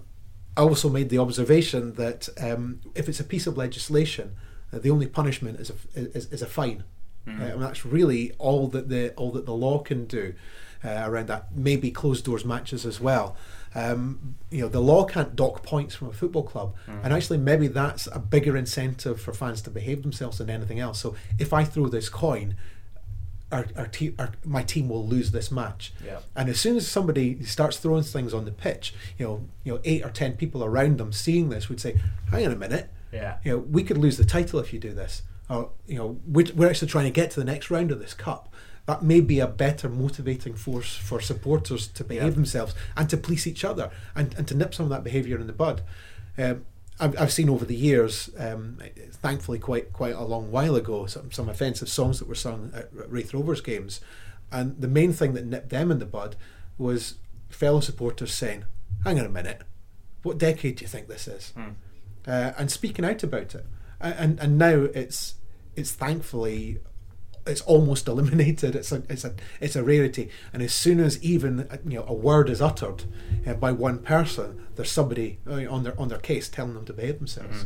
I 0.57 0.61
also 0.61 0.89
made 0.89 1.09
the 1.09 1.17
observation 1.19 1.93
that 1.95 2.29
um, 2.41 2.81
if 2.95 3.07
it's 3.09 3.19
a 3.19 3.23
piece 3.25 3.45
of 3.47 3.57
legislation, 3.57 4.35
uh, 4.73 4.79
the 4.79 4.89
only 4.89 5.07
punishment 5.07 5.59
is 5.59 5.69
a 5.69 5.99
is, 6.17 6.25
is 6.31 6.41
a 6.41 6.47
fine, 6.47 6.83
Mhm. 7.27 7.41
uh, 7.41 7.53
and 7.53 7.61
that's 7.61 7.85
really 7.85 8.33
all 8.37 8.67
that 8.69 8.89
the 8.89 9.11
all 9.15 9.31
that 9.31 9.45
the 9.45 9.53
law 9.53 9.79
can 9.79 10.05
do 10.05 10.33
uh, 10.83 11.03
around 11.05 11.27
that. 11.27 11.55
Maybe 11.55 11.91
closed 11.91 12.25
doors 12.25 12.45
matches 12.45 12.85
as 12.85 12.99
well. 13.01 13.35
Um, 13.77 14.35
you 14.49 14.61
know, 14.61 14.69
the 14.69 14.79
law 14.79 15.03
can't 15.03 15.35
dock 15.35 15.61
points 15.61 15.93
from 15.95 16.07
a 16.07 16.13
football 16.13 16.43
club, 16.43 16.75
and 16.87 17.11
actually 17.13 17.37
maybe 17.39 17.67
that's 17.67 18.07
a 18.07 18.19
bigger 18.19 18.55
incentive 18.55 19.19
for 19.19 19.33
fans 19.33 19.61
to 19.63 19.69
behave 19.69 20.01
themselves 20.03 20.37
than 20.37 20.49
anything 20.49 20.79
else. 20.79 20.99
So 20.99 21.15
if 21.37 21.51
I 21.53 21.63
throw 21.63 21.87
this 21.89 22.09
coin. 22.09 22.55
Our, 23.55 23.65
our, 23.77 23.87
te- 23.87 24.13
our 24.19 24.31
my 24.43 24.63
team 24.63 24.89
will 24.89 25.05
lose 25.07 25.31
this 25.31 25.49
match. 25.51 25.93
Yeah. 26.05 26.19
And 26.35 26.49
as 26.49 26.59
soon 26.59 26.75
as 26.77 26.87
somebody 26.87 27.41
starts 27.45 27.77
throwing 27.77 28.03
things 28.03 28.33
on 28.33 28.43
the 28.45 28.51
pitch, 28.51 28.93
you 29.17 29.25
know, 29.25 29.35
you 29.63 29.73
know, 29.73 29.79
eight 29.85 30.03
or 30.03 30.09
ten 30.09 30.35
people 30.35 30.63
around 30.63 30.97
them 30.97 31.11
seeing 31.13 31.49
this 31.49 31.69
would 31.69 31.79
say, 31.79 31.99
"Hang 32.31 32.45
on 32.45 32.51
a 32.51 32.55
minute, 32.55 32.89
Yeah. 33.13 33.37
you 33.45 33.51
know, 33.51 33.57
we 33.59 33.81
could 33.83 33.97
lose 33.97 34.17
the 34.17 34.25
title 34.25 34.59
if 34.59 34.73
you 34.73 34.79
do 34.79 34.93
this." 34.93 35.21
Or 35.49 35.69
you 35.87 35.97
know, 35.97 36.19
we're, 36.27 36.47
we're 36.55 36.69
actually 36.69 36.89
trying 36.89 37.05
to 37.05 37.11
get 37.21 37.31
to 37.31 37.39
the 37.39 37.45
next 37.45 37.71
round 37.71 37.91
of 37.91 37.99
this 37.99 38.13
cup. 38.13 38.53
That 38.87 39.01
may 39.03 39.21
be 39.21 39.39
a 39.39 39.47
better 39.47 39.87
motivating 39.89 40.55
force 40.55 40.95
for 40.97 41.19
supporters 41.21 41.87
to 41.87 42.03
behave 42.03 42.23
Yeah. 42.33 42.35
themselves 42.41 42.75
and 42.97 43.09
to 43.09 43.17
police 43.17 43.47
each 43.47 43.63
other 43.63 43.89
and, 44.15 44.33
and 44.37 44.47
to 44.49 44.55
nip 44.55 44.73
some 44.75 44.85
of 44.87 44.89
that 44.91 45.03
behaviour 45.03 45.39
in 45.39 45.47
the 45.47 45.53
bud. 45.53 45.81
Um, 46.37 46.65
I've, 46.99 47.19
I've 47.19 47.33
seen 47.33 47.49
over 47.49 47.65
the 47.65 47.75
years, 47.75 48.29
um, 48.37 48.79
thankfully 49.11 49.59
quite 49.59 49.91
quite 49.91 50.15
a 50.15 50.23
long 50.23 50.51
while 50.51 50.75
ago, 50.75 51.05
some, 51.07 51.31
some 51.31 51.49
offensive 51.49 51.89
songs 51.89 52.19
that 52.19 52.27
were 52.27 52.35
sung 52.35 52.71
at 52.73 52.89
Raith 52.91 53.33
Rovers 53.33 53.61
games, 53.61 53.99
and 54.51 54.79
the 54.79 54.87
main 54.87 55.11
thing 55.11 55.33
that 55.33 55.45
nipped 55.45 55.69
them 55.69 55.91
in 55.91 55.99
the 55.99 56.05
bud 56.05 56.35
was 56.77 57.15
fellow 57.49 57.81
supporters 57.81 58.33
saying, 58.33 58.65
"Hang 59.03 59.19
on 59.19 59.25
a 59.25 59.29
minute, 59.29 59.63
what 60.23 60.37
decade 60.37 60.77
do 60.77 60.83
you 60.83 60.87
think 60.87 61.07
this 61.07 61.27
is?" 61.27 61.51
Hmm. 61.51 61.71
uh, 62.27 62.53
and 62.57 62.71
speaking 62.71 63.05
out 63.05 63.23
about 63.23 63.55
it. 63.55 63.65
And 63.99 64.39
and 64.39 64.57
now 64.57 64.87
it's 64.93 65.35
it's 65.75 65.91
thankfully 65.91 66.79
it's 67.45 67.61
almost 67.61 68.07
eliminated. 68.13 68.75
It's 68.75 68.91
a 68.91 69.03
it's 69.09 69.23
a 69.25 69.33
it's 69.59 69.75
a 69.75 69.83
rarity. 69.83 70.29
And 70.53 70.61
as 70.63 70.73
soon 70.73 70.99
as 70.99 71.21
even 71.23 71.67
you 71.85 71.99
know 71.99 72.05
a 72.07 72.13
word 72.13 72.49
is 72.49 72.61
uttered 72.61 73.03
uh, 73.47 73.53
by 73.53 73.71
one 73.71 73.99
person, 73.99 74.65
there's 74.75 74.91
somebody 74.91 75.39
uh, 75.47 75.65
on 75.69 75.83
their 75.83 75.99
on 75.99 76.07
their 76.09 76.19
case 76.19 76.49
telling 76.49 76.73
them 76.73 76.85
to 76.85 76.93
behave 76.93 77.17
themselves. 77.19 77.65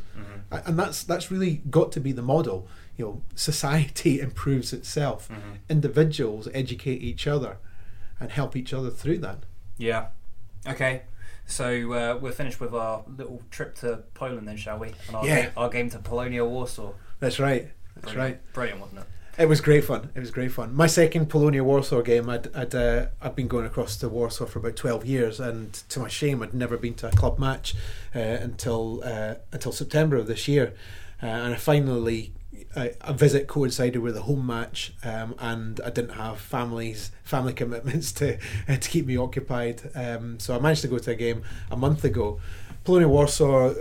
A- 0.52 0.64
And 0.66 0.78
that's 0.78 1.04
that's 1.04 1.32
really 1.32 1.62
got 1.70 1.92
to 1.94 2.00
be 2.00 2.12
the 2.12 2.22
model. 2.22 2.68
You 2.98 3.06
know, 3.06 3.22
society 3.36 4.20
improves 4.28 4.74
itself. 4.74 5.30
Individuals 5.70 6.48
educate 6.54 7.02
each 7.02 7.28
other 7.28 7.58
and 8.20 8.32
help 8.32 8.56
each 8.56 8.74
other 8.74 8.90
through 8.90 9.20
that. 9.20 9.44
Yeah. 9.78 10.08
Okay. 10.68 11.04
So 11.46 11.94
uh, 11.94 12.18
we're 12.22 12.32
finished 12.34 12.60
with 12.60 12.74
our 12.74 13.04
little 13.08 13.42
trip 13.50 13.76
to 13.76 14.04
Poland 14.14 14.48
then, 14.48 14.58
shall 14.58 14.78
we? 14.80 14.90
And 15.08 15.16
our, 15.16 15.26
Yeah. 15.26 15.42
game, 15.44 15.52
our 15.58 15.70
game 15.70 15.90
to 15.92 16.00
Polonia 16.00 16.44
Warsaw. 16.46 16.92
That's 17.20 17.40
right. 17.40 17.70
That's 17.96 18.14
Brilliant. 18.14 18.18
right. 18.44 18.54
Brilliant, 18.54 18.80
wasn't 18.82 19.00
it? 19.00 19.06
It 19.40 19.48
was 19.48 19.62
great 19.62 19.86
fun. 19.86 20.10
It 20.16 20.20
was 20.20 20.32
great 20.32 20.52
fun. 20.52 20.76
My 20.76 20.88
second 20.88 21.28
Polonia 21.30 21.64
Warsaw 21.64 22.02
game, 22.02 22.30
I'd, 22.30 22.54
I'd 22.54 22.76
uh, 22.76 23.06
I've 23.22 23.38
been 23.38 23.48
going 23.48 23.66
across 23.66 23.96
to 23.98 24.10
Warsaw 24.10 24.46
for 24.46 24.60
about 24.60 24.76
twelve 24.76 25.06
years, 25.06 25.40
and 25.40 25.72
to 25.88 26.00
my 26.02 26.10
shame, 26.10 26.44
I'd 26.44 26.54
never 26.54 26.76
been 26.76 26.94
to 26.96 27.08
a 27.08 27.12
club 27.12 27.40
match 27.40 27.74
uh, 28.14 28.20
until 28.20 29.02
uh, 29.02 29.36
until 29.54 29.72
September 29.72 30.18
of 30.18 30.28
this 30.28 30.50
year, 30.50 30.74
uh, 31.24 31.28
and 31.28 31.54
I 31.54 31.58
finally. 31.58 32.34
A, 32.76 33.14
visit 33.14 33.48
coincided 33.48 34.00
with 34.00 34.16
a 34.16 34.22
home 34.22 34.46
match, 34.46 34.94
um, 35.04 35.34
and 35.40 35.82
I 35.84 35.90
didn't 35.90 36.14
have 36.14 36.40
families 36.40 37.12
family 37.24 37.54
commitments 37.62 38.12
to 38.14 38.38
uh, 38.68 38.78
to 38.78 38.90
keep 38.90 39.06
me 39.06 39.18
occupied. 39.18 39.90
Um, 39.96 40.40
so 40.40 40.56
I 40.56 40.60
managed 40.60 40.82
to 40.82 40.88
go 40.88 41.00
to 41.00 41.12
a 41.12 41.16
game 41.16 41.44
a 41.72 41.76
month 41.76 42.04
ago. 42.04 42.40
Polonia 42.84 43.10
Warsaw, 43.10 43.74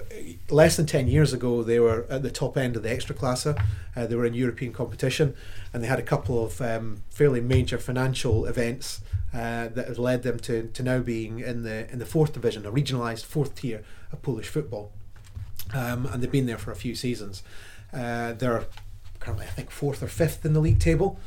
less 0.50 0.76
than 0.76 0.84
10 0.84 1.06
years 1.06 1.32
ago, 1.32 1.62
they 1.62 1.78
were 1.78 2.04
at 2.10 2.22
the 2.22 2.30
top 2.30 2.58
end 2.58 2.76
of 2.76 2.82
the 2.82 2.88
Ekstraklasa. 2.88 3.62
Uh, 3.94 4.06
they 4.06 4.14
were 4.14 4.26
in 4.26 4.34
European 4.34 4.72
competition 4.72 5.34
and 5.72 5.82
they 5.82 5.86
had 5.86 5.98
a 5.98 6.02
couple 6.02 6.44
of 6.44 6.60
um, 6.60 7.02
fairly 7.08 7.40
major 7.40 7.78
financial 7.78 8.44
events 8.44 9.00
uh, 9.32 9.68
that 9.68 9.88
have 9.88 9.98
led 9.98 10.24
them 10.24 10.38
to, 10.40 10.68
to 10.68 10.82
now 10.82 10.98
being 10.98 11.40
in 11.40 11.62
the 11.62 11.90
in 11.92 11.98
the 11.98 12.06
fourth 12.06 12.32
division, 12.32 12.66
a 12.66 12.72
regionalised 12.72 13.24
fourth 13.24 13.54
tier 13.54 13.82
of 14.12 14.20
Polish 14.22 14.48
football. 14.48 14.90
Um, 15.74 16.06
and 16.06 16.22
they've 16.22 16.30
been 16.30 16.46
there 16.46 16.58
for 16.58 16.70
a 16.70 16.76
few 16.76 16.94
seasons. 16.94 17.42
Uh, 17.92 18.32
they're 18.32 18.66
currently, 19.20 19.46
I 19.46 19.50
think, 19.50 19.70
fourth 19.70 20.02
or 20.02 20.08
fifth 20.08 20.44
in 20.44 20.52
the 20.52 20.60
league 20.60 20.80
table. 20.80 21.18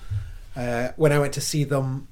Uh, 0.55 0.89
when 0.95 1.11
I 1.11 1.19
went 1.19 1.33
to 1.33 1.41
see 1.41 1.63
them 1.63 2.07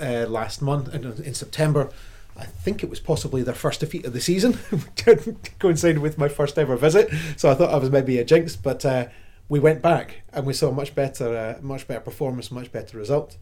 uh, 0.00 0.26
last 0.28 0.62
month 0.62 0.92
in, 0.94 1.04
in 1.04 1.34
September, 1.34 1.90
I 2.36 2.44
think 2.44 2.82
it 2.82 2.90
was 2.90 2.98
possibly 2.98 3.42
their 3.42 3.54
first 3.54 3.80
defeat 3.80 4.04
of 4.04 4.12
the 4.12 4.20
season, 4.20 4.58
coincided 5.58 5.98
with 5.98 6.18
my 6.18 6.28
first 6.28 6.58
ever 6.58 6.76
visit. 6.76 7.10
So 7.36 7.50
I 7.50 7.54
thought 7.54 7.70
I 7.70 7.76
was 7.76 7.90
maybe 7.90 8.18
a 8.18 8.24
jinx, 8.24 8.56
but 8.56 8.84
uh, 8.84 9.06
we 9.48 9.60
went 9.60 9.82
back 9.82 10.22
and 10.32 10.44
we 10.44 10.52
saw 10.52 10.72
much 10.72 10.94
better, 10.94 11.36
uh, 11.36 11.62
much 11.62 11.86
better 11.86 12.00
performance, 12.00 12.50
much 12.50 12.72
better 12.72 12.98
result. 12.98 13.36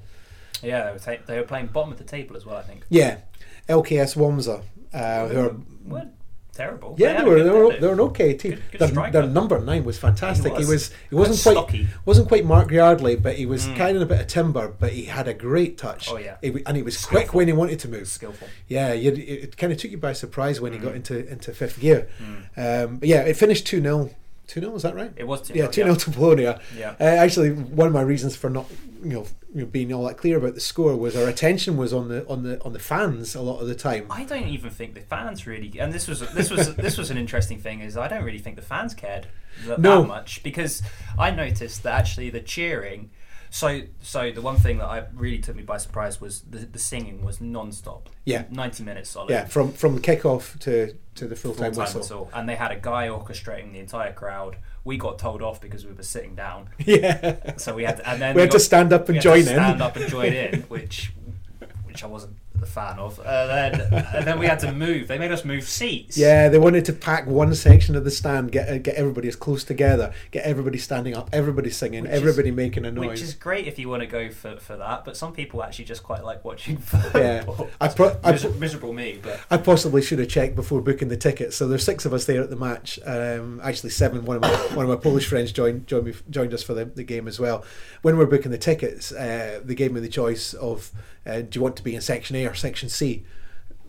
Yeah, 0.62 0.84
they 0.86 0.92
were, 0.92 0.98
ta- 0.98 1.22
they 1.26 1.38
were 1.38 1.46
playing 1.46 1.68
bottom 1.68 1.92
of 1.92 1.98
the 1.98 2.04
table 2.04 2.36
as 2.36 2.44
well, 2.44 2.56
I 2.56 2.62
think. 2.62 2.84
Yeah, 2.90 3.18
ŁKS 3.68 4.16
Łomża, 4.16 4.62
uh, 4.92 5.28
who 5.28 5.40
are 5.40 5.56
weren't 5.84 6.12
terrible. 6.54 6.94
yeah, 6.98 7.12
had 7.14 7.24
they 7.24 7.30
were 7.30 7.42
they 7.42 7.50
were, 7.50 7.68
they- 7.72 7.78
they 7.80 7.86
were 7.86 7.92
an 7.94 8.00
okay 8.00 8.34
team. 8.34 8.52
Good- 8.52 8.78
good 8.78 8.94
their, 8.94 9.10
their 9.10 9.26
number 9.26 9.58
nine 9.60 9.84
was 9.84 9.98
fantastic. 9.98 10.52
He 10.52 10.58
He 10.62 10.64
was, 10.64 10.68
was. 10.68 10.90
he 11.10 11.14
wasn't 11.14 11.42
Quite 11.42 11.52
stocky. 11.64 11.88
wasn't 12.04 12.28
quite 12.28 12.44
Mark 12.44 12.70
Yardley, 12.70 13.16
but 13.16 13.36
he 13.36 13.46
was 13.46 13.66
Mm. 13.66 13.76
carrying 13.76 14.02
a 14.02 14.06
bit 14.06 14.20
of 14.20 14.26
timber. 14.26 14.68
But 14.68 14.92
he 14.92 15.04
had 15.04 15.28
a 15.28 15.34
great 15.34 15.78
touch. 15.78 16.10
Oh, 16.10 16.16
yeah. 16.18 16.36
And 16.66 16.76
he 16.76 16.82
was 16.82 17.04
quick 17.04 17.32
when 17.34 17.46
he 17.46 17.52
wanted 17.52 17.78
to 17.80 17.88
move. 17.88 18.08
skillful. 18.08 18.48
Yeah, 18.68 18.92
it, 18.92 19.18
it 19.18 19.56
kind 19.56 19.72
of 19.72 19.78
took 19.78 19.90
you 19.90 19.98
by 19.98 20.12
surprise 20.12 20.60
when 20.60 20.72
he 20.72 20.78
got 20.78 20.92
Mm. 20.92 20.96
into 20.96 21.26
into 21.28 21.52
fifth 21.54 21.80
gear. 21.80 22.08
Um, 22.56 22.98
but 22.98 23.08
yeah, 23.08 23.20
it 23.22 23.36
finished 23.36 23.66
two 23.66 23.80
0 23.80 24.10
Two 24.52 24.60
0 24.60 24.74
is 24.74 24.82
that 24.82 24.94
right? 24.94 25.10
It 25.16 25.26
was 25.26 25.40
2-0, 25.48 25.54
Yeah, 25.54 25.66
two 25.68 25.80
yeah. 25.86 25.94
to 25.94 26.10
Polonia. 26.10 26.60
Yeah. 26.76 26.94
Uh, 27.00 27.04
actually, 27.04 27.52
one 27.52 27.86
of 27.86 27.94
my 27.94 28.02
reasons 28.02 28.36
for 28.36 28.50
not 28.50 28.66
you 29.02 29.08
know, 29.14 29.26
you 29.54 29.62
know 29.62 29.66
being 29.66 29.90
all 29.94 30.04
that 30.06 30.18
clear 30.18 30.36
about 30.36 30.52
the 30.54 30.60
score 30.60 30.94
was 30.94 31.16
our 31.16 31.26
attention 31.26 31.78
was 31.78 31.94
on 31.94 32.08
the 32.08 32.26
on 32.28 32.42
the 32.42 32.62
on 32.62 32.74
the 32.74 32.78
fans 32.78 33.34
a 33.34 33.40
lot 33.40 33.60
of 33.60 33.66
the 33.66 33.74
time. 33.74 34.06
I 34.10 34.24
don't 34.24 34.48
even 34.48 34.68
think 34.70 34.92
the 34.92 35.00
fans 35.00 35.46
really, 35.46 35.72
and 35.80 35.90
this 35.90 36.06
was 36.06 36.20
this 36.34 36.50
was 36.50 36.74
this 36.86 36.98
was 36.98 37.10
an 37.10 37.16
interesting 37.16 37.58
thing. 37.58 37.80
Is 37.80 37.96
I 37.96 38.08
don't 38.08 38.24
really 38.24 38.40
think 38.40 38.56
the 38.56 38.62
fans 38.62 38.92
cared 38.92 39.26
that, 39.66 39.80
No. 39.80 40.02
that 40.02 40.08
much 40.08 40.42
because 40.42 40.82
I 41.18 41.30
noticed 41.30 41.82
that 41.84 41.94
actually 41.98 42.28
the 42.28 42.40
cheering. 42.40 43.08
So 43.54 43.82
so 44.00 44.30
the 44.32 44.40
one 44.40 44.56
thing 44.56 44.78
that 44.78 44.86
I 44.86 45.04
really 45.14 45.38
took 45.38 45.54
me 45.54 45.62
by 45.62 45.76
surprise 45.76 46.22
was 46.22 46.40
the, 46.40 46.60
the 46.60 46.78
singing 46.78 47.22
was 47.22 47.38
non-stop. 47.38 48.08
Yeah. 48.24 48.44
ninety 48.50 48.82
minutes 48.82 49.10
solid. 49.10 49.28
Yeah, 49.30 49.44
from 49.44 49.72
from 49.72 50.00
kickoff 50.00 50.58
to 50.60 50.94
to 51.16 51.26
the 51.28 51.36
full 51.36 51.54
time 51.54 51.72
whistle. 51.74 52.00
whistle, 52.00 52.30
and 52.32 52.48
they 52.48 52.56
had 52.56 52.72
a 52.72 52.76
guy 52.76 53.08
orchestrating 53.08 53.72
the 53.74 53.78
entire 53.78 54.14
crowd. 54.14 54.56
We 54.84 54.96
got 54.96 55.18
told 55.18 55.42
off 55.42 55.60
because 55.60 55.84
we 55.84 55.92
were 55.92 56.02
sitting 56.02 56.34
down, 56.34 56.70
Yeah, 56.78 57.56
so 57.58 57.74
we 57.74 57.84
had 57.84 57.98
to, 57.98 58.08
and 58.08 58.22
then 58.22 58.34
we 58.34 58.40
had 58.40 58.50
got- 58.50 58.56
to 58.58 58.64
stand 58.64 58.92
up 58.94 59.06
we 59.08 59.16
and 59.16 59.22
join 59.22 59.40
in. 59.40 59.44
stand 59.44 59.82
up 59.82 59.96
and 59.96 60.08
join 60.08 60.32
in, 60.32 60.62
which 60.68 61.12
which 61.84 62.02
I 62.02 62.06
wasn't 62.06 62.36
a 62.62 62.66
fan 62.66 62.98
of. 62.98 63.18
Uh, 63.20 63.46
then 63.46 63.80
and 64.14 64.26
then 64.26 64.38
we 64.38 64.46
had 64.46 64.58
to 64.60 64.72
move. 64.72 65.08
They 65.08 65.18
made 65.18 65.32
us 65.32 65.44
move 65.44 65.64
seats. 65.68 66.16
Yeah, 66.16 66.48
they 66.48 66.58
wanted 66.58 66.84
to 66.86 66.92
pack 66.92 67.26
one 67.26 67.54
section 67.54 67.96
of 67.96 68.04
the 68.04 68.10
stand, 68.10 68.52
get 68.52 68.68
uh, 68.68 68.78
get 68.78 68.94
everybody 68.96 69.28
as 69.28 69.36
close 69.36 69.64
together, 69.64 70.12
get 70.30 70.44
everybody 70.44 70.78
standing 70.78 71.16
up, 71.16 71.30
everybody 71.32 71.70
singing, 71.70 72.02
Which 72.04 72.12
is- 72.12 72.18
everybody 72.20 72.50
making 72.50 72.84
a 72.84 72.90
noise. 72.92 73.08
Which 73.08 73.22
is 73.22 73.34
great 73.34 73.66
if 73.66 73.78
you 73.78 73.88
want 73.88 74.00
to 74.02 74.06
go 74.06 74.30
for, 74.30 74.56
for 74.58 74.76
that, 74.76 75.04
but 75.04 75.16
some 75.16 75.32
people 75.32 75.62
actually 75.62 75.84
just 75.86 76.02
quite 76.02 76.24
like 76.24 76.44
watching 76.44 76.82
Yeah. 77.14 77.44
I 77.80 77.88
pro- 77.88 78.16
I 78.24 78.32
Mis- 78.32 78.54
miserable 78.56 78.92
me, 78.92 79.18
but 79.22 79.40
I 79.50 79.56
possibly 79.58 80.02
should 80.02 80.18
have 80.18 80.28
checked 80.28 80.54
before 80.56 80.80
booking 80.80 81.08
the 81.08 81.16
tickets. 81.16 81.56
So 81.56 81.68
there's 81.68 81.84
six 81.84 82.04
of 82.04 82.12
us 82.12 82.24
there 82.24 82.42
at 82.42 82.50
the 82.50 82.56
match. 82.56 82.98
Um, 83.04 83.60
actually, 83.62 83.90
seven. 83.90 84.24
One 84.24 84.36
of 84.36 84.42
my 84.42 84.50
one 84.76 84.84
of 84.84 84.88
my 84.90 84.96
Polish 84.96 85.26
friends 85.26 85.52
joined 85.52 85.86
joined 85.86 86.06
me 86.06 86.14
joined 86.30 86.54
us 86.54 86.62
for 86.62 86.74
the, 86.74 86.84
the 86.84 87.04
game 87.04 87.26
as 87.28 87.38
well. 87.40 87.64
When 88.02 88.16
we're 88.16 88.26
booking 88.26 88.50
the 88.50 88.58
tickets, 88.58 89.12
uh, 89.12 89.60
they 89.64 89.74
gave 89.74 89.92
me 89.92 90.00
the 90.00 90.08
choice 90.08 90.54
of 90.54 90.90
uh, 91.26 91.40
do 91.42 91.48
you 91.58 91.60
want 91.62 91.76
to 91.76 91.82
be 91.82 91.94
in 91.94 92.00
section 92.00 92.34
A 92.36 92.46
or 92.52 92.54
section 92.54 92.88
C. 92.88 93.24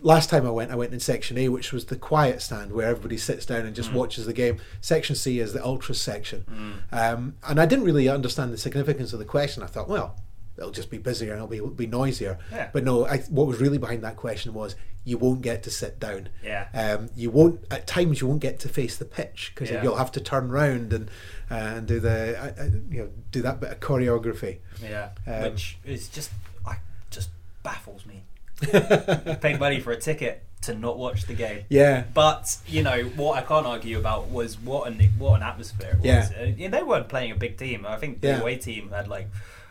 Last 0.00 0.28
time 0.28 0.46
I 0.46 0.50
went, 0.50 0.70
I 0.70 0.74
went 0.74 0.92
in 0.92 1.00
section 1.00 1.38
A, 1.38 1.48
which 1.48 1.72
was 1.72 1.86
the 1.86 1.96
quiet 1.96 2.42
stand 2.42 2.72
where 2.72 2.88
everybody 2.88 3.16
sits 3.16 3.46
down 3.46 3.64
and 3.64 3.74
just 3.74 3.90
Mm. 3.90 3.94
watches 3.94 4.26
the 4.26 4.32
game. 4.34 4.58
Section 4.82 5.16
C 5.16 5.38
is 5.38 5.52
the 5.54 5.64
ultras 5.64 6.00
section, 6.00 6.44
um, 6.92 7.36
and 7.46 7.58
I 7.60 7.64
didn't 7.66 7.84
really 7.86 8.08
understand 8.08 8.52
the 8.52 8.58
significance 8.58 9.12
of 9.14 9.18
the 9.18 9.24
question. 9.24 9.62
I 9.62 9.66
thought, 9.66 9.88
well, 9.88 10.16
it'll 10.58 10.70
just 10.72 10.90
be 10.90 10.98
busier 10.98 11.32
and 11.32 11.42
it'll 11.42 11.68
be 11.70 11.86
be 11.86 11.86
noisier. 11.86 12.38
Yeah. 12.52 12.68
But 12.72 12.84
no, 12.84 13.06
I, 13.06 13.18
what 13.30 13.46
was 13.46 13.60
really 13.60 13.78
behind 13.78 14.02
that 14.04 14.16
question 14.16 14.52
was 14.52 14.76
you 15.06 15.16
won't 15.18 15.40
get 15.42 15.62
to 15.62 15.70
sit 15.70 15.98
down. 16.00 16.28
Yeah. 16.42 16.68
Um, 16.74 17.08
you 17.16 17.30
won't 17.30 17.64
at 17.70 17.86
times 17.86 18.20
you 18.20 18.26
won't 18.26 18.40
get 18.40 18.58
to 18.60 18.68
face 18.68 18.96
the 18.98 19.04
pitch 19.06 19.52
because 19.54 19.70
Yeah. 19.70 19.82
you'll 19.82 19.96
have 19.96 20.12
to 20.12 20.20
turn 20.20 20.50
round 20.50 20.92
and 20.92 21.08
uh, 21.50 21.54
and 21.54 21.86
do 21.86 21.98
the 21.98 22.38
uh, 22.38 22.62
uh, 22.62 22.64
you 22.90 22.98
know 23.00 23.10
do 23.30 23.40
that 23.42 23.58
bit 23.60 23.70
of 23.72 23.80
choreography. 23.80 24.58
yeah, 24.82 25.10
Um, 25.26 25.42
which 25.52 25.78
is 25.84 26.08
just 26.08 26.30
I 26.66 26.76
just 27.10 27.30
baffles 27.62 28.04
me. 28.06 28.24
Paid 28.60 29.58
money 29.58 29.80
for 29.80 29.92
a 29.92 29.96
ticket 30.00 30.42
to 30.62 30.74
not 30.74 30.96
watch 30.98 31.24
the 31.26 31.34
game. 31.34 31.64
Yeah. 31.68 32.04
But 32.14 32.56
you 32.66 32.82
know 32.82 33.02
what 33.16 33.36
I 33.38 33.42
can't 33.42 33.66
argue 33.66 33.98
about 33.98 34.30
was 34.30 34.58
what 34.58 34.86
an 34.90 34.98
what 35.18 35.36
an 35.36 35.42
atmosphere 35.42 35.90
it 35.90 35.96
was. 35.98 36.06
Yeah. 36.06 36.68
Know, 36.68 36.76
they 36.78 36.82
weren't 36.82 37.08
playing 37.08 37.32
a 37.32 37.36
big 37.36 37.58
team. 37.58 37.84
I 37.86 37.96
think 37.96 38.20
the 38.20 38.28
Yeah. 38.28 38.40
away 38.40 38.56
team 38.56 38.90
had 38.90 39.08
like 39.08 39.28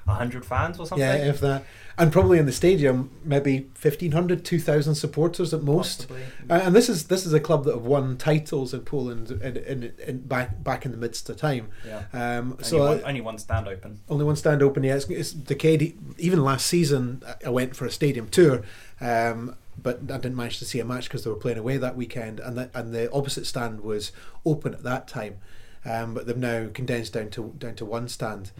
hundred 0.07 0.45
fans 0.45 0.79
or 0.79 0.85
something. 0.85 1.05
Yeah, 1.05 1.15
if 1.15 1.39
that, 1.39 1.63
and 1.97 2.11
probably 2.11 2.39
in 2.39 2.45
the 2.45 2.51
stadium, 2.51 3.11
maybe 3.23 3.59
1,500, 3.81 4.43
2,000 4.43 4.95
supporters 4.95 5.53
at 5.53 5.61
most. 5.63 6.07
Uh, 6.49 6.53
and 6.63 6.75
this 6.75 6.89
is 6.89 7.05
this 7.05 7.25
is 7.25 7.33
a 7.33 7.39
club 7.39 7.63
that 7.65 7.73
have 7.73 7.85
won 7.85 8.17
titles 8.17 8.73
in 8.73 8.81
Poland 8.81 9.31
in, 9.31 9.57
in, 9.57 9.93
in 10.05 10.19
back 10.19 10.63
back 10.63 10.85
in 10.85 10.91
the 10.91 10.97
midst 10.97 11.29
of 11.29 11.37
time. 11.37 11.69
Yeah. 11.87 12.03
Um, 12.13 12.53
Only, 12.53 12.63
so 12.63 12.79
one, 12.79 12.99
uh, 12.99 13.07
only 13.07 13.21
one 13.21 13.37
stand 13.37 13.67
open. 13.67 13.99
only 14.09 14.25
one 14.25 14.35
stand 14.35 14.61
open. 14.61 14.83
Yeah, 14.83 14.95
it's, 14.95 15.05
it's 15.05 15.31
decade. 15.31 15.97
Even 16.17 16.43
last 16.43 16.65
season, 16.65 17.21
I 17.45 17.49
went 17.49 17.75
for 17.75 17.85
a 17.85 17.91
stadium 17.91 18.27
tour, 18.29 18.63
um, 18.99 19.55
but 19.81 19.99
I 20.03 20.17
didn't 20.17 20.35
manage 20.35 20.59
to 20.59 20.65
see 20.65 20.79
a 20.79 20.85
match 20.85 21.05
because 21.05 21.23
they 21.23 21.29
were 21.29 21.35
playing 21.35 21.57
away 21.57 21.77
that 21.77 21.95
weekend, 21.95 22.39
and 22.39 22.57
the, 22.57 22.69
and 22.73 22.93
the 22.93 23.11
opposite 23.11 23.45
stand 23.45 23.81
was 23.81 24.11
open 24.45 24.73
at 24.73 24.83
that 24.83 25.07
time. 25.07 25.37
Um, 25.85 26.13
but 26.13 26.25
they've 26.25 26.37
now 26.37 26.69
condensed 26.73 27.11
down 27.11 27.29
to 27.31 27.53
down 27.57 27.75
to 27.75 27.85
one 27.85 28.07
stand. 28.07 28.51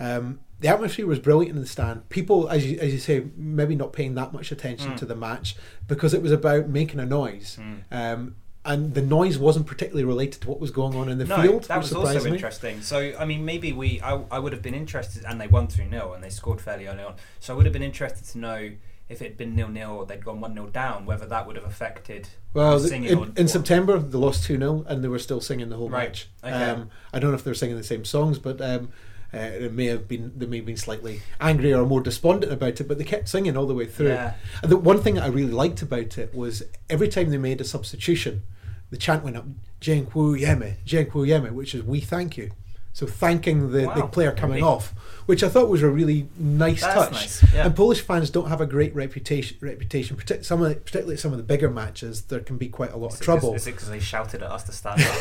Um, 0.00 0.40
the 0.62 0.68
atmosphere 0.68 1.06
was 1.06 1.18
brilliant 1.18 1.54
in 1.56 1.60
the 1.60 1.68
stand. 1.68 2.08
People, 2.08 2.48
as 2.48 2.64
you 2.66 2.78
as 2.80 2.92
you 2.92 2.98
say, 2.98 3.24
maybe 3.36 3.74
not 3.74 3.92
paying 3.92 4.14
that 4.14 4.32
much 4.32 4.50
attention 4.50 4.92
Mm. 4.92 4.96
to 4.96 5.04
the 5.04 5.14
match 5.14 5.54
because 5.86 6.14
it 6.14 6.22
was 6.22 6.32
about 6.32 6.68
making 6.68 6.98
a 7.00 7.06
noise. 7.06 7.58
Um, 7.90 8.36
and 8.64 8.94
the 8.94 9.02
noise 9.02 9.38
wasn't 9.38 9.66
particularly 9.66 10.04
related 10.04 10.40
to 10.42 10.48
what 10.48 10.60
was 10.60 10.70
going 10.70 10.94
on 10.96 11.08
in 11.08 11.18
the 11.18 11.24
no, 11.24 11.42
field. 11.42 11.64
that 11.64 11.78
was 11.78 11.92
also 11.92 12.22
me. 12.22 12.30
interesting. 12.30 12.80
So, 12.80 13.12
I 13.18 13.24
mean, 13.24 13.44
maybe 13.44 13.72
we, 13.72 14.00
I, 14.00 14.20
I 14.30 14.38
would 14.38 14.52
have 14.52 14.62
been 14.62 14.74
interested, 14.74 15.24
and 15.24 15.40
they 15.40 15.48
won 15.48 15.66
3 15.66 15.90
0 15.90 16.12
and 16.12 16.22
they 16.22 16.30
scored 16.30 16.60
fairly 16.60 16.86
early 16.86 17.02
on. 17.02 17.14
So, 17.40 17.52
I 17.52 17.56
would 17.56 17.66
have 17.66 17.72
been 17.72 17.82
interested 17.82 18.24
to 18.28 18.38
know 18.38 18.70
if 19.08 19.20
it 19.20 19.24
had 19.24 19.36
been 19.36 19.56
nil 19.56 19.66
nil 19.66 19.90
or 19.90 20.06
they'd 20.06 20.24
gone 20.24 20.40
1 20.40 20.54
0 20.54 20.68
down, 20.68 21.06
whether 21.06 21.26
that 21.26 21.44
would 21.44 21.56
have 21.56 21.64
affected 21.64 22.28
Well, 22.54 22.78
singing 22.78 23.10
in, 23.10 23.18
or, 23.18 23.26
in 23.36 23.46
or- 23.46 23.48
September 23.48 23.98
they 23.98 24.16
lost 24.16 24.44
two 24.44 24.56
0 24.56 24.84
and 24.86 25.02
they 25.02 25.08
were 25.08 25.18
still 25.18 25.40
singing 25.40 25.68
the 25.68 25.76
whole 25.76 25.90
Right, 25.90 26.10
match. 26.10 26.28
okay. 26.44 26.52
Um, 26.70 26.88
I 27.12 27.18
don't 27.18 27.30
know 27.32 27.36
if 27.36 27.42
they 27.42 27.50
were 27.50 27.56
singing 27.56 27.76
the 27.76 27.82
same 27.82 28.04
songs, 28.04 28.38
but 28.38 28.60
um, 28.60 28.90
uh, 29.34 29.38
it 29.38 29.72
may 29.72 29.86
have 29.86 30.06
been 30.08 30.32
they 30.36 30.46
may 30.46 30.58
have 30.58 30.66
been 30.66 30.76
slightly 30.76 31.22
angry 31.40 31.72
or 31.72 31.86
more 31.86 32.00
despondent 32.00 32.52
about 32.52 32.80
it. 32.80 32.88
But 32.88 32.98
they 32.98 33.04
kept 33.04 33.28
singing 33.28 33.56
all 33.56 33.66
the 33.66 33.74
way 33.74 33.86
through. 33.86 34.08
Yeah. 34.08 34.34
And 34.62 34.70
the 34.70 34.76
one 34.76 35.00
thing 35.00 35.14
that 35.14 35.24
I 35.24 35.28
really 35.28 35.52
liked 35.52 35.82
about 35.82 36.18
it 36.18 36.34
was 36.34 36.62
every 36.90 37.08
time 37.08 37.30
they 37.30 37.38
made 37.38 37.60
a 37.60 37.64
substitution, 37.64 38.42
the 38.90 38.96
chant 38.96 39.24
went 39.24 39.36
up. 39.36 39.46
Dziękujemy, 39.80 40.76
Yeme, 40.86 41.52
which 41.52 41.74
is 41.74 41.82
we 41.82 42.00
thank 42.00 42.36
you. 42.36 42.50
So 42.94 43.06
thanking 43.06 43.70
the, 43.72 43.90
the 43.94 44.06
player 44.06 44.32
coming 44.32 44.62
off, 44.62 44.92
which 45.24 45.42
I 45.42 45.48
thought 45.48 45.68
was 45.70 45.82
a 45.82 45.88
really 45.88 46.28
nice 46.38 46.82
That's 46.82 46.94
touch. 46.94 47.12
nice, 47.12 47.54
yeah. 47.54 47.64
And 47.64 47.74
Polish 47.74 48.02
fans 48.02 48.28
don't 48.28 48.48
have 48.50 48.60
a 48.60 48.66
great 48.66 48.94
reputation. 48.94 49.56
Reputation, 49.62 50.14
partic- 50.16 50.44
some 50.44 50.60
of 50.62 50.68
the, 50.68 50.74
particularly 50.76 51.16
some 51.16 51.30
of 51.32 51.38
the 51.38 51.42
bigger 51.44 51.70
matches, 51.70 52.22
there 52.22 52.40
can 52.40 52.58
be 52.58 52.68
quite 52.68 52.92
a 52.92 52.98
lot 52.98 53.14
of 53.14 53.20
trouble. 53.20 53.54
Is 53.54 53.66
it 53.66 53.72
because 53.72 53.88
they 53.88 53.98
shouted 54.00 54.42
at 54.42 54.50
us 54.50 54.64
to 54.64 54.72
stand 54.72 55.00
up? 55.00 55.18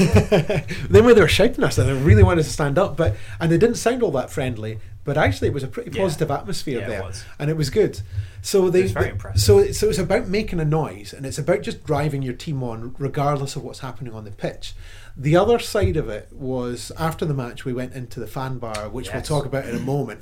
then 0.90 1.06
when 1.06 1.16
they 1.16 1.22
were 1.22 1.30
shouting 1.30 1.64
at 1.64 1.70
us, 1.70 1.76
they 1.78 1.94
really 1.94 2.24
wanted 2.24 2.44
to 2.44 2.50
stand 2.50 2.78
up, 2.78 2.98
but 2.98 3.16
and 3.40 3.50
they 3.50 3.58
didn't 3.58 3.76
sound 3.78 4.04
all 4.04 4.12
that 4.12 4.30
friendly. 4.30 4.80
But 5.04 5.18
actually, 5.18 5.48
it 5.48 5.54
was 5.56 5.64
a 5.64 5.68
pretty 5.68 5.92
Yeah. 5.92 6.04
positive 6.04 6.30
atmosphere 6.30 6.80
Yeah, 6.80 6.86
it 6.86 6.90
there, 6.90 7.04
was. 7.04 7.24
and 7.40 7.50
it 7.50 7.58
was 7.58 7.72
good. 7.72 8.02
So 8.44 8.70
they, 8.70 8.84
was 8.84 8.92
very 8.92 9.06
they- 9.06 9.12
impressive. 9.12 9.42
so 9.42 9.72
so 9.72 9.90
it's 9.90 9.98
about 9.98 10.28
making 10.28 10.60
a 10.60 10.66
noise, 10.66 11.14
and 11.14 11.26
it's 11.26 11.40
about 11.40 11.62
just 11.62 11.84
driving 11.86 12.22
your 12.22 12.34
team 12.36 12.62
on, 12.64 12.96
regardless 13.00 13.56
of 13.56 13.64
what's 13.64 13.80
happening 13.80 14.14
on 14.14 14.26
the 14.26 14.32
pitch. 14.32 14.74
The 15.18 15.36
other 15.36 15.60
side 15.60 15.98
of 15.98 16.10
it 16.10 16.30
was 16.32 16.92
after 16.98 17.26
the 17.26 17.34
match, 17.34 17.66
we 17.66 17.74
went 17.74 17.94
into 17.94 18.20
the 18.20 18.28
fan 18.28 18.58
bar, 18.58 18.90
which 18.90 19.12
we'll 19.12 19.22
talk 19.22 19.46
about 19.46 19.66
in 19.66 19.76
a 19.76 19.80
moment. 19.80 20.22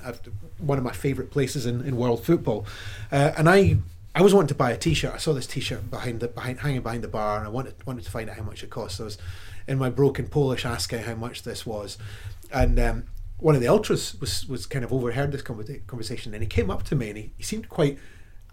One 0.57 0.77
of 0.77 0.83
my 0.83 0.91
favourite 0.91 1.31
places 1.31 1.65
in, 1.65 1.81
in 1.81 1.95
world 1.95 2.23
football, 2.23 2.65
uh, 3.11 3.33
and 3.37 3.49
I. 3.49 3.77
I 4.15 4.23
was 4.23 4.33
wanting 4.33 4.47
to 4.47 4.55
buy 4.55 4.71
a 4.71 4.77
T-shirt. 4.77 5.13
I 5.13 5.17
saw 5.17 5.33
this 5.33 5.45
T-shirt 5.45 5.91
behind 5.91 6.19
the 6.19 6.27
behind 6.27 6.61
hanging 6.61 6.81
behind 6.81 7.03
the 7.03 7.07
bar, 7.07 7.37
and 7.37 7.45
I 7.45 7.49
wanted 7.49 7.75
wanted 7.85 8.03
to 8.05 8.11
find 8.11 8.27
out 8.27 8.37
how 8.37 8.43
much 8.43 8.63
it 8.63 8.71
cost. 8.71 8.97
So 8.97 9.03
I 9.03 9.05
was 9.05 9.17
in 9.67 9.77
my 9.77 9.91
broken 9.91 10.27
Polish 10.27 10.65
asking 10.65 11.03
how 11.03 11.13
much 11.13 11.43
this 11.43 11.63
was, 11.63 11.99
and 12.51 12.79
um, 12.79 13.03
one 13.37 13.53
of 13.53 13.61
the 13.61 13.67
ultras 13.67 14.19
was 14.19 14.49
was 14.49 14.65
kind 14.65 14.83
of 14.83 14.91
overheard 14.91 15.31
this 15.31 15.43
conversation, 15.43 16.33
and 16.33 16.41
he 16.41 16.47
came 16.47 16.71
up 16.71 16.83
to 16.83 16.95
me 16.95 17.09
and 17.09 17.17
he, 17.17 17.31
he 17.37 17.43
seemed 17.43 17.69
quite 17.69 17.99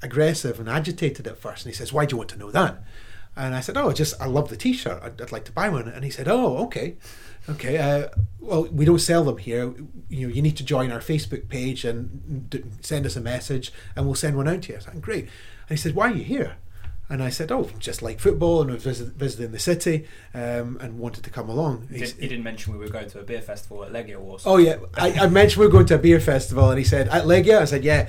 aggressive 0.03 0.61
and 0.61 0.69
agitated 0.69 1.27
at 1.27 1.39
first, 1.39 1.65
and 1.65 1.73
he 1.73 1.77
says, 1.77 1.91
"Why 1.91 2.05
do 2.05 2.13
you 2.13 2.19
want 2.19 2.31
to 2.31 2.39
know 2.39 2.51
that?" 2.51 2.85
And 3.37 3.55
I 3.55 3.61
said, 3.61 3.77
"Oh, 3.77 3.93
just 3.93 4.21
I 4.21 4.27
love 4.27 4.49
the 4.49 4.57
T-shirt. 4.57 5.03
I'd, 5.03 5.21
I'd 5.21 5.33
like 5.33 5.45
to 5.45 5.53
buy 5.53 5.69
one." 5.69 5.89
And 5.89 6.05
he 6.05 6.11
said, 6.11 6.27
"Oh, 6.27 6.57
okay, 6.65 6.97
okay. 7.51 7.77
Uh, 7.77 8.09
well, 8.41 8.65
we 8.65 8.85
don't 8.85 8.99
sell 8.99 9.25
them 9.25 9.37
here. 9.39 9.75
You 10.09 10.29
know, 10.29 10.35
you 10.35 10.41
need 10.41 10.57
to 10.57 10.65
join 10.65 10.91
our 10.91 11.01
Facebook 11.01 11.49
page 11.49 11.85
and 11.85 12.49
d- 12.49 12.65
send 12.81 13.05
us 13.05 13.15
a 13.17 13.21
message, 13.21 13.73
and 13.95 14.07
we'll 14.07 14.15
send 14.15 14.37
one 14.37 14.49
out 14.49 14.63
to 14.63 14.73
you." 14.73 14.79
I 14.79 14.81
said, 14.81 15.03
"Great." 15.03 15.25
And 15.69 15.71
he 15.71 15.77
said, 15.77 15.95
"Why 15.95 16.11
are 16.11 16.15
you 16.15 16.25
here?" 16.25 16.57
And 17.09 17.23
I 17.23 17.29
said, 17.29 17.53
"Oh, 17.53 17.69
just 17.79 18.03
like 18.03 18.19
football, 18.19 18.63
and 18.63 18.71
I 18.71 18.75
was 18.75 18.85
visit, 18.85 19.09
visiting 19.15 19.53
the 19.53 19.59
city, 19.59 20.07
um, 20.35 20.79
and 20.81 20.99
wanted 20.99 21.23
to 21.25 21.31
come 21.31 21.49
along." 21.49 21.89
he, 21.93 21.99
he 21.99 22.29
didn't 22.29 22.43
mention 22.43 22.73
we 22.73 22.79
were 22.79 22.89
going 22.89 23.09
to 23.11 23.21
a 23.21 23.23
beer 23.23 23.43
festival 23.43 23.85
at 23.85 23.93
Legia 23.93 24.19
Warsaw. 24.19 24.51
Oh 24.51 24.57
yeah, 24.57 24.79
I, 24.95 25.13
I 25.13 25.29
mentioned 25.29 25.61
we 25.61 25.67
were 25.67 25.73
going 25.73 25.87
to 25.87 25.95
a 25.97 25.99
beer 25.99 26.21
festival, 26.21 26.71
and 26.71 26.79
he 26.79 26.85
said 26.85 27.09
at 27.09 27.25
Legia. 27.25 27.61
I 27.61 27.65
said 27.67 27.85
yeah, 27.85 28.09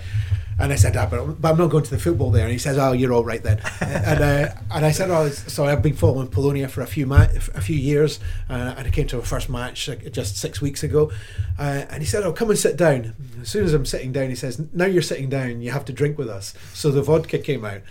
and 0.59 0.73
I 0.73 0.75
said 0.75 0.97
ah, 0.97 1.07
but, 1.09 1.41
but 1.41 1.51
I'm 1.51 1.57
not 1.57 1.69
going 1.69 1.83
to 1.83 1.89
the 1.89 1.99
football 1.99 2.31
there. 2.31 2.43
And 2.43 2.51
he 2.51 2.57
says 2.57 2.77
oh 2.77 2.91
you're 2.91 3.13
all 3.13 3.23
right 3.23 3.41
then. 3.43 3.59
and 3.81 4.23
uh, 4.23 4.53
and 4.71 4.85
I 4.85 4.91
said 4.91 5.09
oh 5.09 5.29
so 5.29 5.65
I've 5.65 5.81
been 5.81 5.95
following 5.95 6.27
Polonia 6.27 6.67
for 6.67 6.81
a 6.81 6.87
few 6.87 7.05
ma- 7.05 7.27
a 7.53 7.61
few 7.61 7.77
years, 7.77 8.19
uh, 8.49 8.75
and 8.77 8.87
I 8.87 8.89
came 8.89 9.07
to 9.07 9.19
a 9.19 9.21
first 9.21 9.49
match 9.49 9.89
just 10.11 10.37
six 10.37 10.61
weeks 10.61 10.83
ago, 10.83 11.11
uh, 11.59 11.85
and 11.89 12.01
he 12.01 12.05
said 12.05 12.23
oh 12.23 12.33
come 12.33 12.49
and 12.49 12.59
sit 12.59 12.77
down. 12.77 13.13
As 13.41 13.49
soon 13.49 13.65
as 13.65 13.73
I'm 13.73 13.85
sitting 13.85 14.11
down, 14.11 14.29
he 14.29 14.35
says 14.35 14.61
now 14.73 14.85
you're 14.85 15.01
sitting 15.01 15.29
down, 15.29 15.61
you 15.61 15.71
have 15.71 15.85
to 15.85 15.93
drink 15.93 16.17
with 16.17 16.29
us. 16.29 16.53
So 16.73 16.91
the 16.91 17.01
vodka 17.01 17.39
came 17.39 17.65
out. 17.65 17.81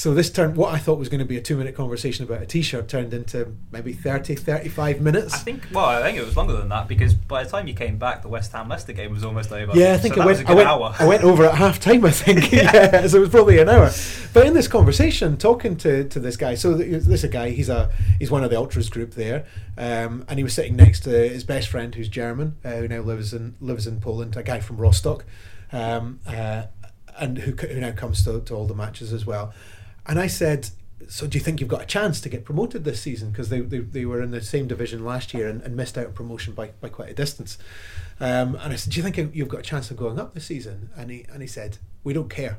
So 0.00 0.14
this 0.14 0.30
turned 0.30 0.56
what 0.56 0.72
I 0.72 0.78
thought 0.78 0.98
was 0.98 1.10
going 1.10 1.18
to 1.18 1.26
be 1.26 1.36
a 1.36 1.42
two 1.42 1.58
minute 1.58 1.74
conversation 1.74 2.24
about 2.24 2.40
a 2.40 2.46
t-shirt 2.46 2.88
turned 2.88 3.12
into 3.12 3.54
maybe 3.70 3.92
30, 3.92 4.34
35 4.34 5.02
minutes. 5.02 5.34
I 5.34 5.36
think. 5.36 5.66
Well, 5.70 5.84
I 5.84 6.00
think 6.02 6.16
it 6.16 6.24
was 6.24 6.38
longer 6.38 6.56
than 6.56 6.70
that 6.70 6.88
because 6.88 7.12
by 7.12 7.44
the 7.44 7.50
time 7.50 7.68
you 7.68 7.74
came 7.74 7.98
back, 7.98 8.22
the 8.22 8.28
West 8.28 8.50
Ham 8.52 8.70
Leicester 8.70 8.94
game 8.94 9.12
was 9.12 9.24
almost 9.24 9.52
over. 9.52 9.78
Yeah, 9.78 9.92
I 9.92 9.98
think 9.98 10.14
so 10.14 10.22
I 10.22 10.24
went. 10.24 10.38
was 10.38 10.48
a 10.48 10.52
I 10.52 10.54
went, 10.54 10.68
hour. 10.70 10.94
I 10.98 11.06
went 11.06 11.22
over 11.22 11.44
at 11.44 11.54
half 11.54 11.80
time. 11.80 12.06
I 12.06 12.12
think. 12.12 12.50
yeah, 12.52 13.06
so 13.08 13.18
it 13.18 13.20
was 13.20 13.28
probably 13.28 13.58
an 13.58 13.68
hour. 13.68 13.90
But 14.32 14.46
in 14.46 14.54
this 14.54 14.68
conversation, 14.68 15.36
talking 15.36 15.76
to, 15.76 16.08
to 16.08 16.18
this 16.18 16.38
guy, 16.38 16.54
so 16.54 16.72
this 16.72 17.06
is 17.06 17.24
a 17.24 17.28
guy. 17.28 17.50
He's 17.50 17.68
a 17.68 17.90
he's 18.18 18.30
one 18.30 18.42
of 18.42 18.48
the 18.48 18.56
ultras 18.56 18.88
group 18.88 19.10
there, 19.12 19.44
um, 19.76 20.24
and 20.28 20.38
he 20.38 20.42
was 20.42 20.54
sitting 20.54 20.76
next 20.76 21.00
to 21.00 21.10
his 21.10 21.44
best 21.44 21.68
friend, 21.68 21.94
who's 21.94 22.08
German, 22.08 22.56
uh, 22.64 22.70
who 22.70 22.88
now 22.88 23.02
lives 23.02 23.34
in 23.34 23.54
lives 23.60 23.86
in 23.86 24.00
Poland. 24.00 24.34
A 24.34 24.42
guy 24.42 24.60
from 24.60 24.78
Rostock, 24.78 25.26
um, 25.72 26.20
uh, 26.26 26.62
and 27.18 27.36
who, 27.36 27.52
who 27.52 27.80
now 27.80 27.92
comes 27.92 28.24
to, 28.24 28.40
to 28.40 28.54
all 28.54 28.64
the 28.64 28.74
matches 28.74 29.12
as 29.12 29.26
well. 29.26 29.52
And 30.06 30.18
I 30.18 30.26
said. 30.26 30.70
So 31.08 31.26
do 31.26 31.36
you 31.38 31.42
think 31.42 31.58
you've 31.58 31.68
got 31.68 31.82
a 31.82 31.86
chance 31.86 32.20
to 32.20 32.28
get 32.28 32.44
promoted 32.44 32.84
this 32.84 33.00
season? 33.00 33.30
Because 33.30 33.48
they, 33.48 33.60
they, 33.60 33.78
they 33.78 34.04
were 34.04 34.22
in 34.22 34.30
the 34.30 34.40
same 34.42 34.68
division 34.68 35.04
last 35.04 35.34
year 35.34 35.48
and, 35.48 35.60
and 35.62 35.74
missed 35.74 35.98
out 35.98 36.06
on 36.06 36.12
promotion 36.12 36.52
by, 36.52 36.68
by 36.80 36.88
quite 36.88 37.08
a 37.08 37.14
distance. 37.14 37.58
Um, 38.20 38.54
and 38.56 38.72
I 38.72 38.76
said, 38.76 38.92
"Do 38.92 38.98
you 38.98 39.02
think 39.10 39.34
you've 39.34 39.48
got 39.48 39.60
a 39.60 39.64
chance 39.64 39.90
of 39.90 39.96
going 39.96 40.20
up 40.20 40.34
this 40.34 40.44
season?" 40.44 40.90
And 40.96 41.10
he 41.10 41.24
and 41.32 41.40
he 41.40 41.48
said, 41.48 41.78
"We 42.04 42.12
don't 42.12 42.28
care. 42.28 42.58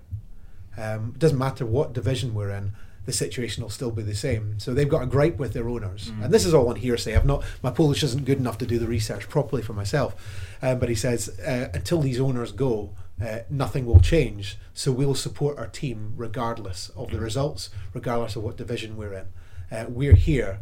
Um, 0.78 1.12
it 1.16 1.20
doesn't 1.20 1.38
matter 1.38 1.66
what 1.66 1.94
division 1.94 2.34
we're 2.34 2.50
in. 2.50 2.74
The 3.06 3.14
situation 3.14 3.64
will 3.64 3.70
still 3.70 3.92
be 3.92 4.02
the 4.04 4.16
same." 4.16 4.60
So 4.60 4.74
they've 4.74 4.89
got 4.89 5.04
a 5.04 5.06
gripe 5.08 5.38
with 5.38 5.54
their 5.54 5.70
owners, 5.70 6.10
Mm. 6.12 6.26
and 6.26 6.34
this 6.34 6.46
is 6.46 6.54
all 6.54 6.68
on 6.70 6.76
hearsay. 6.78 7.16
I've 7.16 7.26
not 7.26 7.44
my 7.62 7.70
Polish 7.72 8.04
isn't 8.04 8.26
good 8.26 8.39
enough 8.39 8.58
to 8.58 8.66
do 8.66 8.80
the 8.80 8.88
research 8.88 9.30
properly 9.30 9.62
for 9.62 9.74
myself. 9.74 10.16
Um, 10.62 10.80
but 10.80 10.89
he 10.89 10.96
says, 10.96 11.30
uh, 11.39 11.70
"Until 11.74 12.02
these 12.02 12.20
owners 12.20 12.52
go." 12.52 12.89
Uh, 13.22 13.39
nothing 13.49 13.86
will 13.86 13.99
change, 13.99 14.57
so 14.74 14.91
we'll 14.91 15.13
support 15.15 15.57
our 15.59 15.67
team 15.67 16.13
regardless 16.15 16.89
of 16.95 17.11
the 17.11 17.17
Mm. 17.17 17.22
results, 17.22 17.69
regardless 17.93 18.36
of 18.36 18.43
what 18.43 18.57
division 18.57 18.97
we're 18.97 19.13
in. 19.13 19.28
Uh, 19.72 19.86
we're 19.89 20.15
here, 20.15 20.59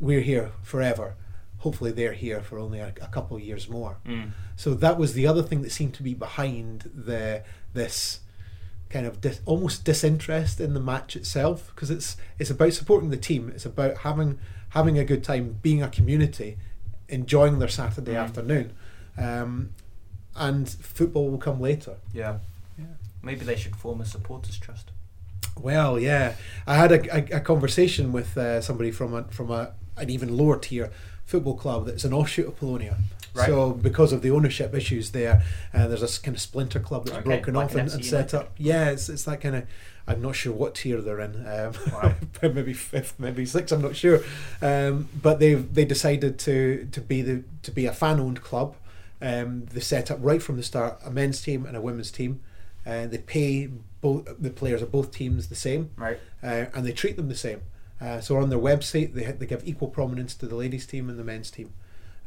we're 0.00 0.22
here 0.22 0.52
forever. 0.62 1.14
Hopefully, 1.58 1.90
they're 1.92 2.12
here 2.14 2.40
for 2.40 2.58
only 2.58 2.78
a, 2.78 2.94
a 3.02 3.08
couple 3.08 3.36
of 3.36 3.42
years 3.42 3.68
more. 3.68 3.98
Mm. 4.06 4.30
So 4.56 4.74
that 4.74 4.96
was 4.96 5.12
the 5.12 5.26
other 5.26 5.42
thing 5.42 5.62
that 5.62 5.72
seemed 5.72 5.94
to 5.94 6.02
be 6.02 6.14
behind 6.14 6.90
the 6.94 7.42
this 7.74 8.20
kind 8.88 9.04
of 9.06 9.20
dis, 9.20 9.40
almost 9.44 9.84
disinterest 9.84 10.60
in 10.60 10.72
the 10.72 10.80
match 10.80 11.14
itself 11.14 11.70
because 11.74 11.90
it's 11.90 12.16
it's 12.38 12.48
about 12.50 12.72
supporting 12.72 13.10
the 13.10 13.16
team. 13.18 13.50
It's 13.54 13.66
about 13.66 13.98
having 13.98 14.38
having 14.70 14.98
a 14.98 15.04
good 15.04 15.22
time, 15.24 15.58
being 15.62 15.82
a 15.82 15.88
community, 15.88 16.56
enjoying 17.08 17.58
their 17.58 17.68
Saturday 17.68 18.12
Mm. 18.14 18.22
afternoon, 18.24 18.72
um, 19.18 19.74
and 20.38 20.68
football 20.68 21.30
will 21.30 21.38
come 21.38 21.60
later. 21.60 21.96
Yeah. 22.12 22.38
Yeah. 22.78 22.84
Maybe 23.22 23.44
they 23.44 23.56
should 23.56 23.76
form 23.76 24.00
a 24.00 24.04
supporters 24.06 24.58
trust. 24.58 24.90
Well, 25.60 25.98
yeah, 25.98 26.34
I 26.66 26.76
had 26.76 26.92
a, 26.92 27.16
a, 27.34 27.38
a 27.38 27.40
conversation 27.40 28.12
with 28.12 28.38
uh, 28.38 28.60
somebody 28.60 28.90
from 28.92 29.12
a, 29.14 29.24
from 29.24 29.50
a, 29.50 29.72
an 29.96 30.08
even 30.08 30.36
lower 30.36 30.56
tier 30.58 30.90
football 31.26 31.56
club 31.56 31.86
that's 31.86 32.04
an 32.04 32.12
offshoot 32.12 32.46
of 32.46 32.56
Polonia. 32.56 32.96
Right. 33.34 33.46
So 33.46 33.72
because 33.72 34.12
of 34.12 34.22
the 34.22 34.30
ownership 34.30 34.72
issues 34.74 35.10
there, 35.10 35.42
uh, 35.74 35.86
there's 35.88 36.02
a 36.02 36.06
s- 36.06 36.18
kind 36.18 36.36
of 36.36 36.40
splinter 36.40 36.80
club 36.80 37.06
that's 37.06 37.18
Okay, 37.18 37.24
broken 37.24 37.54
like 37.54 37.64
off 37.66 37.74
an 37.74 37.80
and, 37.80 37.90
and 37.92 38.04
set 38.04 38.34
up. 38.34 38.52
Yeah, 38.56 38.90
it's, 38.90 39.08
it's 39.08 39.24
that 39.24 39.40
kind 39.40 39.56
of. 39.56 39.64
I'm 40.06 40.22
not 40.22 40.34
sure 40.36 40.54
what 40.54 40.74
tier 40.76 41.02
they're 41.02 41.20
in. 41.20 41.46
Um, 41.46 41.72
Wow. 41.92 42.14
maybe 42.42 42.72
fifth, 42.72 43.14
maybe 43.18 43.44
sixth. 43.44 43.72
I'm 43.74 43.82
not 43.82 43.94
sure. 43.94 44.20
Um, 44.62 45.08
but 45.20 45.38
they 45.38 45.54
they 45.54 45.84
decided 45.84 46.38
to 46.40 46.88
to 46.92 47.00
be 47.00 47.20
the 47.22 47.44
to 47.64 47.70
be 47.70 47.84
a 47.86 47.92
fan 47.92 48.18
owned 48.20 48.40
club. 48.42 48.74
Um, 49.20 49.64
they 49.66 49.80
set 49.80 50.10
up 50.10 50.18
right 50.20 50.42
from 50.42 50.56
the 50.56 50.62
start 50.62 50.98
a 51.04 51.10
men's 51.10 51.40
team 51.42 51.66
and 51.66 51.76
a 51.76 51.80
women's 51.80 52.10
team. 52.10 52.40
Uh, 52.86 53.06
they 53.06 53.18
pay 53.18 53.68
both 54.00 54.26
the 54.40 54.50
players 54.50 54.80
of 54.80 54.90
both 54.92 55.10
teams 55.10 55.48
the 55.48 55.54
same 55.56 55.90
Right. 55.96 56.18
uh, 56.42 56.66
and 56.74 56.86
they 56.86 56.92
treat 56.92 57.16
them 57.16 57.28
the 57.28 57.34
same. 57.34 57.60
Uh, 58.00 58.20
so 58.20 58.36
on 58.36 58.48
their 58.48 58.58
website, 58.60 59.12
they 59.14 59.24
they 59.32 59.44
give 59.46 59.66
equal 59.66 59.88
prominence 59.88 60.34
to 60.36 60.46
the 60.46 60.54
ladies' 60.54 60.86
team 60.86 61.10
and 61.10 61.18
the 61.18 61.24
men's 61.24 61.50
team, 61.50 61.72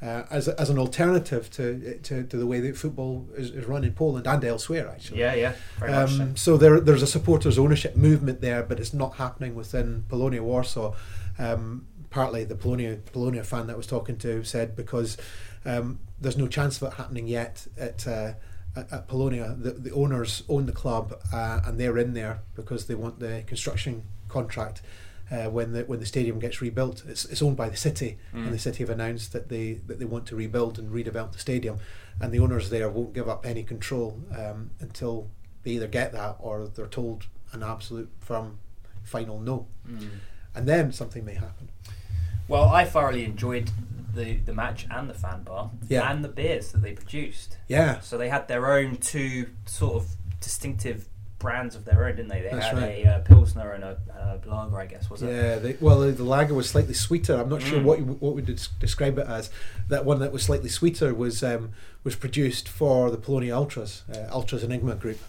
uh, 0.02 0.24
as 0.30 0.50
as 0.50 0.70
an 0.70 0.78
alternative 0.78 1.50
to 1.52 1.98
to, 2.04 2.24
to 2.26 2.36
the 2.38 2.46
way 2.46 2.60
that 2.60 2.76
football 2.76 3.26
is, 3.38 3.52
is 3.52 3.64
run 3.66 3.86
in 3.86 3.94
Poland 3.94 4.28
and 4.28 4.44
elsewhere. 4.44 4.90
Actually, 4.90 5.22
Yeah. 5.22 5.34
Yeah. 5.36 5.54
Much 5.80 6.10
so. 6.10 6.24
um, 6.24 6.36
so 6.36 6.58
there 6.58 6.82
there's 6.82 7.02
a 7.02 7.08
supporters 7.08 7.58
ownership 7.58 7.96
movement 7.96 8.42
there, 8.42 8.64
but 8.64 8.82
it's 8.82 8.94
not 8.94 9.16
happening 9.16 9.56
within 9.56 10.04
Polonia 10.10 10.44
Warsaw. 10.44 10.94
Um, 11.40 11.88
partly 12.12 12.44
the 12.44 12.56
Polonia 12.56 12.98
Polonia 13.12 13.44
fan 13.44 13.66
that 13.68 13.74
I 13.74 13.78
was 13.78 13.88
talking 13.88 14.18
to 14.20 14.44
said 14.44 14.76
because 14.76 15.18
um, 15.66 15.98
there's 16.20 16.38
no 16.38 16.48
chance 16.48 16.80
of 16.82 16.92
it 16.92 16.96
happening 16.98 17.28
yet 17.28 17.66
at. 17.78 18.08
Uh, 18.08 18.34
at, 18.74 18.90
at 18.94 19.08
Polonia, 19.10 19.54
the, 19.60 19.72
the 19.72 19.92
owners 19.92 20.44
own 20.48 20.66
the 20.66 20.72
club 20.72 21.14
uh, 21.34 21.60
and 21.66 21.78
they're 21.78 21.98
in 21.98 22.14
there 22.14 22.40
because 22.56 22.86
they 22.86 22.96
want 22.96 23.20
the 23.20 23.44
construction 23.46 24.04
contract 24.30 24.82
uh, 25.30 25.50
when 25.50 25.74
the 25.74 25.82
when 25.84 26.00
the 26.00 26.06
stadium 26.06 26.40
gets 26.40 26.62
rebuilt. 26.62 27.04
It's, 27.06 27.26
it's 27.26 27.42
owned 27.42 27.58
by 27.58 27.68
the 27.68 27.76
city, 27.76 28.18
Mm. 28.34 28.46
and 28.46 28.54
the 28.54 28.58
city 28.60 28.80
have 28.84 28.90
announced 28.90 29.34
that 29.34 29.50
they 29.50 29.74
that 29.88 30.00
they 30.00 30.06
want 30.06 30.26
to 30.28 30.38
rebuild 30.38 30.80
and 30.80 30.90
redevelop 30.90 31.34
the 31.34 31.40
stadium, 31.40 31.80
and 32.22 32.32
the 32.32 32.40
owners 32.40 32.70
there 32.70 32.88
won't 32.88 33.12
give 33.14 33.28
up 33.28 33.46
any 33.46 33.64
control 33.64 34.18
um, 34.40 34.70
until 34.80 35.28
they 35.64 35.72
either 35.72 35.88
get 35.88 36.14
that 36.14 36.38
or 36.40 36.66
they're 36.68 36.88
told 36.88 37.26
an 37.52 37.64
absolute 37.64 38.10
firm 38.22 38.58
final 39.04 39.38
no, 39.42 39.68
Mm. 39.86 40.08
and 40.56 40.66
then 40.66 40.94
something 40.94 41.26
may 41.26 41.34
happen. 41.36 41.68
Well, 42.52 42.70
I 42.70 42.86
thoroughly 42.86 43.24
enjoyed 43.26 43.72
the, 44.14 44.36
the 44.38 44.54
match 44.54 44.86
and 44.92 45.10
the 45.10 45.14
fan 45.14 45.44
bar 45.44 45.72
Yeah. 45.88 46.12
and 46.12 46.24
the 46.24 46.28
beers 46.30 46.72
that 46.74 46.82
they 46.82 46.94
produced. 46.94 47.58
Yeah, 47.68 48.02
So 48.02 48.18
they 48.18 48.28
had 48.30 48.48
their 48.50 48.72
own 48.74 48.98
two 48.98 49.48
sort 49.66 49.96
of 49.96 50.08
distinctive 50.42 51.08
brands 51.40 51.76
of 51.76 51.86
their 51.86 52.04
own, 52.06 52.18
didn't 52.18 52.28
they? 52.28 52.42
They 52.42 52.50
That's 52.50 52.66
had 52.68 52.78
right. 52.78 53.06
a 53.06 53.10
uh, 53.10 53.20
pilsner 53.20 53.72
and 53.72 53.84
a, 53.86 53.98
a 54.46 54.48
lager, 54.48 54.80
I 54.80 54.86
guess, 54.86 55.10
was 55.10 55.24
it? 55.24 55.30
yeah. 55.34 55.56
They, 55.60 55.78
well, 55.80 56.02
the, 56.02 56.12
the 56.12 56.24
lager 56.26 56.54
was 56.54 56.70
slightly 56.70 56.94
sweeter. 56.94 57.36
I'm 57.36 57.48
not 57.50 57.62
sure 57.62 57.80
Mm. 57.80 57.84
what 57.84 58.00
you, 58.00 58.06
what 58.06 58.36
we 58.36 58.42
des- 58.42 58.68
describe 58.80 59.18
it 59.18 59.28
as. 59.28 59.50
That 59.88 60.04
one 60.06 60.20
that 60.20 60.32
was 60.34 60.44
slightly 60.44 60.70
sweeter 60.70 61.14
was 61.16 61.42
um, 61.44 61.72
was 62.04 62.16
produced 62.18 62.68
for 62.68 63.10
the 63.10 63.18
Polonia 63.18 63.56
Ultras, 63.56 64.04
uh, 64.14 64.28
Ultras 64.32 64.62
Enigma 64.64 64.96
group, 64.96 65.20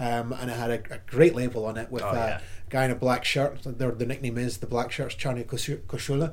um, 0.00 0.32
and 0.32 0.50
it 0.50 0.56
had 0.58 0.70
a, 0.70 0.94
a 0.94 0.98
great 1.06 1.34
label 1.36 1.64
on 1.64 1.76
it 1.78 1.90
with 1.92 2.02
Oh, 2.02 2.08
a 2.10 2.14
yeah. 2.14 2.40
guy 2.68 2.84
in 2.84 2.90
a 2.90 2.94
black 2.96 3.24
shirt. 3.24 3.60
Their 3.64 3.92
the 3.92 4.04
nickname 4.04 4.36
is 4.36 4.58
the 4.58 4.66
Black 4.66 4.90
Shirts, 4.92 5.14
Czarne 5.14 5.44
Koszule. 5.46 6.32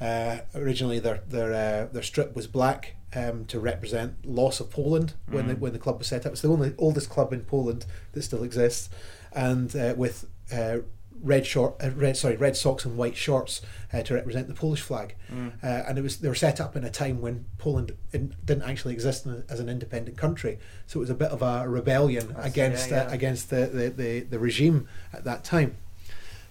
Uh, 0.00 0.38
originally, 0.54 0.98
their 0.98 1.20
their 1.28 1.52
uh, 1.52 1.92
their 1.92 2.02
strip 2.02 2.34
was 2.34 2.46
black 2.46 2.94
um, 3.14 3.44
to 3.46 3.60
represent 3.60 4.24
loss 4.24 4.60
of 4.60 4.70
Poland 4.70 5.14
when 5.28 5.46
the 5.48 5.56
when 5.56 5.72
the 5.72 5.78
club 5.78 5.98
was 5.98 6.06
set 6.06 6.24
up. 6.26 6.32
It's 6.32 6.40
the 6.42 6.48
only 6.48 6.74
oldest 6.78 7.10
club 7.10 7.32
in 7.32 7.40
Poland 7.42 7.84
that 8.12 8.22
still 8.22 8.42
exists, 8.42 8.88
and 9.32 9.74
uh, 9.76 9.94
with 9.96 10.26
uh, 10.52 10.78
red 11.22 11.44
short, 11.46 11.74
uh, 11.84 11.90
red 11.90 12.16
sorry, 12.16 12.36
red 12.36 12.56
socks 12.56 12.86
and 12.86 12.96
white 12.96 13.14
shorts 13.16 13.60
uh, 13.92 14.00
to 14.02 14.14
represent 14.14 14.48
the 14.48 14.54
Polish 14.54 14.80
flag. 14.80 15.16
Uh, 15.30 15.66
and 15.66 15.98
it 15.98 16.02
was 16.02 16.16
they 16.16 16.28
were 16.28 16.34
set 16.34 16.60
up 16.62 16.76
in 16.76 16.84
a 16.84 16.90
time 16.90 17.20
when 17.20 17.44
Poland 17.58 17.92
in, 18.12 18.34
didn't 18.42 18.62
actually 18.62 18.94
exist 18.94 19.26
in, 19.26 19.44
as 19.50 19.60
an 19.60 19.68
independent 19.68 20.16
country, 20.16 20.58
so 20.86 20.98
it 20.98 21.02
was 21.02 21.10
a 21.10 21.14
bit 21.14 21.30
of 21.30 21.42
a 21.42 21.68
rebellion 21.68 22.28
That's- 22.28 22.46
against 22.46 22.90
yeah, 22.90 23.02
Uh, 23.02 23.08
yeah. 23.08 23.14
against 23.14 23.50
the, 23.50 23.66
the, 23.66 23.90
the, 23.90 24.20
the 24.20 24.38
regime 24.38 24.88
at 25.12 25.24
that 25.24 25.44
time. 25.44 25.76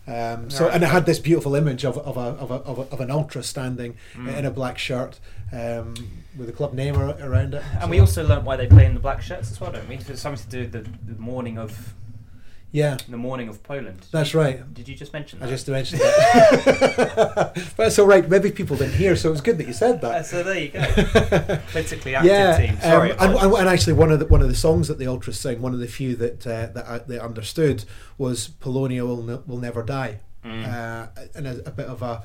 Um, 0.08 0.50
so 0.50 0.68
and 0.70 0.84
it 0.84 0.88
had 0.88 1.06
this 1.06 1.20
beautiful 1.20 1.54
image 1.54 1.86
of, 1.86 1.98
of, 2.00 2.18
a, 2.18 2.20
of, 2.42 2.50
a, 2.50 2.56
of, 2.56 2.80
a, 2.80 2.82
of 2.94 3.00
an 3.02 3.12
ultra 3.12 3.44
standing 3.44 3.96
Mm. 4.16 4.36
in 4.38 4.46
a 4.46 4.50
black 4.52 4.78
shirt 4.80 5.20
um, 5.52 5.94
with 6.38 6.48
the 6.48 6.54
club 6.54 6.74
name 6.74 6.96
around 6.98 7.54
it. 7.54 7.64
And 7.74 7.82
So- 7.84 7.88
we 7.90 8.00
also 8.00 8.26
learnt 8.26 8.44
why 8.44 8.56
they 8.56 8.66
play 8.68 8.86
in 8.86 8.94
the 8.96 9.00
black 9.00 9.22
shirts 9.22 9.52
as 9.52 9.62
well, 9.62 9.72
don't 9.72 9.88
we? 9.88 9.96
It's 9.96 10.22
something 10.22 10.44
to 10.44 10.50
do 10.50 10.60
with 10.62 10.72
the, 10.72 11.14
the 11.14 11.20
morning 11.20 11.58
of 11.60 11.94
yeah, 12.72 12.98
the 13.08 13.18
morning 13.18 13.50
of 13.50 13.64
Poland. 13.64 14.06
that's 14.12 14.34
right. 14.36 14.72
Did 14.74 14.88
you 14.88 14.96
just 14.96 15.12
mention 15.14 15.40
that? 15.40 15.48
I 15.48 15.50
just 15.50 15.68
mentioned 15.68 16.02
that. 16.02 17.52
but 17.78 17.88
it's 17.88 17.98
all 18.00 18.06
right. 18.08 18.28
Maybe 18.30 18.52
people 18.52 18.78
didn't 18.78 18.94
hear, 18.96 19.16
so 19.16 19.30
it 19.30 19.32
was 19.32 19.42
good 19.42 19.58
that 19.58 19.68
you 19.68 19.74
said 19.74 19.96
Uh, 20.04 20.10
that. 20.10 20.26
so 20.26 20.44
there 20.44 20.60
you 20.60 20.70
go. 20.70 20.80
Politically 21.72 22.16
active 22.16 22.32
yeah, 22.32 22.58
team. 22.58 22.78
Sorry. 22.82 23.12
um, 23.14 23.36
and, 23.36 23.54
and, 23.54 23.70
actually, 23.70 23.94
one 23.94 24.12
of 24.12 24.20
the 24.20 24.26
one 24.28 24.42
of 24.42 24.48
the 24.50 24.56
songs 24.56 24.88
that 24.88 25.00
the 25.00 25.08
Ultras 25.08 25.40
sing, 25.40 25.62
one 25.62 25.74
of 25.74 25.80
the 25.80 25.88
few 25.88 26.16
that 26.18 26.46
uh, 26.46 26.68
that 26.74 26.86
I, 26.88 26.98
they 27.00 27.20
understood 27.20 27.86
was 28.18 28.50
"Polonia 28.60 29.06
will 29.06 29.24
ne- 29.24 29.42
will 29.48 29.58
never 29.58 29.82
die," 29.84 30.20
Mm. 30.46 30.66
uh, 30.68 31.08
and 31.36 31.48
a, 31.48 31.68
a 31.68 31.72
bit 31.72 31.88
of 31.88 32.02
a 32.02 32.24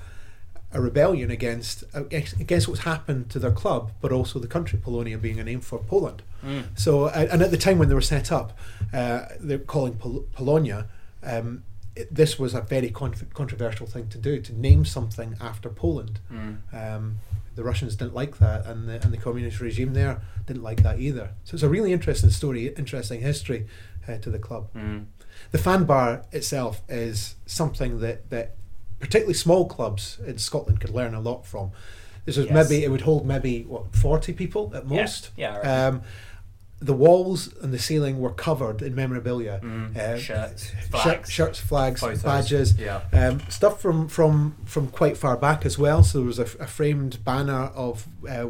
a 0.72 0.80
rebellion 0.80 1.30
against 1.30 1.84
against 1.94 2.68
what's 2.68 2.80
happened 2.82 3.30
to 3.30 3.38
their 3.38 3.52
club, 3.52 3.92
but 4.00 4.12
also 4.12 4.38
the 4.38 4.46
country, 4.48 4.78
Polonia 4.82 5.16
being 5.18 5.38
a 5.40 5.44
name 5.44 5.60
for 5.60 5.78
Poland. 5.78 6.22
Mm. 6.44 6.78
So, 6.78 7.08
and 7.08 7.42
at 7.42 7.50
the 7.50 7.56
time 7.56 7.78
when 7.78 7.88
they 7.88 7.94
were 7.94 8.00
set 8.00 8.30
up, 8.30 8.58
uh, 8.92 9.26
they're 9.40 9.58
calling 9.58 9.94
Pol- 9.94 10.26
Polonia. 10.32 10.86
Um, 11.22 11.64
it, 11.96 12.12
this 12.14 12.38
was 12.38 12.54
a 12.54 12.60
very 12.60 12.90
con- 12.90 13.14
controversial 13.34 13.86
thing 13.86 14.08
to 14.08 14.18
do 14.18 14.40
to 14.40 14.52
name 14.52 14.84
something 14.84 15.36
after 15.40 15.68
Poland. 15.68 16.20
Mm. 16.32 16.56
Um, 16.72 17.16
the 17.54 17.62
Russians 17.62 17.94
didn't 17.96 18.14
like 18.14 18.38
that, 18.38 18.66
and 18.66 18.88
the, 18.88 18.94
and 19.02 19.12
the 19.12 19.16
communist 19.16 19.60
regime 19.60 19.94
there 19.94 20.20
didn't 20.46 20.62
like 20.62 20.82
that 20.82 20.98
either. 20.98 21.30
So 21.44 21.54
it's 21.54 21.62
a 21.62 21.68
really 21.68 21.92
interesting 21.92 22.30
story, 22.30 22.66
interesting 22.76 23.20
history 23.20 23.66
uh, 24.08 24.18
to 24.18 24.30
the 24.30 24.40
club. 24.40 24.68
Mm. 24.74 25.06
The 25.52 25.58
fan 25.58 25.84
bar 25.84 26.24
itself 26.32 26.82
is 26.88 27.36
something 27.46 28.00
that, 28.00 28.28
that 28.30 28.56
particularly 28.98 29.34
small 29.34 29.66
clubs 29.68 30.18
in 30.26 30.38
Scotland 30.38 30.80
could 30.80 30.90
learn 30.90 31.14
a 31.14 31.20
lot 31.20 31.46
from. 31.46 31.70
This 32.24 32.36
was 32.36 32.46
Yes. 32.46 32.54
maybe 32.70 32.82
it 32.84 32.90
would 32.90 33.02
hold 33.02 33.26
maybe 33.26 33.62
what 33.64 33.94
forty 33.94 34.32
people 34.32 34.72
at 34.74 34.86
most. 34.86 35.30
Yeah, 35.36 35.52
I 35.52 35.56
reckon. 35.58 35.94
Um, 35.96 36.02
the 36.84 36.92
walls 36.92 37.52
and 37.62 37.72
the 37.72 37.78
ceiling 37.78 38.20
were 38.20 38.32
covered 38.32 38.82
in 38.82 38.94
memorabilia. 38.94 39.60
Mm. 39.62 39.96
Uh, 39.96 40.18
Shirts, 40.18 40.70
shirt- 40.70 40.90
flags, 40.90 41.30
shirts, 41.30 41.58
flags, 41.60 42.00
photos. 42.00 42.22
badges, 42.22 42.78
Yeah. 42.78 43.00
um, 43.12 43.40
stuff 43.48 43.80
from, 43.80 44.08
from 44.08 44.56
from 44.64 44.88
quite 44.88 45.16
far 45.16 45.36
back 45.36 45.64
as 45.64 45.78
well. 45.78 46.02
So 46.02 46.18
there 46.18 46.26
was 46.26 46.38
a, 46.38 46.48
a 46.60 46.66
framed 46.66 47.24
banner 47.24 47.70
of 47.74 48.06
uh, 48.28 48.46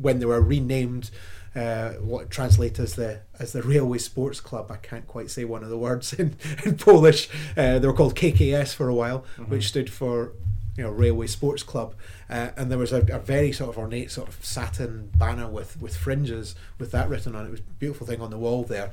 when 0.00 0.18
they 0.20 0.26
were 0.26 0.40
renamed, 0.40 1.10
uh, 1.56 1.90
what 1.94 2.30
translate 2.30 2.78
as 2.78 2.94
the 2.94 3.20
as 3.38 3.52
the 3.52 3.62
Railway 3.62 3.98
Sports 3.98 4.40
Club. 4.40 4.70
I 4.70 4.76
can't 4.76 5.06
quite 5.06 5.30
say 5.30 5.44
one 5.44 5.62
of 5.64 5.70
the 5.70 5.78
words 5.78 6.12
in 6.20 6.36
in 6.64 6.76
Polish. 6.76 7.28
Uh, 7.56 7.78
they 7.78 7.86
were 7.86 7.94
called 7.94 8.14
KKS 8.14 8.74
for 8.74 8.88
a 8.88 8.94
while, 8.94 9.24
which 9.48 9.68
stood 9.68 9.88
for 9.90 10.32
you 10.78 10.84
know 10.84 10.90
Railway 10.90 11.26
Sports 11.26 11.62
Club. 11.62 11.94
Uh, 12.30 12.50
and 12.56 12.70
there 12.70 12.78
was 12.78 12.92
a, 12.92 13.00
a 13.12 13.18
very 13.18 13.52
sort 13.52 13.68
of 13.70 13.76
ornate 13.78 14.10
sort 14.10 14.28
of 14.28 14.42
satin 14.42 15.10
banner 15.18 15.48
with 15.48 15.78
with 15.82 15.94
fringes 15.96 16.54
with 16.78 16.90
that 16.92 17.08
written 17.10 17.34
on 17.34 17.44
it. 17.44 17.48
It 17.48 17.50
was 17.50 17.60
a 17.60 17.74
beautiful 17.78 18.06
thing 18.06 18.20
on 18.22 18.30
the 18.30 18.38
wall 18.38 18.64
there 18.64 18.92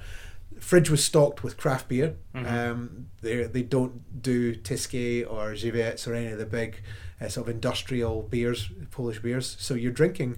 fridge 0.59 0.89
was 0.89 1.03
stocked 1.03 1.43
with 1.43 1.57
craft 1.57 1.89
beer. 1.89 2.15
Um, 2.33 3.07
they 3.21 3.43
they 3.43 3.61
don't 3.61 4.21
do 4.21 4.55
Tyskie 4.55 5.29
or 5.29 5.51
Żywiec 5.53 6.07
or 6.07 6.13
any 6.13 6.27
of 6.31 6.37
the 6.39 6.45
big 6.45 6.81
uh, 7.19 7.27
sort 7.27 7.47
of 7.49 7.53
industrial 7.55 8.21
beers, 8.23 8.69
Polish 8.89 9.19
beers. 9.19 9.57
So 9.59 9.73
you're 9.73 9.91
drinking 9.91 10.37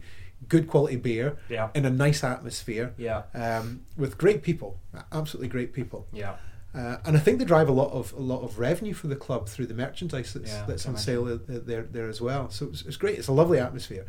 good 0.50 0.68
quality 0.68 0.96
beer 0.96 1.38
Yeah. 1.50 1.70
in 1.76 1.86
a 1.86 1.90
nice 1.92 2.24
atmosphere 2.24 2.94
Yeah. 2.98 3.24
um, 3.36 3.82
with 3.96 4.18
great 4.18 4.42
people, 4.42 4.80
absolutely 5.12 5.50
great 5.50 5.72
people. 5.74 6.08
Yeah. 6.12 6.36
Uh, 6.78 6.98
and 7.06 7.18
I 7.18 7.20
think 7.20 7.40
they 7.40 7.46
drive 7.46 7.70
a 7.70 7.74
lot 7.74 7.92
of 7.92 8.14
a 8.14 8.20
lot 8.20 8.44
of 8.44 8.60
revenue 8.60 8.94
for 8.94 9.08
the 9.08 9.16
club 9.16 9.48
through 9.48 9.66
the 9.66 9.74
merchandise 9.74 10.34
that's, 10.34 10.52
Yeah, 10.52 10.66
that's 10.68 10.86
on 10.86 10.96
sale 10.96 11.28
uh, 11.28 11.38
there 11.48 11.84
there 11.84 12.08
as 12.08 12.22
well. 12.22 12.52
So 12.52 12.68
it's, 12.68 12.84
it's 12.84 12.98
great. 12.98 13.18
It's 13.18 13.28
a 13.28 13.34
lovely 13.34 13.58
atmosphere. 13.60 14.06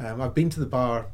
Um, 0.00 0.20
I've 0.20 0.34
been 0.34 0.50
to 0.50 0.60
the 0.60 0.66
bar 0.66 1.06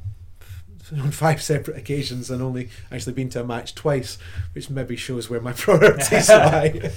on 0.92 1.10
five 1.10 1.42
separate 1.42 1.76
occasions 1.76 2.30
and 2.30 2.40
only 2.42 2.70
actually 2.90 3.12
been 3.12 3.28
to 3.30 3.40
a 3.42 3.44
match 3.44 3.74
twice, 3.74 4.16
which 4.52 4.70
maybe 4.70 4.96
shows 4.96 5.28
where 5.28 5.40
my 5.40 5.52
priorities 5.64 6.28
lie. 6.30 6.90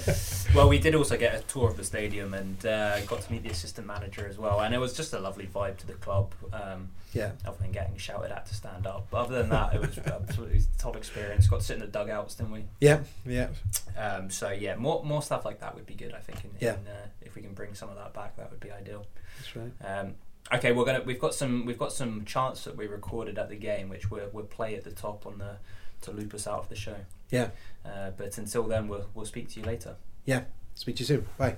Well, 0.54 0.70
we 0.70 0.78
did 0.78 0.94
also 0.94 1.18
get 1.18 1.34
a 1.34 1.42
tour 1.42 1.68
of 1.68 1.76
the 1.76 1.84
stadium 1.84 2.32
and 2.32 2.64
uh, 2.64 3.00
got 3.02 3.20
to 3.22 3.32
meet 3.32 3.42
the 3.42 3.50
assistant 3.50 3.86
manager 3.86 4.26
as 4.26 4.38
well, 4.38 4.60
and 4.60 4.74
it 4.74 4.78
was 4.78 4.94
just 4.94 5.12
a 5.12 5.18
lovely 5.18 5.46
vibe 5.46 5.76
to 5.78 5.86
the 5.86 5.94
club. 5.94 6.32
Um, 6.52 6.90
yeah, 7.12 7.32
other 7.46 7.56
than 7.60 7.72
getting 7.72 7.96
shouted 7.96 8.30
at 8.30 8.46
to 8.46 8.54
stand 8.54 8.86
up, 8.86 9.06
but 9.10 9.18
other 9.26 9.38
than 9.42 9.50
that, 9.50 9.74
it 9.74 9.80
was 9.80 9.98
absolutely 10.06 10.62
top 10.78 10.96
experience. 10.96 11.46
Got 11.48 11.60
to 11.60 11.66
sit 11.66 11.74
in 11.74 11.80
the 11.80 11.86
dugouts, 11.86 12.34
didn't 12.34 12.52
we? 12.52 12.64
yeah, 12.80 13.00
yeah. 13.24 13.48
Um, 13.96 14.30
so 14.30 14.50
yeah, 14.50 14.76
more 14.76 15.02
more 15.04 15.22
stuff 15.22 15.44
like 15.44 15.60
that 15.60 15.74
would 15.74 15.86
be 15.86 15.94
good. 15.94 16.14
I 16.14 16.18
think. 16.20 16.44
In, 16.44 16.50
Yeah. 16.60 16.74
in, 16.74 16.86
uh, 16.88 17.06
if 17.22 17.34
we 17.34 17.42
can 17.42 17.54
bring 17.54 17.74
some 17.74 17.88
of 17.90 17.96
that 17.96 18.12
back, 18.14 18.36
that 18.36 18.50
would 18.50 18.60
be 18.60 18.70
ideal. 18.70 19.06
That's 19.38 19.56
right. 19.56 19.72
Um, 19.84 20.14
okay, 20.52 20.72
we're 20.72 20.84
gonna 20.84 21.02
we've 21.02 21.20
got 21.20 21.34
some 21.34 21.64
we've 21.66 21.78
got 21.78 21.92
some 21.92 22.24
chants 22.24 22.64
that 22.64 22.76
we 22.76 22.86
recorded 22.86 23.38
at 23.38 23.48
the 23.48 23.56
game, 23.56 23.88
which 23.88 24.10
we'll, 24.10 24.28
we'll 24.32 24.44
play 24.44 24.74
at 24.76 24.84
the 24.84 24.90
top 24.92 25.26
on 25.26 25.38
the 25.38 25.56
to 26.02 26.12
loop 26.12 26.32
us 26.34 26.46
out 26.46 26.60
of 26.60 26.68
the 26.68 26.76
show. 26.76 26.96
Yeah, 27.30 27.48
Uh, 27.84 28.10
but 28.16 28.36
until 28.38 28.64
then, 28.64 28.86
we'll 28.88 29.06
we'll 29.14 29.26
speak 29.26 29.48
to 29.50 29.60
you 29.60 29.66
later. 29.66 29.96
yeah. 30.24 30.42
Speak 30.74 30.94
to 30.96 31.00
you 31.00 31.06
soon. 31.06 31.26
Bye. 31.36 31.56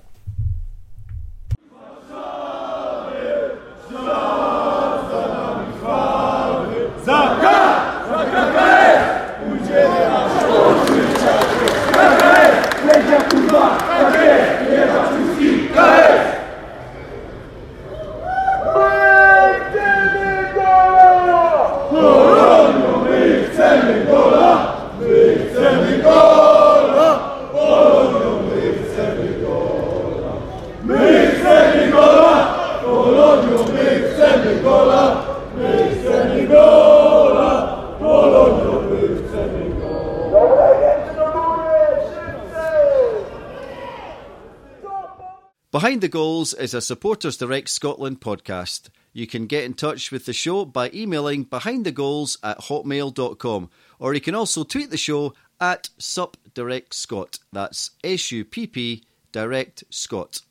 Behind 45.80 46.02
the 46.02 46.08
Goals 46.08 46.52
is 46.52 46.74
a 46.74 46.82
Supporters 46.82 47.38
Direct 47.38 47.70
Scotland 47.70 48.20
podcast. 48.20 48.90
You 49.14 49.26
can 49.26 49.46
get 49.46 49.64
in 49.64 49.72
touch 49.72 50.12
with 50.12 50.26
the 50.26 50.34
show 50.34 50.66
by 50.66 50.90
emailing 50.92 51.46
behindthegoals 51.46 52.36
at 52.42 52.58
hotmail.com 52.58 53.70
or 53.98 54.12
you 54.12 54.20
can 54.20 54.34
also 54.34 54.62
tweet 54.62 54.90
the 54.90 54.98
show 54.98 55.32
at 55.58 55.88
supdirectscott. 55.98 57.38
That's 57.50 57.92
S 58.04 58.30
U 58.30 58.44
P 58.44 58.66
P 58.66 59.04
Direct 59.32 59.84
Scott. 59.88 60.42